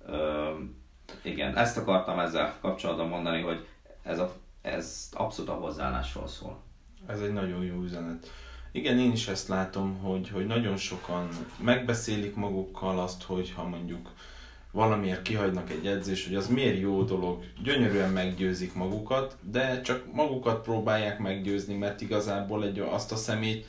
Ö, 0.06 0.54
igen, 1.22 1.56
ezt 1.56 1.76
akartam 1.76 2.18
ezzel 2.18 2.56
kapcsolatban 2.60 3.08
mondani, 3.08 3.40
hogy 3.40 3.66
ez, 4.02 4.18
a, 4.18 4.34
ez 4.62 5.08
abszolút 5.12 5.50
a 5.50 5.54
hozzáállásról 5.54 6.28
szól. 6.28 6.60
Ez 7.06 7.20
egy 7.20 7.32
nagyon 7.32 7.64
jó 7.64 7.82
üzenet. 7.82 8.30
Igen, 8.72 8.98
én 8.98 9.12
is 9.12 9.28
ezt 9.28 9.48
látom, 9.48 9.98
hogy, 9.98 10.28
hogy 10.28 10.46
nagyon 10.46 10.76
sokan 10.76 11.28
megbeszélik 11.60 12.34
magukkal 12.34 13.00
azt, 13.00 13.22
hogy 13.22 13.52
ha 13.52 13.68
mondjuk 13.68 14.10
valamiért 14.72 15.22
kihagynak 15.22 15.70
egy 15.70 15.86
edzés, 15.86 16.26
hogy 16.26 16.34
az 16.34 16.46
miért 16.46 16.80
jó 16.80 17.02
dolog, 17.02 17.44
gyönyörűen 17.62 18.10
meggyőzik 18.10 18.74
magukat, 18.74 19.36
de 19.50 19.80
csak 19.80 20.12
magukat 20.12 20.62
próbálják 20.62 21.18
meggyőzni, 21.18 21.74
mert 21.74 22.00
igazából 22.00 22.64
egy 22.64 22.78
azt 22.78 23.12
a 23.12 23.16
szemét, 23.16 23.66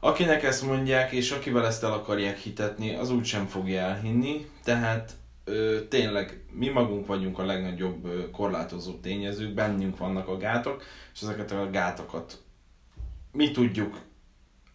akinek 0.00 0.42
ezt 0.42 0.66
mondják, 0.66 1.12
és 1.12 1.30
akivel 1.30 1.66
ezt 1.66 1.84
el 1.84 1.92
akarják 1.92 2.38
hitetni, 2.38 2.94
az 2.94 3.10
úgy 3.10 3.24
sem 3.24 3.46
fogja 3.46 3.80
elhinni, 3.80 4.46
tehát 4.64 5.12
ö, 5.44 5.78
tényleg 5.88 6.44
mi 6.52 6.68
magunk 6.68 7.06
vagyunk 7.06 7.38
a 7.38 7.44
legnagyobb 7.44 8.04
ö, 8.04 8.30
korlátozó 8.30 8.92
tényezők, 8.92 9.54
bennünk 9.54 9.98
vannak 9.98 10.28
a 10.28 10.36
gátok, 10.36 10.82
és 11.14 11.20
ezeket 11.22 11.50
a 11.52 11.70
gátokat 11.70 12.42
mi 13.32 13.50
tudjuk 13.50 14.00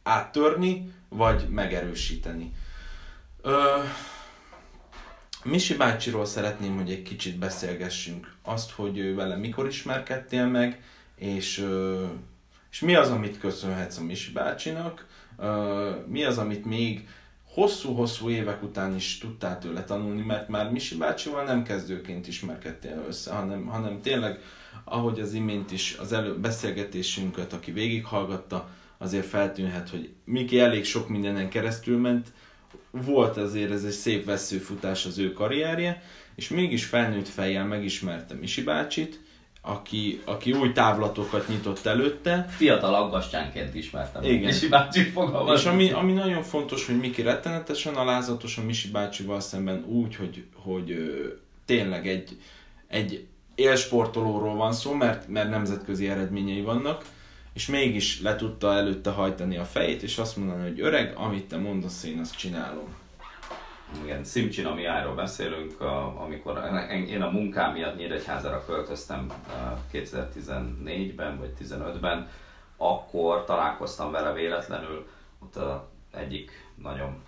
áttörni, 0.03 0.93
vagy 1.09 1.47
megerősíteni. 1.49 2.53
Ö, 3.41 3.79
Misi 5.45 5.75
bácsiról 5.75 6.25
szeretném, 6.25 6.75
hogy 6.75 6.91
egy 6.91 7.01
kicsit 7.01 7.37
beszélgessünk. 7.37 8.33
Azt, 8.41 8.71
hogy 8.71 9.15
vele 9.15 9.35
mikor 9.35 9.67
ismerkedtél 9.67 10.47
meg, 10.47 10.81
és, 11.15 11.65
és 12.71 12.79
mi 12.79 12.95
az, 12.95 13.09
amit 13.09 13.39
köszönhetsz 13.39 13.97
a 13.97 14.03
Misi 14.03 14.31
bácsinak, 14.31 15.05
mi 16.07 16.23
az, 16.23 16.37
amit 16.37 16.65
még 16.65 17.07
hosszú-hosszú 17.43 18.29
évek 18.29 18.63
után 18.63 18.95
is 18.95 19.17
tudtál 19.17 19.59
tőle 19.59 19.83
tanulni, 19.83 20.21
mert 20.21 20.47
már 20.47 20.71
Misi 20.71 20.97
bácsival 20.97 21.43
nem 21.43 21.63
kezdőként 21.63 22.27
ismerkedtél 22.27 23.05
össze, 23.07 23.33
hanem, 23.33 23.65
hanem 23.65 24.01
tényleg, 24.01 24.39
ahogy 24.83 25.19
az 25.19 25.33
imént 25.33 25.71
is 25.71 25.97
az 25.99 26.13
elő 26.13 26.39
beszélgetésünket, 26.39 27.53
aki 27.53 27.71
végighallgatta, 27.71 28.69
azért 28.97 29.25
feltűnhet, 29.25 29.89
hogy 29.89 30.13
Miki 30.23 30.59
elég 30.59 30.85
sok 30.85 31.09
mindenen 31.09 31.49
keresztül 31.49 31.97
ment, 31.97 32.33
volt 32.91 33.37
azért 33.37 33.71
ez 33.71 33.83
egy 33.83 33.91
szép 33.91 34.25
veszőfutás 34.25 35.05
az 35.05 35.17
ő 35.17 35.33
karrierje, 35.33 36.03
és 36.35 36.49
mégis 36.49 36.85
felnőtt 36.85 37.27
fejjel 37.27 37.65
megismertem 37.65 38.37
Misi 38.37 38.63
bácsit, 38.63 39.19
aki, 39.61 40.21
aki 40.25 40.51
új 40.51 40.71
távlatokat 40.71 41.47
nyitott 41.47 41.85
előtte. 41.85 42.45
Fiatal 42.49 42.93
aggastyánként 42.93 43.75
ismertem 43.75 44.23
Igen. 44.23 44.39
Misi 44.39 44.67
bácsit 44.67 45.11
fogalmaz. 45.11 45.59
És 45.59 45.65
ami, 45.65 45.91
ami 45.91 46.13
nagyon 46.13 46.43
fontos, 46.43 46.85
hogy 46.85 46.99
Miki 46.99 47.21
rettenetesen 47.21 47.95
alázatos 47.95 48.57
a 48.57 48.63
Misi 48.63 48.89
bácsival 48.89 49.39
szemben 49.39 49.83
úgy, 49.87 50.15
hogy, 50.15 50.43
hogy 50.55 50.91
ö, 50.91 51.27
tényleg 51.65 52.07
egy, 52.07 52.37
egy 52.87 53.25
élsportolóról 53.55 54.55
van 54.55 54.73
szó, 54.73 54.93
mert, 54.93 55.27
mert 55.27 55.49
nemzetközi 55.49 56.07
eredményei 56.07 56.61
vannak, 56.61 57.05
és 57.55 57.67
mégis 57.67 58.21
le 58.21 58.35
tudta 58.35 58.73
előtte 58.73 59.09
hajtani 59.09 59.57
a 59.57 59.63
fejét, 59.63 60.03
és 60.03 60.17
azt 60.17 60.37
mondani, 60.37 60.63
hogy 60.63 60.79
öreg, 60.79 61.13
amit 61.17 61.47
te 61.47 61.57
mondasz, 61.57 62.03
én 62.03 62.19
azt 62.19 62.37
csinálom. 62.37 62.95
Igen, 64.03 64.23
Simcsinamiáról 64.23 65.15
beszélünk, 65.15 65.81
amikor 66.17 66.59
én 67.07 67.21
a 67.21 67.29
munkám 67.29 67.73
miatt 67.73 67.97
Nyíregyházára 67.97 68.65
költöztem 68.65 69.31
2014-ben 69.93 71.37
vagy 71.37 71.53
2015-ben, 71.59 72.29
akkor 72.77 73.45
találkoztam 73.45 74.11
vele 74.11 74.33
véletlenül, 74.33 75.07
ott 75.39 75.55
a 75.55 75.89
egyik 76.11 76.51
nagyon 76.81 77.21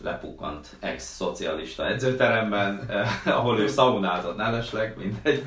lepukkant 0.00 0.76
ex-szocialista 0.80 1.86
edzőteremben, 1.86 2.90
ahol 3.24 3.58
ő 3.58 3.66
szaunázott 3.66 4.36
mellesleg, 4.36 4.96
mindegy. 4.98 5.42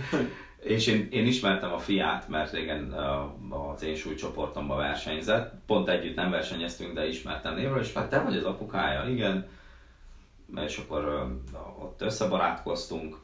És 0.67 0.87
én, 0.87 1.07
én 1.11 1.25
ismertem 1.25 1.73
a 1.73 1.77
fiát, 1.77 2.27
mert 2.27 2.51
régen 2.51 2.91
az 3.49 3.83
én 3.83 3.95
súlycsoportomban 3.95 4.77
versenyzett. 4.77 5.53
Pont 5.65 5.89
együtt 5.89 6.15
nem 6.15 6.29
versenyeztünk, 6.29 6.93
de 6.93 7.07
ismertem 7.07 7.55
névről, 7.55 7.79
és 7.79 7.93
hát 7.93 8.09
te 8.09 8.19
vagy 8.19 8.37
az 8.37 8.43
apukája, 8.43 9.09
igen. 9.09 9.47
És 10.55 10.77
akkor 10.77 11.29
ott 11.79 12.01
összebarátkoztunk. 12.01 13.17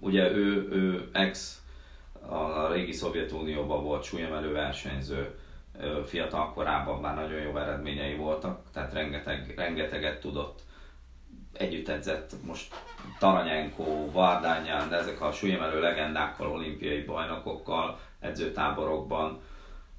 Ugye 0.00 0.30
ő, 0.30 0.68
ő 0.70 1.08
ex 1.12 1.62
a 2.28 2.72
régi 2.72 2.92
Szovjetunióban 2.92 3.82
volt 3.82 4.02
súlyemelő 4.02 4.52
versenyző, 4.52 5.38
fiatal 6.04 6.52
korában 6.52 7.00
már 7.00 7.14
nagyon 7.14 7.40
jó 7.40 7.56
eredményei 7.56 8.14
voltak, 8.14 8.62
tehát 8.72 8.92
rengeteg, 8.92 9.52
rengeteget 9.56 10.20
tudott. 10.20 10.62
Együtt 11.58 11.88
edzett 11.88 12.32
most 12.44 12.74
Taranyenko, 13.18 14.10
Vardányán, 14.10 14.88
de 14.88 14.96
ezek 14.96 15.20
a 15.20 15.32
súlyemelő 15.32 15.80
legendákkal, 15.80 16.50
olimpiai 16.50 17.02
bajnokokkal, 17.02 17.98
edzőtáborokban. 18.20 19.40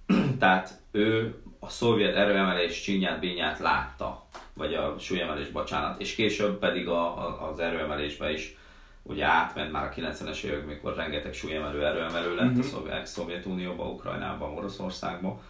tehát 0.39 0.82
ő 0.91 1.36
a 1.60 1.70
szovjet 1.70 2.16
erőemelés 2.16 2.82
csinyát, 2.82 3.20
bínyát 3.20 3.60
látta, 3.60 4.26
vagy 4.53 4.74
a 4.74 4.95
súlyemelés, 4.99 5.47
bocsánat, 5.47 6.01
és 6.01 6.16
később 6.16 6.60
pedig 6.60 6.88
a, 6.88 7.28
a, 7.28 7.49
az 7.49 7.60
erőemelésbe 7.60 8.32
is 8.32 8.58
ugye 9.03 9.26
átment 9.26 9.72
már 9.72 9.84
a 9.84 9.93
90-es 9.93 10.43
évek, 10.43 10.66
mikor 10.66 10.95
rengeteg 10.95 11.34
súlyemelő 11.34 11.86
erőemelő 11.86 12.36
lett 12.36 12.58
uh-huh. 12.58 12.93
a 12.93 13.06
Szovjetunióba, 13.06 13.84
Ukrajnába, 13.84 14.51
Oroszországba, 14.51 15.41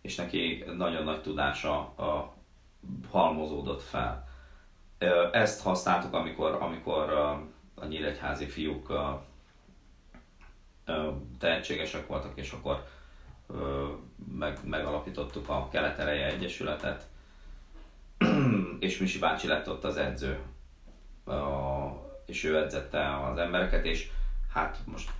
és 0.00 0.14
neki 0.14 0.64
nagyon 0.76 1.04
nagy 1.04 1.20
tudása 1.20 1.78
a, 1.78 2.36
halmozódott 3.10 3.82
fel. 3.82 4.27
Ezt 5.32 5.62
használtuk, 5.62 6.14
amikor, 6.14 6.52
amikor 6.60 7.10
a 7.74 7.84
nyíregyházi 7.84 8.46
fiúk 8.46 8.92
tehetségesek 11.38 12.06
voltak, 12.06 12.32
és 12.34 12.52
akkor 12.52 12.84
meg, 14.38 14.58
megalapítottuk 14.64 15.48
a 15.48 15.68
Kelet-Ereje 15.68 16.26
Egyesületet, 16.26 17.06
és 18.78 18.98
Misi 18.98 19.18
bácsi 19.18 19.46
lett 19.46 19.68
ott 19.68 19.84
az 19.84 19.96
edző, 19.96 20.38
és 22.26 22.44
ő 22.44 22.56
edzette 22.56 23.24
az 23.24 23.38
embereket, 23.38 23.84
és 23.84 24.10
hát 24.52 24.78
most 24.84 25.10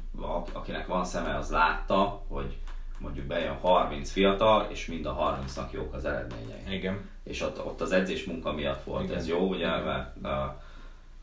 akinek 0.52 0.86
van 0.86 1.04
szeme, 1.04 1.36
az 1.36 1.50
látta, 1.50 2.22
hogy 2.26 2.58
mondjuk 2.98 3.26
bejön 3.26 3.54
30 3.54 4.10
fiatal, 4.10 4.66
és 4.70 4.86
mind 4.86 5.06
a 5.06 5.38
30-nak 5.46 5.70
jók 5.70 5.94
az 5.94 6.04
eredményei. 6.04 6.76
Igen. 6.76 7.08
És 7.24 7.42
ott, 7.42 7.64
ott 7.64 7.80
az 7.80 7.92
edzés 7.92 8.24
munka 8.24 8.52
miatt 8.52 8.84
volt 8.84 9.04
Igen. 9.04 9.16
ez 9.16 9.28
jó, 9.28 9.48
ugye, 9.48 9.76
mert 9.76 10.24
a, 10.24 10.60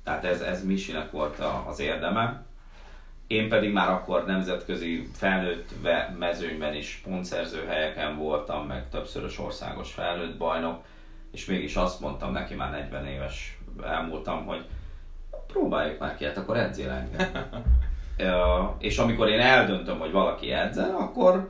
tehát 0.03 0.25
ez, 0.25 0.41
ez 0.41 0.65
Misinek 0.65 1.11
volt 1.11 1.39
a, 1.39 1.63
az 1.67 1.79
érdeme. 1.79 2.43
Én 3.27 3.49
pedig 3.49 3.73
már 3.73 3.89
akkor 3.89 4.25
nemzetközi 4.25 5.09
felnőtt 5.13 5.69
mezőnyben 6.17 6.73
is 6.73 7.01
pontszerző 7.03 7.65
helyeken 7.65 8.17
voltam, 8.17 8.65
meg 8.65 8.89
többszörös 8.89 9.39
országos 9.39 9.93
felnőtt 9.93 10.37
bajnok, 10.37 10.83
és 11.31 11.45
mégis 11.45 11.75
azt 11.75 11.99
mondtam 11.99 12.31
neki, 12.31 12.53
már 12.53 12.71
40 12.71 13.05
éves 13.05 13.59
elmúltam, 13.83 14.45
hogy 14.45 14.65
próbáljuk 15.47 15.99
már 15.99 16.15
ki, 16.15 16.25
hát 16.25 16.37
akkor 16.37 16.57
edzél 16.57 16.89
engem. 16.89 17.63
és 18.77 18.97
amikor 18.97 19.29
én 19.29 19.39
eldöntöm, 19.39 19.99
hogy 19.99 20.11
valaki 20.11 20.51
edzel, 20.51 20.95
akkor 20.95 21.49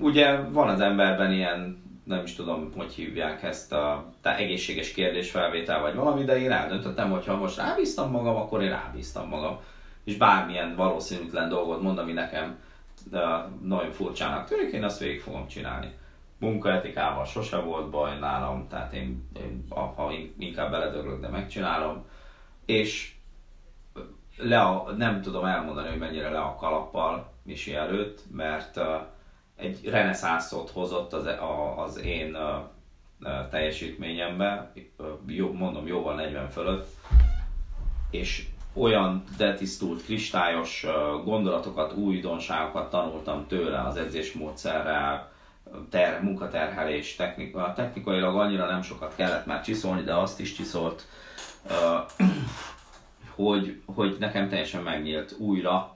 ugye 0.00 0.40
van 0.40 0.68
az 0.68 0.80
emberben 0.80 1.32
ilyen, 1.32 1.84
nem 2.04 2.22
is 2.24 2.34
tudom, 2.34 2.72
hogy 2.76 2.92
hívják 2.92 3.42
ezt 3.42 3.72
a 3.72 4.12
tá, 4.20 4.36
egészséges 4.36 4.92
kérdésfelvétel 4.92 5.80
vagy 5.80 5.94
valami, 5.94 6.24
de 6.24 6.40
én 6.40 6.50
eldöntöttem, 6.50 7.10
hogy 7.10 7.26
ha 7.26 7.36
most 7.36 7.56
rábíztam 7.56 8.10
magam, 8.10 8.36
akkor 8.36 8.62
én 8.62 8.70
rábíztam 8.70 9.28
magam. 9.28 9.58
És 10.04 10.16
bármilyen 10.16 10.76
valószínűtlen 10.76 11.48
dolgot 11.48 11.82
mond, 11.82 11.98
ami 11.98 12.12
nekem 12.12 12.56
de 13.10 13.48
nagyon 13.62 13.92
furcsának 13.92 14.48
tűnik, 14.48 14.72
én 14.72 14.84
azt 14.84 14.98
végig 14.98 15.20
fogom 15.20 15.46
csinálni. 15.46 15.94
Munkaetikával 16.38 17.24
sose 17.24 17.56
volt 17.56 17.90
baj 17.90 18.18
nálam, 18.18 18.68
tehát 18.68 18.92
én, 18.92 19.28
én 19.36 19.64
ha 19.68 20.12
inkább 20.38 20.70
beledöglök, 20.70 21.20
de 21.20 21.28
megcsinálom. 21.28 22.04
És 22.64 23.14
le 24.36 24.60
a, 24.60 24.92
nem 24.96 25.22
tudom 25.22 25.44
elmondani, 25.44 25.88
hogy 25.88 25.98
mennyire 25.98 26.30
le 26.30 26.40
a 26.40 26.54
kalappal 26.54 27.32
Misi 27.42 27.74
előtt, 27.74 28.22
mert 28.32 28.76
uh, 28.76 28.84
egy 29.56 29.84
reneszánszot 29.84 30.70
hozott 30.70 31.12
az, 31.12 31.26
a, 31.26 31.82
az 31.82 32.00
én 32.00 32.34
a, 32.34 32.54
a 33.22 33.48
teljesítményembe, 33.50 34.72
jó, 35.26 35.52
mondom 35.52 35.86
jóval 35.86 36.14
40 36.14 36.48
fölött, 36.50 36.88
és 38.10 38.46
olyan 38.72 39.24
detisztult, 39.36 40.04
kristályos 40.04 40.86
gondolatokat, 41.24 41.92
újdonságokat 41.92 42.90
tanultam 42.90 43.46
tőle 43.46 43.82
az 43.82 43.96
edzésmódszerrel, 43.96 45.32
ter, 45.90 46.22
munkaterhelés, 46.22 47.16
technika. 47.16 47.72
Technikailag 47.76 48.36
annyira 48.36 48.66
nem 48.66 48.82
sokat 48.82 49.14
kellett 49.14 49.46
már 49.46 49.62
csiszolni, 49.62 50.02
de 50.02 50.14
azt 50.14 50.40
is 50.40 50.54
csiszolt, 50.54 51.06
hogy, 53.34 53.80
hogy 53.86 54.16
nekem 54.18 54.48
teljesen 54.48 54.82
megnyílt 54.82 55.34
újra 55.38 55.95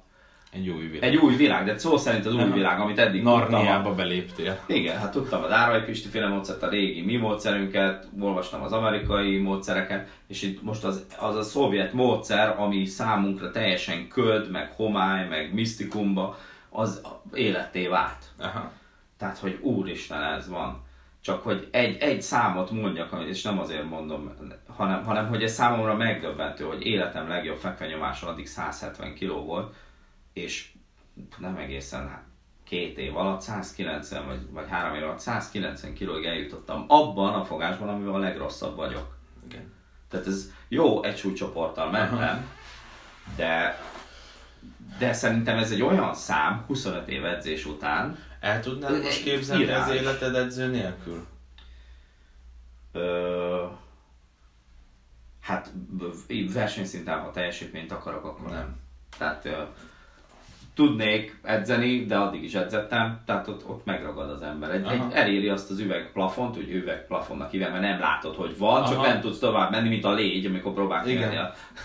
egy 0.50 0.68
új 0.68 0.86
világ. 0.86 1.10
Egy 1.10 1.16
új 1.16 1.34
világ, 1.34 1.64
de 1.64 1.78
szó 1.78 1.96
szerint 1.96 2.26
az 2.26 2.34
új 2.34 2.50
világ, 2.50 2.80
amit 2.80 2.98
eddig 2.98 3.22
Narniába 3.22 3.94
beléptél. 3.94 4.60
Igen, 4.66 4.98
hát 4.98 5.12
tudtam 5.12 5.42
az 5.42 5.50
Árai 5.50 5.80
Pisti 5.80 6.08
féle 6.08 6.28
módszert, 6.28 6.62
a 6.62 6.68
régi 6.68 7.02
mi 7.02 7.16
módszerünket, 7.16 8.08
olvastam 8.20 8.62
az 8.62 8.72
amerikai 8.72 9.38
módszereket, 9.38 10.08
és 10.26 10.42
itt 10.42 10.62
most 10.62 10.84
az, 10.84 11.06
az 11.18 11.36
a 11.36 11.42
szovjet 11.42 11.92
módszer, 11.92 12.54
ami 12.58 12.84
számunkra 12.84 13.50
teljesen 13.50 14.08
köd, 14.08 14.50
meg 14.50 14.72
homály, 14.76 15.28
meg 15.28 15.54
misztikumba, 15.54 16.38
az 16.70 17.00
életté 17.34 17.86
vált. 17.86 18.24
Aha. 18.38 18.72
Tehát, 19.18 19.38
hogy 19.38 19.58
úristen 19.60 20.22
ez 20.22 20.48
van. 20.48 20.82
Csak 21.20 21.42
hogy 21.42 21.68
egy, 21.70 21.96
egy 21.96 22.22
számot 22.22 22.70
mondjak, 22.70 23.24
és 23.28 23.42
nem 23.42 23.58
azért 23.58 23.88
mondom, 23.88 24.32
hanem, 24.76 25.04
hanem 25.04 25.28
hogy 25.28 25.42
ez 25.42 25.52
számomra 25.52 25.94
megdöbbentő, 25.94 26.64
hogy 26.64 26.86
életem 26.86 27.28
legjobb 27.28 27.56
fekvenyomása 27.56 28.28
addig 28.28 28.46
170 28.46 29.14
kg 29.14 29.28
volt, 29.28 29.74
és 30.40 30.72
nem 31.38 31.56
egészen 31.56 32.28
két 32.64 32.98
év 32.98 33.16
alatt 33.16 33.40
190 33.40 34.26
vagy, 34.26 34.50
vagy 34.50 34.68
három 34.68 34.94
év 34.94 35.02
alatt 35.02 35.18
190 35.18 35.94
kilóig 35.94 36.24
eljutottam 36.24 36.84
abban 36.88 37.34
a 37.34 37.44
fogásban, 37.44 37.88
amivel 37.88 38.14
a 38.14 38.18
legrosszabb 38.18 38.76
vagyok. 38.76 39.16
Igen. 39.46 39.72
Tehát 40.08 40.26
ez 40.26 40.52
jó 40.68 41.02
egy 41.02 41.16
súlycsoporttal 41.16 41.90
mentem, 41.90 42.48
de 43.36 43.78
de 44.98 45.12
szerintem 45.12 45.58
ez 45.58 45.70
egy 45.70 45.82
olyan 45.82 46.14
szám 46.14 46.64
25 46.66 47.08
év 47.08 47.24
edzés 47.24 47.66
után. 47.66 48.18
El 48.40 48.60
tudnád 48.60 49.02
most 49.02 49.22
képzelni 49.22 49.62
irány. 49.62 49.80
az 49.80 49.90
életed 49.90 50.34
edző 50.34 50.70
nélkül? 50.70 51.26
Ö, 52.92 53.66
hát 55.40 55.72
versenyszinten, 56.52 57.20
ha 57.20 57.30
teljesítményt 57.30 57.92
akarok, 57.92 58.24
akkor 58.24 58.50
nem. 58.50 58.80
Tehát 59.18 59.48
tudnék 60.80 61.38
edzeni, 61.42 62.04
de 62.04 62.16
addig 62.16 62.42
is 62.42 62.54
edzettem, 62.54 63.20
tehát 63.26 63.48
ott, 63.48 63.68
ott 63.68 63.84
megragad 63.84 64.30
az 64.30 64.42
ember. 64.42 64.70
Egy, 64.70 64.86
egy, 64.86 65.00
eléri 65.12 65.48
azt 65.48 65.70
az 65.70 65.78
üvegplafont, 65.78 66.54
hogy 66.54 66.70
üvegplafonnak 66.70 67.50
hívem, 67.50 67.70
mert 67.70 67.82
nem 67.82 68.00
látod, 68.00 68.34
hogy 68.34 68.58
van, 68.58 68.82
Aha. 68.82 68.92
csak 68.92 69.06
nem 69.06 69.20
tudsz 69.20 69.38
tovább 69.38 69.70
menni, 69.70 69.88
mint 69.88 70.04
a 70.04 70.12
légy, 70.12 70.46
amikor 70.46 70.72
próbálsz 70.72 71.06
menni 71.06 71.36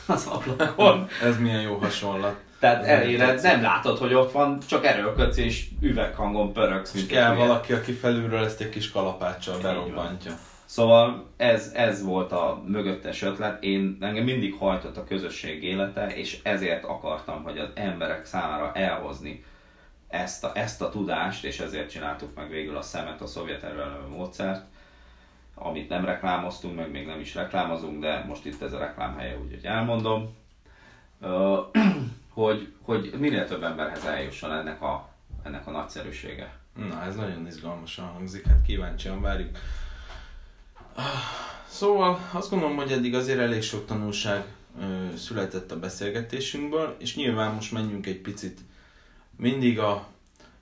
az 0.08 0.28
ablakon. 0.28 1.08
Ez 1.24 1.40
milyen 1.40 1.62
jó 1.62 1.74
hasonlat. 1.76 2.36
Tehát 2.60 2.86
eléred, 2.86 3.42
nem 3.42 3.62
látod, 3.62 3.98
hogy 3.98 4.14
ott 4.14 4.32
van, 4.32 4.58
csak 4.68 4.86
erőlködsz 4.86 5.38
és 5.38 5.66
üveghangon 5.82 6.54
pöröksz. 6.54 6.94
És 6.94 7.06
kell 7.06 7.36
valaki, 7.36 7.74
aki 7.74 7.92
felülről 7.92 8.44
ezt 8.44 8.62
egy 8.62 8.70
kis 8.70 8.92
kalapáccsal 8.92 9.58
berobbantja. 9.62 10.32
Szóval 10.66 11.28
ez, 11.38 11.72
ez 11.76 12.04
volt 12.04 12.32
a 12.32 12.64
mögöttes 12.68 13.22
ötlet. 13.22 13.64
Én 13.64 13.98
engem 14.00 14.24
mindig 14.24 14.54
hajtott 14.54 14.98
a 14.98 15.04
közösség 15.04 15.64
élete, 15.64 16.16
és 16.16 16.40
ezért 16.44 16.84
akartam, 16.84 17.44
hogy 17.44 17.58
az 17.58 17.70
emberek 17.74 18.26
számára 18.26 18.72
elhozni 18.74 19.44
ezt 20.08 20.44
a, 20.44 20.52
ezt 20.54 20.82
a 20.82 20.90
tudást, 20.90 21.44
és 21.44 21.60
ezért 21.60 21.90
csináltuk 21.90 22.36
meg 22.36 22.50
végül 22.50 22.78
a 22.78 22.82
szemet, 22.82 23.22
a 23.22 23.26
szovjet 23.26 23.64
erőelő 23.64 24.08
módszert, 24.10 24.66
amit 25.54 25.90
nem 25.90 26.06
reklámoztunk, 26.06 26.76
meg 26.76 26.92
még 26.92 27.06
nem 27.06 27.20
is 27.20 27.36
reklámozunk, 27.36 28.02
de 28.02 28.24
most 28.28 28.46
itt 28.46 28.62
ez 28.62 28.74
a 28.74 28.80
reklámhelye, 28.80 29.38
úgyhogy 29.40 29.66
elmondom, 29.66 30.36
hogy, 32.34 32.74
hogy 32.82 33.14
minél 33.20 33.46
több 33.46 33.64
emberhez 33.64 34.06
eljusson 34.06 34.52
ennek 34.52 34.82
a, 34.82 35.10
ennek 35.44 35.68
a 35.68 35.72
nagyszerűsége. 35.72 36.54
Na, 36.90 37.04
ez 37.04 37.16
nagyon 37.16 37.48
izgalmasan 37.48 38.06
hangzik, 38.06 38.48
hát 38.48 38.62
kíváncsian 38.62 39.22
várjuk 39.22 39.58
Szóval 41.68 42.20
azt 42.32 42.50
gondolom, 42.50 42.76
hogy 42.76 42.92
eddig 42.92 43.16
azért 43.16 43.40
elég 43.40 43.62
sok 43.62 43.86
tanulság 43.86 44.46
ö, 44.82 45.16
született 45.18 45.72
a 45.72 45.80
beszélgetésünkből, 45.80 46.96
és 47.00 47.16
nyilván 47.16 47.54
most 47.54 47.72
menjünk 47.72 48.06
egy 48.06 48.22
picit 48.22 48.60
mindig 49.38 49.80
a, 49.80 49.92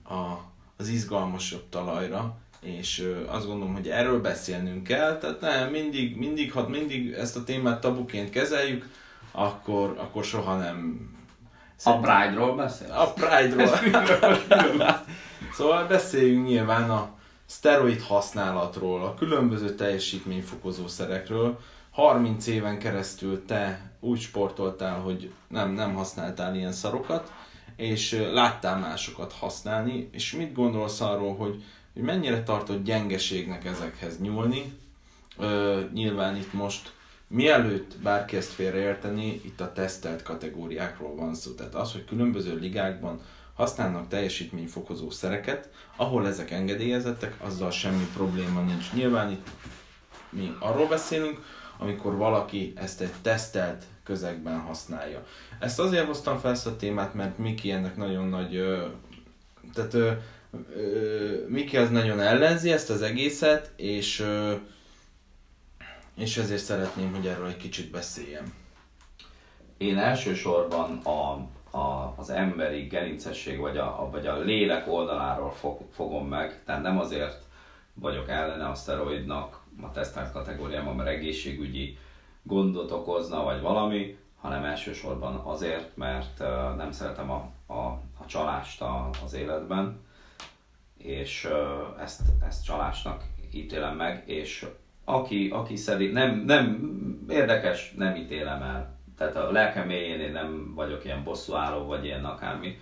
a, 0.04 0.40
az 0.78 0.88
izgalmasabb 0.88 1.70
talajra, 1.70 2.38
és 2.62 3.00
ö, 3.00 3.28
azt 3.28 3.46
gondolom, 3.48 3.74
hogy 3.74 3.90
erről 3.90 4.22
beszélnünk 4.22 4.84
kell, 4.84 5.18
tehát 5.18 5.42
nem, 5.42 5.70
mindig, 5.70 6.18
mindig, 6.18 6.52
ha 6.52 6.68
mindig 6.68 7.12
ezt 7.12 7.36
a 7.36 7.44
témát 7.44 7.82
tabuként 7.82 8.30
kezeljük, 8.30 8.90
akkor, 9.32 9.96
akkor 9.98 10.24
soha 10.24 10.58
nem... 10.58 11.10
A 11.84 12.00
Pride-ról 12.00 12.56
beszélsz? 12.56 12.92
A 12.92 13.14
Pride-ról. 13.14 13.70
szóval 15.58 15.88
beszéljünk 15.88 16.48
nyilván 16.48 16.90
a 16.90 17.22
szteroid 17.54 18.02
használatról, 18.02 19.04
a 19.04 19.14
különböző 19.14 19.76
teljesítményfokozó 19.76 20.88
szerekről. 20.88 21.60
30 21.92 22.48
éven 22.48 22.80
keresztül 22.80 23.46
te 23.46 23.92
úgy 24.00 24.20
sportoltál, 24.20 25.00
hogy 25.00 25.32
nem, 25.48 25.72
nem 25.72 25.94
használtál 25.94 26.56
ilyen 26.56 26.72
szarokat, 26.72 27.32
és 27.76 28.26
láttál 28.32 28.80
másokat 28.80 29.34
használni, 29.34 30.10
és 30.12 30.32
mit 30.32 30.54
gondolsz 30.54 31.02
arról, 31.02 31.36
hogy, 31.36 31.64
hogy 31.94 32.02
mennyire 32.02 32.44
tartott 32.44 32.84
gyengeségnek 32.84 33.66
ezekhez 33.66 34.20
nyúlni? 34.20 34.74
Ö, 35.38 35.82
nyilván 35.94 36.36
itt 36.36 36.54
most 36.54 36.94
mielőtt 37.28 37.98
bárki 38.04 38.36
ezt 38.36 38.52
félreérteni, 38.52 39.42
itt 39.46 39.62
a 39.62 39.74
tesztelt 39.74 40.24
kategóriákról 40.24 41.16
van 41.16 41.36
szó. 41.36 41.52
Tehát 41.52 41.76
az, 41.76 41.92
hogy 41.92 42.06
különböző 42.06 42.56
ligákban 42.56 43.22
használnak 43.56 44.08
teljesítményfokozó 44.08 45.10
szereket, 45.10 45.70
ahol 45.96 46.28
ezek 46.28 46.52
engedélyezettek, 46.52 47.36
azzal 47.42 47.72
semmi 47.72 48.08
probléma 48.14 48.62
nincs. 48.62 48.94
Nyilván 48.94 49.32
itt 49.32 49.48
mi 50.30 50.56
arról 50.60 50.88
beszélünk, 50.88 51.46
amikor 51.78 52.16
valaki 52.16 52.74
ezt 52.76 53.02
egy 53.02 53.14
tesztelt 53.22 53.84
közegben 54.04 54.60
használja. 54.60 55.26
Ezt 55.60 55.80
azért 55.80 56.06
hoztam 56.06 56.38
fel 56.38 56.52
ezt 56.52 56.68
a 56.68 56.76
témát, 56.76 57.14
mert 57.14 57.38
Miki 57.38 57.72
ennek 57.72 57.96
nagyon 57.96 58.28
nagy, 58.28 58.64
tehát 59.74 60.18
Miki 61.48 61.78
az 61.78 61.90
nagyon 61.90 62.20
ellenzi 62.20 62.72
ezt 62.72 62.90
az 62.90 63.02
egészet, 63.02 63.72
és 63.76 64.26
és 66.16 66.38
ezért 66.38 66.64
szeretném, 66.64 67.14
hogy 67.14 67.28
erről 67.28 67.48
egy 67.48 67.58
kicsit 67.58 67.92
beszéljem. 67.92 68.54
Én 69.78 69.98
elsősorban 69.98 70.98
a, 70.98 71.48
a, 71.74 72.14
az 72.16 72.30
emberi 72.30 72.82
gerincesség 72.82 73.60
vagy 73.60 73.78
a, 73.78 74.10
vagy 74.12 74.28
a 74.28 74.38
lélek 74.38 74.88
oldaláról 74.88 75.52
fog, 75.52 75.80
fogom 75.92 76.28
meg, 76.28 76.64
tehát 76.66 76.82
nem 76.82 77.00
azért 77.00 77.46
vagyok 77.94 78.30
ellene 78.30 78.68
a 78.68 78.76
szteroidnak 78.76 79.60
a 79.82 79.92
tesztelt 79.92 80.32
kategóriában, 80.32 80.96
mert 80.96 81.10
egészségügyi 81.10 81.98
gondot 82.44 82.92
okozna, 82.92 83.44
vagy 83.44 83.62
valami, 83.62 84.18
hanem 84.42 84.64
elsősorban 84.64 85.36
azért, 85.36 85.98
mert 85.98 86.40
uh, 86.40 86.76
nem 86.76 86.92
szeretem 86.92 87.32
a, 87.32 87.50
a, 87.74 87.86
a 88.18 88.26
csalást 88.26 88.82
a, 88.82 89.10
az 89.26 89.34
életben, 89.34 90.00
és 90.98 91.50
uh, 91.52 92.02
ezt, 92.02 92.22
ezt 92.48 92.66
csalásnak 92.66 93.24
ítélem 93.52 93.96
meg, 93.96 94.24
és 94.26 94.66
aki, 95.04 95.50
aki 95.50 95.76
szerint 95.76 96.14
nem, 96.14 96.44
nem 96.46 96.94
érdekes, 97.30 97.94
nem 97.98 98.16
ítélem 98.16 98.62
el. 98.62 99.02
Tehát 99.18 99.36
a 99.36 99.52
lelkem 99.52 99.88
mélyén 99.88 100.20
én 100.20 100.32
nem 100.32 100.74
vagyok 100.76 101.06
ilyen 101.06 101.24
bosszúálló, 101.24 101.86
vagy 101.86 102.06
ilyen 102.06 102.26
akármi 102.26 102.80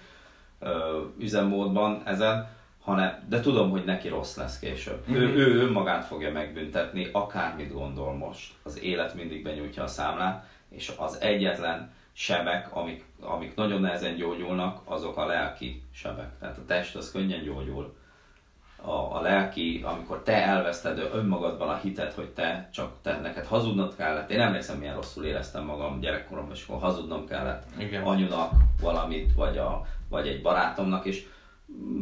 ö, 0.59 1.01
üzemmódban 1.17 2.01
ezen, 2.05 2.47
hanem, 2.81 3.23
de 3.29 3.39
tudom, 3.39 3.69
hogy 3.69 3.85
neki 3.85 4.07
rossz 4.07 4.35
lesz 4.35 4.59
később. 4.59 5.03
Mm-hmm. 5.09 5.21
Ő, 5.21 5.27
mhm. 5.27 5.37
ő 5.37 5.59
önmagát 5.59 6.05
fogja 6.05 6.31
megbüntetni, 6.31 7.09
akármit 7.11 7.73
gondol 7.73 8.13
most. 8.13 8.53
Az 8.63 8.83
élet 8.83 9.13
mindig 9.13 9.43
benyújtja 9.43 9.83
a 9.83 9.87
számlát, 9.87 10.45
és 10.69 10.91
az 10.97 11.21
egyetlen 11.21 11.93
sebek, 12.13 12.75
amik, 12.75 13.05
amik 13.19 13.55
nagyon 13.55 13.81
nehezen 13.81 14.15
gyógyulnak, 14.15 14.81
azok 14.83 15.17
a 15.17 15.25
lelki 15.25 15.83
sebek. 15.93 16.39
Tehát 16.39 16.57
a 16.57 16.65
test 16.65 16.95
az 16.95 17.11
könnyen 17.11 17.43
gyógyul, 17.43 17.95
a, 18.81 19.15
a 19.15 19.21
lelki, 19.21 19.81
amikor 19.83 20.21
te 20.23 20.45
elveszted 20.45 21.09
önmagadban 21.13 21.69
a 21.69 21.79
hitet, 21.83 22.13
hogy 22.13 22.29
te 22.29 22.69
csak 22.73 22.91
te 23.01 23.19
neked 23.19 23.45
hazudnod 23.45 23.95
kellett. 23.95 24.29
Én 24.29 24.39
emlékszem, 24.39 24.77
milyen 24.77 24.95
rosszul 24.95 25.23
éreztem 25.23 25.65
magam 25.65 25.99
gyerekkoromban, 25.99 26.55
és 26.55 26.65
akkor 26.67 26.81
hazudnom 26.81 27.27
kellett 27.27 27.63
Igen. 27.77 28.03
anyunak 28.03 28.51
valamit, 28.81 29.33
vagy, 29.33 29.57
a, 29.57 29.85
vagy 30.09 30.27
egy 30.27 30.41
barátomnak, 30.41 31.05
és 31.05 31.25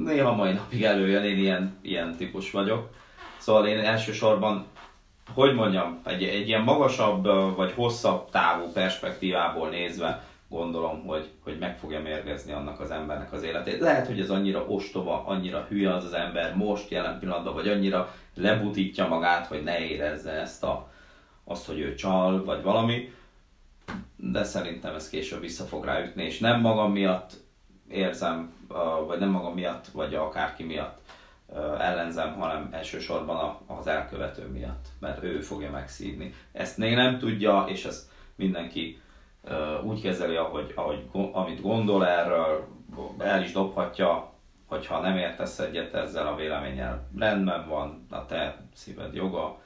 néha 0.04 0.36
mai 0.36 0.54
napig 0.54 0.84
előjön, 0.84 1.24
én 1.24 1.38
ilyen, 1.38 1.78
ilyen 1.82 2.16
típus 2.16 2.52
vagyok. 2.52 2.90
Szóval 3.38 3.68
én 3.68 3.80
elsősorban, 3.80 4.66
hogy 5.34 5.54
mondjam, 5.54 6.00
egy, 6.06 6.24
egy 6.24 6.48
ilyen 6.48 6.62
magasabb 6.62 7.24
vagy 7.56 7.72
hosszabb 7.72 8.30
távú 8.30 8.72
perspektívából 8.72 9.70
nézve, 9.70 10.24
gondolom, 10.50 11.06
hogy, 11.06 11.30
hogy 11.44 11.58
meg 11.60 11.78
fogja 11.78 12.02
mérgezni 12.02 12.52
annak 12.52 12.80
az 12.80 12.92
embernek 12.92 13.34
az 13.34 13.44
életét. 13.44 13.80
Lehet, 13.80 14.08
hogy 14.08 14.20
ez 14.20 14.30
annyira 14.30 14.66
ostoba, 14.66 15.26
annyira 15.26 15.66
hülye 15.70 15.94
az 15.94 16.04
az 16.04 16.14
ember 16.14 16.56
most 16.56 16.90
jelen 16.90 17.20
pillanatban, 17.20 17.54
vagy 17.54 17.68
annyira 17.68 18.14
lebutítja 18.36 19.08
magát, 19.08 19.48
hogy 19.48 19.64
ne 19.64 19.80
érezze 19.80 20.32
ezt 20.32 20.64
a, 20.64 20.92
azt, 21.44 21.66
hogy 21.66 21.80
ő 21.80 21.94
csal, 21.96 22.44
vagy 22.44 22.64
valami, 22.64 23.14
de 24.16 24.44
szerintem 24.44 24.96
ez 24.96 25.10
később 25.10 25.42
vissza 25.42 25.64
fog 25.64 25.86
ráütni, 25.86 26.24
és 26.24 26.40
nem 26.40 26.60
magam 26.60 26.92
miatt 26.92 27.34
érzem, 27.90 28.54
vagy 29.08 29.20
nem 29.20 29.30
magam 29.30 29.54
miatt, 29.54 29.88
vagy 29.88 30.16
akárki 30.16 30.64
miatt 30.64 31.00
ellenzem, 31.80 32.34
hanem 32.34 32.70
elsősorban 32.72 33.58
az 33.66 33.88
elkövető 33.88 34.48
miatt, 34.48 34.86
mert 35.00 35.24
ő 35.24 35.42
fogja 35.42 35.72
megszívni. 35.72 36.34
Ezt 36.52 36.78
még 36.78 36.96
nem 36.96 37.20
tudja, 37.20 37.66
és 37.68 37.86
ezt 37.86 38.10
mindenki 38.36 39.02
úgy 39.84 40.02
kezeli, 40.02 40.36
ahogy, 40.36 40.74
ahogy, 40.76 41.04
amit 41.32 41.62
gondol 41.62 42.08
erről, 42.08 42.68
el 43.18 43.44
is 43.44 43.52
dobhatja, 43.52 44.34
hogyha 44.66 45.00
nem 45.00 45.18
értesz 45.18 45.60
egyet 45.60 45.94
ezzel 45.94 46.28
a 46.28 46.36
véleménnyel, 46.36 47.08
rendben 47.18 47.68
van, 47.68 48.06
a 48.10 48.26
te 48.26 48.62
szíved 48.76 49.14
joga, 49.14 49.60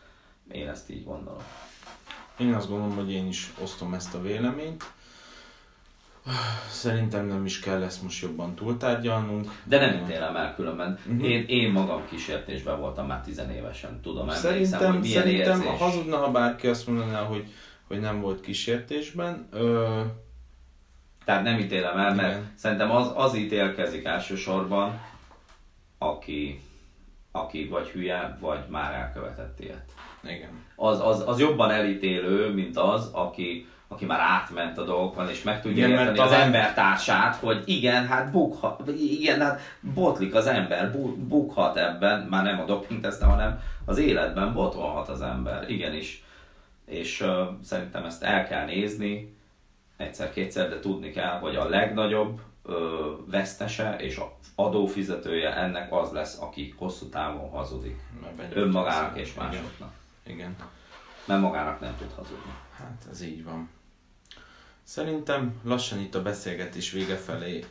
én 0.52 0.68
ezt 0.68 0.90
így 0.90 1.04
gondolom. 1.04 1.44
Én 2.38 2.54
azt 2.54 2.70
gondolom, 2.70 2.96
hogy 2.96 3.12
én 3.12 3.28
is 3.28 3.54
osztom 3.62 3.94
ezt 3.94 4.16
a 4.16 4.22
véleményt. 4.22 4.84
Szerintem 6.70 7.26
nem 7.26 7.46
is 7.46 7.60
kell 7.60 7.84
ezt 7.84 8.04
most 8.04 8.22
jobban 8.22 8.56
túltárgyalnunk. 8.56 9.62
De 9.64 9.80
nem 9.80 10.04
ítélem 10.04 10.36
el 10.36 10.56
különben. 10.56 11.00
Uh-huh. 11.06 11.30
Én, 11.30 11.46
én 11.48 11.72
magam 11.72 12.06
kísértésben 12.10 12.80
voltam 12.80 13.08
már 13.08 13.22
tizenévesen, 13.22 14.00
tudom 14.02 14.30
Szerintem, 14.30 14.92
hogy 14.92 15.00
milyen 15.00 15.22
szerintem 15.22 15.62
érzés. 15.62 15.80
hazudna, 15.80 16.18
ha 16.18 16.32
bárki 16.32 16.68
azt 16.68 16.88
mondaná, 16.88 17.24
hogy 17.24 17.46
hogy 17.88 18.00
nem 18.00 18.22
volt 18.22 18.42
kísértésben. 18.42 19.48
Ö... 19.52 20.02
Tehát 21.26 21.44
nem 21.44 21.60
ítélem 21.60 21.98
el, 21.98 22.14
mert 22.14 22.30
Igen. 22.30 22.52
szerintem 22.56 22.92
az, 22.92 23.12
az 23.16 23.36
ítélkezik 23.36 24.06
elsősorban, 24.06 25.02
aki, 25.98 26.62
aki 27.32 27.68
vagy 27.68 27.88
hülye, 27.88 28.38
vagy 28.40 28.64
már 28.68 28.94
elkövetett 28.94 29.60
ilyet. 29.60 29.92
Igen. 30.24 30.50
Az, 30.76 31.00
az, 31.00 31.24
az 31.28 31.40
jobban 31.40 31.72
elítélő, 31.72 32.54
mint 32.54 32.78
az, 32.78 33.10
aki, 33.12 33.68
aki 33.88 34.06
már 34.06 34.20
átment 34.20 34.78
a 34.78 34.84
dolgokon, 34.84 35.30
és 35.30 35.44
meg 35.44 35.62
tudja 35.62 35.88
igen, 35.88 36.00
érteni 36.00 36.20
az 36.20 36.30
talán... 36.30 36.46
embertársát, 36.46 37.36
hogy 37.36 37.62
igen, 37.66 38.08
hát 38.08 38.32
bukhat, 38.32 38.88
igen, 38.98 39.40
hát 39.40 39.60
botlik 39.94 40.36
az 40.36 40.48
ember, 40.48 40.92
bukhat 41.18 41.78
ebben, 41.78 42.20
már 42.20 42.44
nem 42.44 42.60
a 42.60 42.66
doping 42.66 43.06
hanem 43.22 43.60
az 43.86 43.98
életben 43.98 44.54
botolhat 44.54 45.10
az 45.10 45.22
ember, 45.22 45.70
igenis 45.70 46.24
és 46.86 47.22
uh, 47.22 47.48
szerintem 47.64 48.06
ezt 48.06 48.24
el 48.24 48.48
kell 48.48 48.66
nézni 48.66 49.36
egyszer-kétszer, 49.98 50.70
de 50.70 50.80
tudni 50.80 51.12
kell, 51.12 51.40
hogy 51.40 51.56
a 51.56 51.70
legnagyobb 51.70 52.42
uh, 52.64 52.76
vesztese 53.26 53.96
és 54.00 54.18
a 54.18 54.38
adófizetője 54.56 55.56
ennek 55.56 55.94
az 55.94 56.12
lesz, 56.12 56.42
aki 56.42 56.74
hosszú 56.78 57.10
távon 57.10 57.50
hazudik. 57.50 58.00
Önmagának 58.54 59.20
és 59.20 59.34
másoknak. 59.34 59.92
Igen. 60.24 60.36
Igen. 60.38 60.56
Mert 61.26 61.42
magának 61.42 61.80
nem 61.80 61.96
tud 61.98 62.12
hazudni. 62.16 62.54
Hát 62.78 63.06
ez 63.12 63.22
így 63.22 63.44
van. 63.44 63.70
Szerintem 64.84 65.60
lassan 65.64 66.00
itt 66.00 66.16
a 66.16 66.22
beszélgetés 66.22 66.92
vége 66.92 67.16
felé 67.16 67.66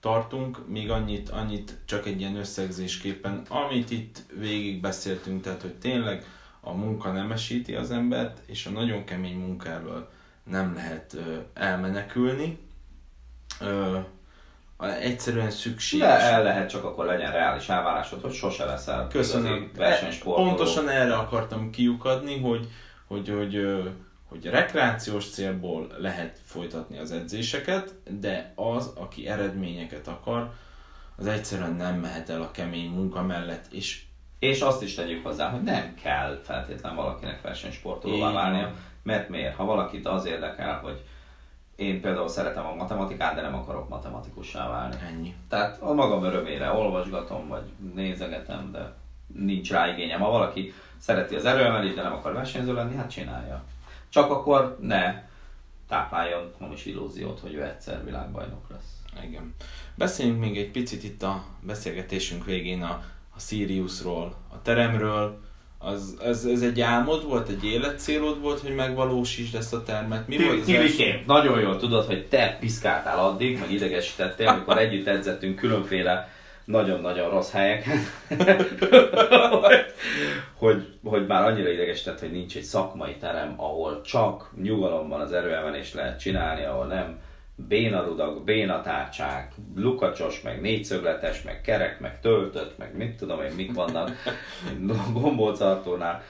tartunk, 0.00 0.68
még 0.68 0.90
annyit, 0.90 1.28
annyit 1.28 1.76
csak 1.84 2.06
egy 2.06 2.20
ilyen 2.20 2.36
összegzésképpen, 2.36 3.42
amit 3.48 3.90
itt 3.90 4.22
végig 4.38 4.80
beszéltünk, 4.80 5.42
tehát 5.42 5.62
hogy 5.62 5.74
tényleg 5.74 6.24
a 6.60 6.72
munka 6.72 7.12
nemesíti 7.12 7.74
az 7.74 7.90
embert, 7.90 8.40
és 8.46 8.66
a 8.66 8.70
nagyon 8.70 9.04
kemény 9.04 9.36
munkáról 9.36 10.10
nem 10.42 10.74
lehet 10.74 11.14
ö, 11.14 11.36
elmenekülni. 11.54 12.58
Ö, 13.60 13.98
egyszerűen 14.86 15.50
szükség. 15.50 16.00
De 16.00 16.20
el 16.20 16.42
lehet, 16.42 16.68
csak 16.68 16.84
akkor 16.84 17.04
legyen 17.06 17.32
reális 17.32 17.68
elvárásod, 17.68 18.20
hogy 18.20 18.32
sose 18.32 18.64
leszel 18.64 19.08
Köszönöm. 19.08 19.70
versenysportoló. 19.76 20.46
Pontosan 20.46 20.88
erre 20.88 21.14
akartam 21.16 21.70
kiukadni, 21.70 22.40
hogy, 22.40 22.68
hogy, 23.06 23.28
hogy, 23.28 23.82
hogy 24.28 24.44
rekreációs 24.46 25.30
célból 25.30 25.86
lehet 25.98 26.40
folytatni 26.44 26.98
az 26.98 27.12
edzéseket, 27.12 27.94
de 28.20 28.52
az, 28.54 28.92
aki 28.96 29.28
eredményeket 29.28 30.08
akar, 30.08 30.52
az 31.16 31.26
egyszerűen 31.26 31.74
nem 31.74 31.94
mehet 31.94 32.28
el 32.30 32.42
a 32.42 32.50
kemény 32.50 32.90
munka 32.90 33.22
mellett, 33.22 33.72
és 33.72 34.02
és 34.38 34.60
azt 34.60 34.82
is 34.82 34.94
tegyük 34.94 35.26
hozzá, 35.26 35.48
hogy 35.48 35.62
nem 35.62 35.94
kell 36.02 36.40
feltétlen 36.42 36.94
valakinek 36.94 37.40
versenysportolóvá 37.42 38.32
válnia, 38.32 38.72
mert 39.02 39.28
miért? 39.28 39.56
Ha 39.56 39.64
valakit 39.64 40.06
az 40.06 40.24
érdekel, 40.24 40.78
hogy 40.78 41.04
én 41.76 42.00
például 42.00 42.28
szeretem 42.28 42.66
a 42.66 42.74
matematikát, 42.74 43.34
de 43.34 43.40
nem 43.40 43.54
akarok 43.54 43.88
matematikussá 43.88 44.68
válni. 44.68 44.96
Ennyi. 45.08 45.34
Tehát 45.48 45.80
a 45.80 45.92
magam 45.92 46.24
örömére 46.24 46.72
olvasgatom, 46.72 47.48
vagy 47.48 47.70
nézegetem, 47.94 48.72
de 48.72 48.92
nincs 49.26 49.70
rá 49.70 49.88
igényem. 49.88 50.20
Ha 50.20 50.30
valaki 50.30 50.72
szereti 50.98 51.34
az 51.34 51.44
erőemelést, 51.44 51.94
de 51.94 52.02
nem 52.02 52.12
akar 52.12 52.32
versenyző 52.32 52.74
lenni, 52.74 52.96
hát 52.96 53.10
csinálja. 53.10 53.64
Csak 54.08 54.30
akkor 54.30 54.78
ne 54.80 55.22
tápláljon 55.88 56.52
is 56.72 56.86
illúziót, 56.86 57.40
hogy 57.40 57.54
ő 57.54 57.64
egyszer 57.64 58.04
világbajnok 58.04 58.70
lesz. 58.70 59.02
Igen. 59.24 59.54
Beszéljünk 59.94 60.40
még 60.40 60.58
egy 60.58 60.70
picit 60.70 61.04
itt 61.04 61.22
a 61.22 61.44
beszélgetésünk 61.60 62.44
végén 62.44 62.82
a, 62.82 63.02
a 63.38 63.40
Siriusról, 63.40 64.34
a 64.52 64.62
teremről, 64.62 65.40
az, 65.78 66.16
ez, 66.24 66.44
ez 66.44 66.62
egy 66.62 66.80
álmod 66.80 67.24
volt, 67.24 67.48
egy 67.48 67.64
életcélod 67.64 68.40
volt, 68.40 68.60
hogy 68.60 68.74
megvalósítsd 68.74 69.54
ezt 69.54 69.74
a 69.74 69.82
termet? 69.82 70.28
Mi 70.28 70.44
volt 70.44 70.60
az 70.60 70.68
első? 70.68 71.22
nagyon 71.26 71.60
jól 71.60 71.76
tudod, 71.76 72.04
hogy 72.04 72.26
te 72.26 72.56
piszkáltál 72.60 73.18
addig, 73.18 73.58
meg 73.58 73.72
idegesítettél, 73.72 74.48
amikor 74.48 74.78
együtt 74.78 75.06
edzettünk 75.06 75.56
különféle 75.56 76.28
nagyon-nagyon 76.64 77.30
rossz 77.30 77.50
helyeken, 77.50 77.98
hogy, 80.58 80.98
hogy 81.04 81.26
már 81.26 81.42
annyira 81.42 81.70
idegesített, 81.70 82.20
hogy 82.20 82.32
nincs 82.32 82.56
egy 82.56 82.62
szakmai 82.62 83.16
terem, 83.16 83.54
ahol 83.56 84.00
csak 84.00 84.50
nyugalomban 84.62 85.20
az 85.20 85.32
erőemelést 85.32 85.94
lehet 85.94 86.20
csinálni, 86.20 86.64
ahol 86.64 86.86
nem 86.86 87.18
bénarudak, 87.66 88.44
bénatárcsák, 88.44 89.52
lukacsos, 89.76 90.40
meg 90.40 90.60
négyszögletes, 90.60 91.42
meg 91.42 91.60
kerek, 91.60 92.00
meg 92.00 92.20
töltött, 92.20 92.78
meg 92.78 92.96
mit 92.96 93.16
tudom 93.16 93.42
én, 93.42 93.52
mik 93.56 93.74
vannak 93.74 94.10
gombócartónál. 95.12 96.22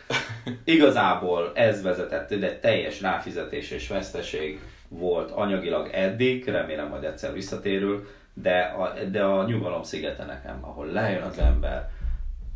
Igazából 0.65 1.53
ez 1.55 1.83
vezetett, 1.83 2.35
de 2.35 2.59
teljes 2.59 3.01
ráfizetés 3.01 3.71
és 3.71 3.89
veszteség 3.89 4.61
volt 4.89 5.31
anyagilag 5.31 5.89
eddig, 5.93 6.45
remélem 6.49 6.89
majd 6.89 7.05
egyszer 7.05 7.33
visszatérül, 7.33 8.07
de 8.35 8.59
a, 8.59 9.05
de 9.11 9.23
a 9.23 9.47
nyugalom 9.47 9.83
szigete 9.83 10.25
nekem, 10.25 10.59
ahol 10.61 10.87
lejön 10.87 11.23
az 11.23 11.39
ember 11.39 11.91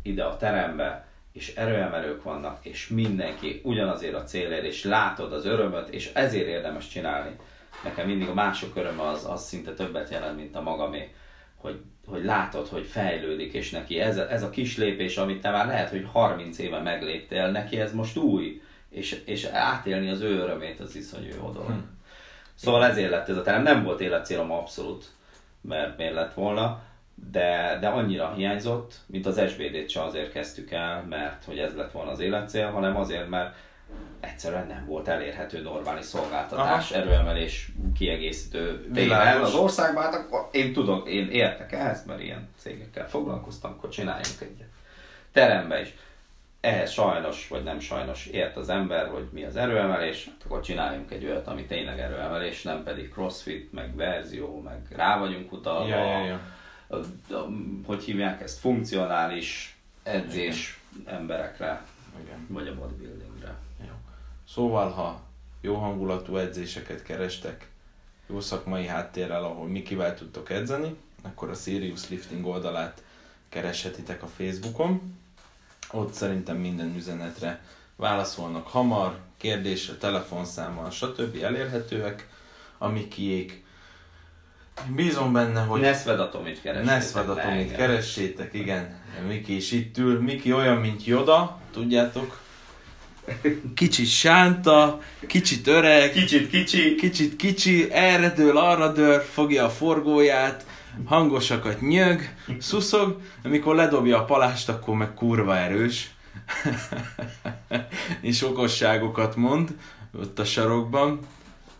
ide 0.01 0.23
a 0.23 0.37
terembe, 0.37 1.05
és 1.31 1.55
erőemelők 1.55 2.23
vannak, 2.23 2.65
és 2.65 2.87
mindenki 2.87 3.61
ugyanazért 3.63 4.15
a 4.15 4.23
célért, 4.23 4.65
és 4.65 4.83
látod 4.83 5.33
az 5.33 5.45
örömöt, 5.45 5.89
és 5.89 6.11
ezért 6.13 6.47
érdemes 6.47 6.87
csinálni 6.87 7.35
nekem 7.83 8.07
mindig 8.07 8.27
a 8.27 8.33
mások 8.33 8.75
öröme 8.75 9.07
az, 9.07 9.25
az 9.25 9.45
szinte 9.45 9.73
többet 9.73 10.09
jelent, 10.09 10.35
mint 10.35 10.55
a 10.55 10.61
magamé, 10.61 11.13
hogy, 11.55 11.79
hogy 12.07 12.23
látod, 12.23 12.67
hogy 12.67 12.85
fejlődik, 12.85 13.53
és 13.53 13.69
neki 13.69 13.99
ez, 13.99 14.17
ez 14.17 14.43
a 14.43 14.49
kis 14.49 14.77
lépés, 14.77 15.17
amit 15.17 15.41
te 15.41 15.51
már 15.51 15.65
lehet, 15.65 15.89
hogy 15.89 16.07
30 16.11 16.57
éve 16.57 16.79
megléptél, 16.79 17.47
neki 17.47 17.79
ez 17.79 17.93
most 17.93 18.17
új, 18.17 18.61
és, 18.89 19.21
és 19.25 19.43
átélni 19.43 20.09
az 20.09 20.21
ő 20.21 20.39
örömét, 20.39 20.79
az 20.79 20.95
iszonyú 20.95 21.29
jó 21.35 21.51
dolog. 21.51 21.69
Hm. 21.69 21.77
Szóval 22.55 22.85
ezért 22.85 23.09
lett 23.09 23.29
ez 23.29 23.37
a 23.37 23.41
terem, 23.41 23.63
nem 23.63 23.83
volt 23.83 24.01
életcélom 24.01 24.51
abszolút, 24.51 25.11
mert 25.61 25.97
miért 25.97 26.13
lett 26.13 26.33
volna, 26.33 26.81
de, 27.31 27.77
de 27.81 27.87
annyira 27.87 28.33
hiányzott, 28.33 28.93
mint 29.05 29.25
az 29.25 29.41
SBD-t 29.49 29.89
se 29.89 30.03
azért 30.03 30.31
kezdtük 30.31 30.71
el, 30.71 31.03
mert 31.09 31.43
hogy 31.43 31.59
ez 31.59 31.75
lett 31.75 31.91
volna 31.91 32.11
az 32.11 32.19
életcél, 32.19 32.71
hanem 32.71 32.97
azért, 32.97 33.29
mert 33.29 33.55
egyszerűen 34.23 34.67
nem 34.67 34.85
volt 34.85 35.07
elérhető 35.07 35.61
normális 35.61 36.05
szolgáltatás, 36.05 36.91
Aha. 36.91 37.01
erőemelés 37.01 37.71
kiegészítő 37.97 38.87
vével 38.91 39.43
az 39.43 39.53
országban, 39.53 40.03
hát 40.03 40.13
akkor 40.13 40.47
én 40.51 40.73
tudok, 40.73 41.09
én 41.09 41.29
értek 41.29 41.71
ehhez, 41.71 42.05
mert 42.05 42.21
ilyen 42.21 42.49
cégekkel 42.57 43.09
foglalkoztam, 43.09 43.71
akkor 43.71 43.89
csináljunk 43.89 44.41
egyet. 44.41 44.67
Terembe 45.31 45.81
is. 45.81 45.93
Ehhez 46.61 46.91
sajnos, 46.91 47.47
vagy 47.47 47.63
nem 47.63 47.79
sajnos 47.79 48.25
ért 48.25 48.57
az 48.57 48.69
ember, 48.69 49.07
hogy 49.07 49.27
mi 49.31 49.43
az 49.43 49.55
erőemelés, 49.55 50.25
hát 50.25 50.43
akkor 50.45 50.61
csináljunk 50.61 51.11
egy 51.11 51.25
olyat, 51.25 51.47
ami 51.47 51.65
tényleg 51.65 51.99
erőemelés, 51.99 52.61
nem 52.61 52.83
pedig 52.83 53.11
crossfit, 53.11 53.73
meg 53.73 53.95
verzió, 53.95 54.61
meg 54.61 54.79
rá 54.95 55.19
vagyunk 55.19 55.51
utalva. 55.51 55.87
Ja, 55.87 56.05
ja, 56.05 56.25
ja. 56.25 56.39
A, 56.87 56.95
a, 56.95 57.35
a, 57.35 57.49
hogy 57.85 58.03
hívják 58.03 58.41
ezt, 58.41 58.59
funkcionális 58.59 59.77
edzés 60.03 60.79
Igen. 60.99 61.13
emberekre, 61.13 61.85
Igen. 62.23 62.45
vagy 62.49 62.67
a 62.67 62.75
bodybuilding. 62.75 63.33
Szóval, 64.53 64.89
ha 64.89 65.21
jó 65.61 65.75
hangulatú 65.75 66.37
edzéseket 66.37 67.03
kerestek, 67.03 67.67
jó 68.27 68.39
szakmai 68.39 68.85
háttérrel, 68.85 69.43
ahol 69.43 69.67
Mikivel 69.67 70.15
tudtok 70.15 70.49
edzeni, 70.49 70.95
akkor 71.21 71.49
a 71.49 71.53
Sirius 71.53 72.09
Lifting 72.09 72.45
oldalát 72.45 73.03
kereshetitek 73.49 74.23
a 74.23 74.27
Facebookon. 74.27 75.17
Ott 75.91 76.13
szerintem 76.13 76.57
minden 76.57 76.95
üzenetre 76.95 77.63
válaszolnak 77.95 78.67
hamar, 78.67 79.19
kérdésre, 79.37 79.95
telefonszámmal, 79.95 80.89
stb. 80.89 81.43
elérhetőek, 81.43 82.27
a 82.77 82.87
Mikiék. 82.87 83.65
Bízom 84.95 85.33
benne, 85.33 85.61
hogy... 85.61 85.81
Neszvedatomit 85.81 86.61
keressétek. 86.61 86.95
Neszvedatomit 86.95 87.75
keressétek, 87.75 88.53
igen. 88.53 89.01
Miki 89.27 89.55
is 89.55 89.71
itt 89.71 89.97
ül. 89.97 90.21
Miki 90.21 90.53
olyan, 90.53 90.77
mint 90.77 91.05
Joda, 91.05 91.59
tudjátok, 91.71 92.42
kicsit 93.75 94.07
sánta, 94.07 95.01
kicsit 95.27 95.67
öreg, 95.67 96.11
kicsit 96.11 96.49
kicsi, 96.49 96.95
kicsit 96.95 97.35
kicsi, 97.35 97.91
erre 97.91 98.29
dől, 98.29 98.57
arra 98.57 98.91
dől, 98.91 99.19
fogja 99.19 99.65
a 99.65 99.69
forgóját, 99.69 100.65
hangosakat 101.05 101.81
nyög, 101.81 102.29
szuszog, 102.59 103.21
amikor 103.43 103.75
ledobja 103.75 104.17
a 104.19 104.25
palást, 104.25 104.69
akkor 104.69 104.95
meg 104.95 105.13
kurva 105.13 105.57
erős. 105.57 106.11
és 108.21 108.43
okosságokat 108.43 109.35
mond 109.35 109.75
ott 110.19 110.39
a 110.39 110.45
sarokban. 110.45 111.19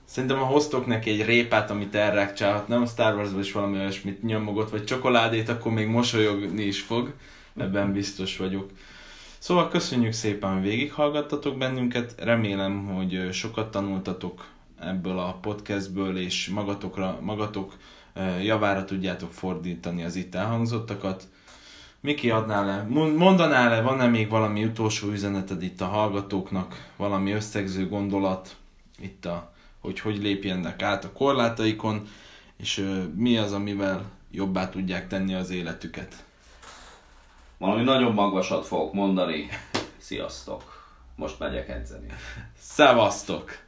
Szerintem 0.06 0.38
ha 0.38 0.46
hoztok 0.46 0.86
neki 0.86 1.10
egy 1.10 1.26
répát, 1.26 1.70
amit 1.70 1.96
elrákcsálhat, 1.96 2.68
nem 2.68 2.82
a 2.82 2.86
Star 2.86 3.16
Wars-ban 3.16 3.40
is 3.40 3.52
valami 3.52 3.78
olyasmit 3.78 4.24
nyomogott, 4.24 4.70
vagy 4.70 4.84
csokoládét, 4.84 5.50
akkor 5.50 5.72
még 5.72 5.88
mosolyogni 5.88 6.64
is 6.64 6.82
fog. 6.82 7.14
Ebben 7.58 7.94
biztos 7.94 8.38
vagyok. 8.38 8.70
Szóval 9.44 9.70
köszönjük 9.70 10.14
szépen, 10.14 10.54
hogy 10.54 10.62
végighallgattatok 10.62 11.58
bennünket. 11.58 12.16
Remélem, 12.18 12.86
hogy 12.86 13.30
sokat 13.32 13.72
tanultatok 13.72 14.48
ebből 14.80 15.20
a 15.20 15.38
podcastből, 15.42 16.18
és 16.18 16.48
magatokra, 16.48 17.20
magatok 17.22 17.78
javára 18.42 18.86
tudjátok 18.86 19.34
fordítani 19.34 20.04
az 20.04 20.16
itt 20.16 20.36
elhangzottakat. 20.36 21.28
Miki, 22.00 22.30
adnál 22.30 22.66
le, 22.66 23.02
mondanál 23.10 23.70
le, 23.70 23.82
van-e 23.82 24.08
még 24.08 24.30
valami 24.30 24.66
utolsó 24.66 25.10
üzeneted 25.10 25.64
itt 25.64 25.82
a 25.82 25.86
hallgatóknak, 25.86 26.92
valami 26.96 27.32
összegző 27.32 27.88
gondolat 27.88 28.56
itt 29.00 29.26
a, 29.26 29.54
hogy 29.80 30.00
hogy 30.00 30.18
lépjenek 30.18 30.82
át 30.82 31.06
a 31.06 31.12
korlátaikon, 31.12 32.08
és 32.58 32.90
mi 33.16 33.38
az, 33.38 33.52
amivel 33.52 34.12
jobbá 34.32 34.70
tudják 34.70 35.08
tenni 35.08 35.34
az 35.34 35.50
életüket? 35.50 36.24
Valami 37.64 37.84
nagyon 37.84 38.14
magasat 38.14 38.66
fogok 38.66 38.94
mondani. 38.94 39.50
Sziasztok! 39.98 40.88
Most 41.16 41.40
megyek 41.40 41.70
edzeni. 41.70 42.08
Szevasztok! 42.58 43.63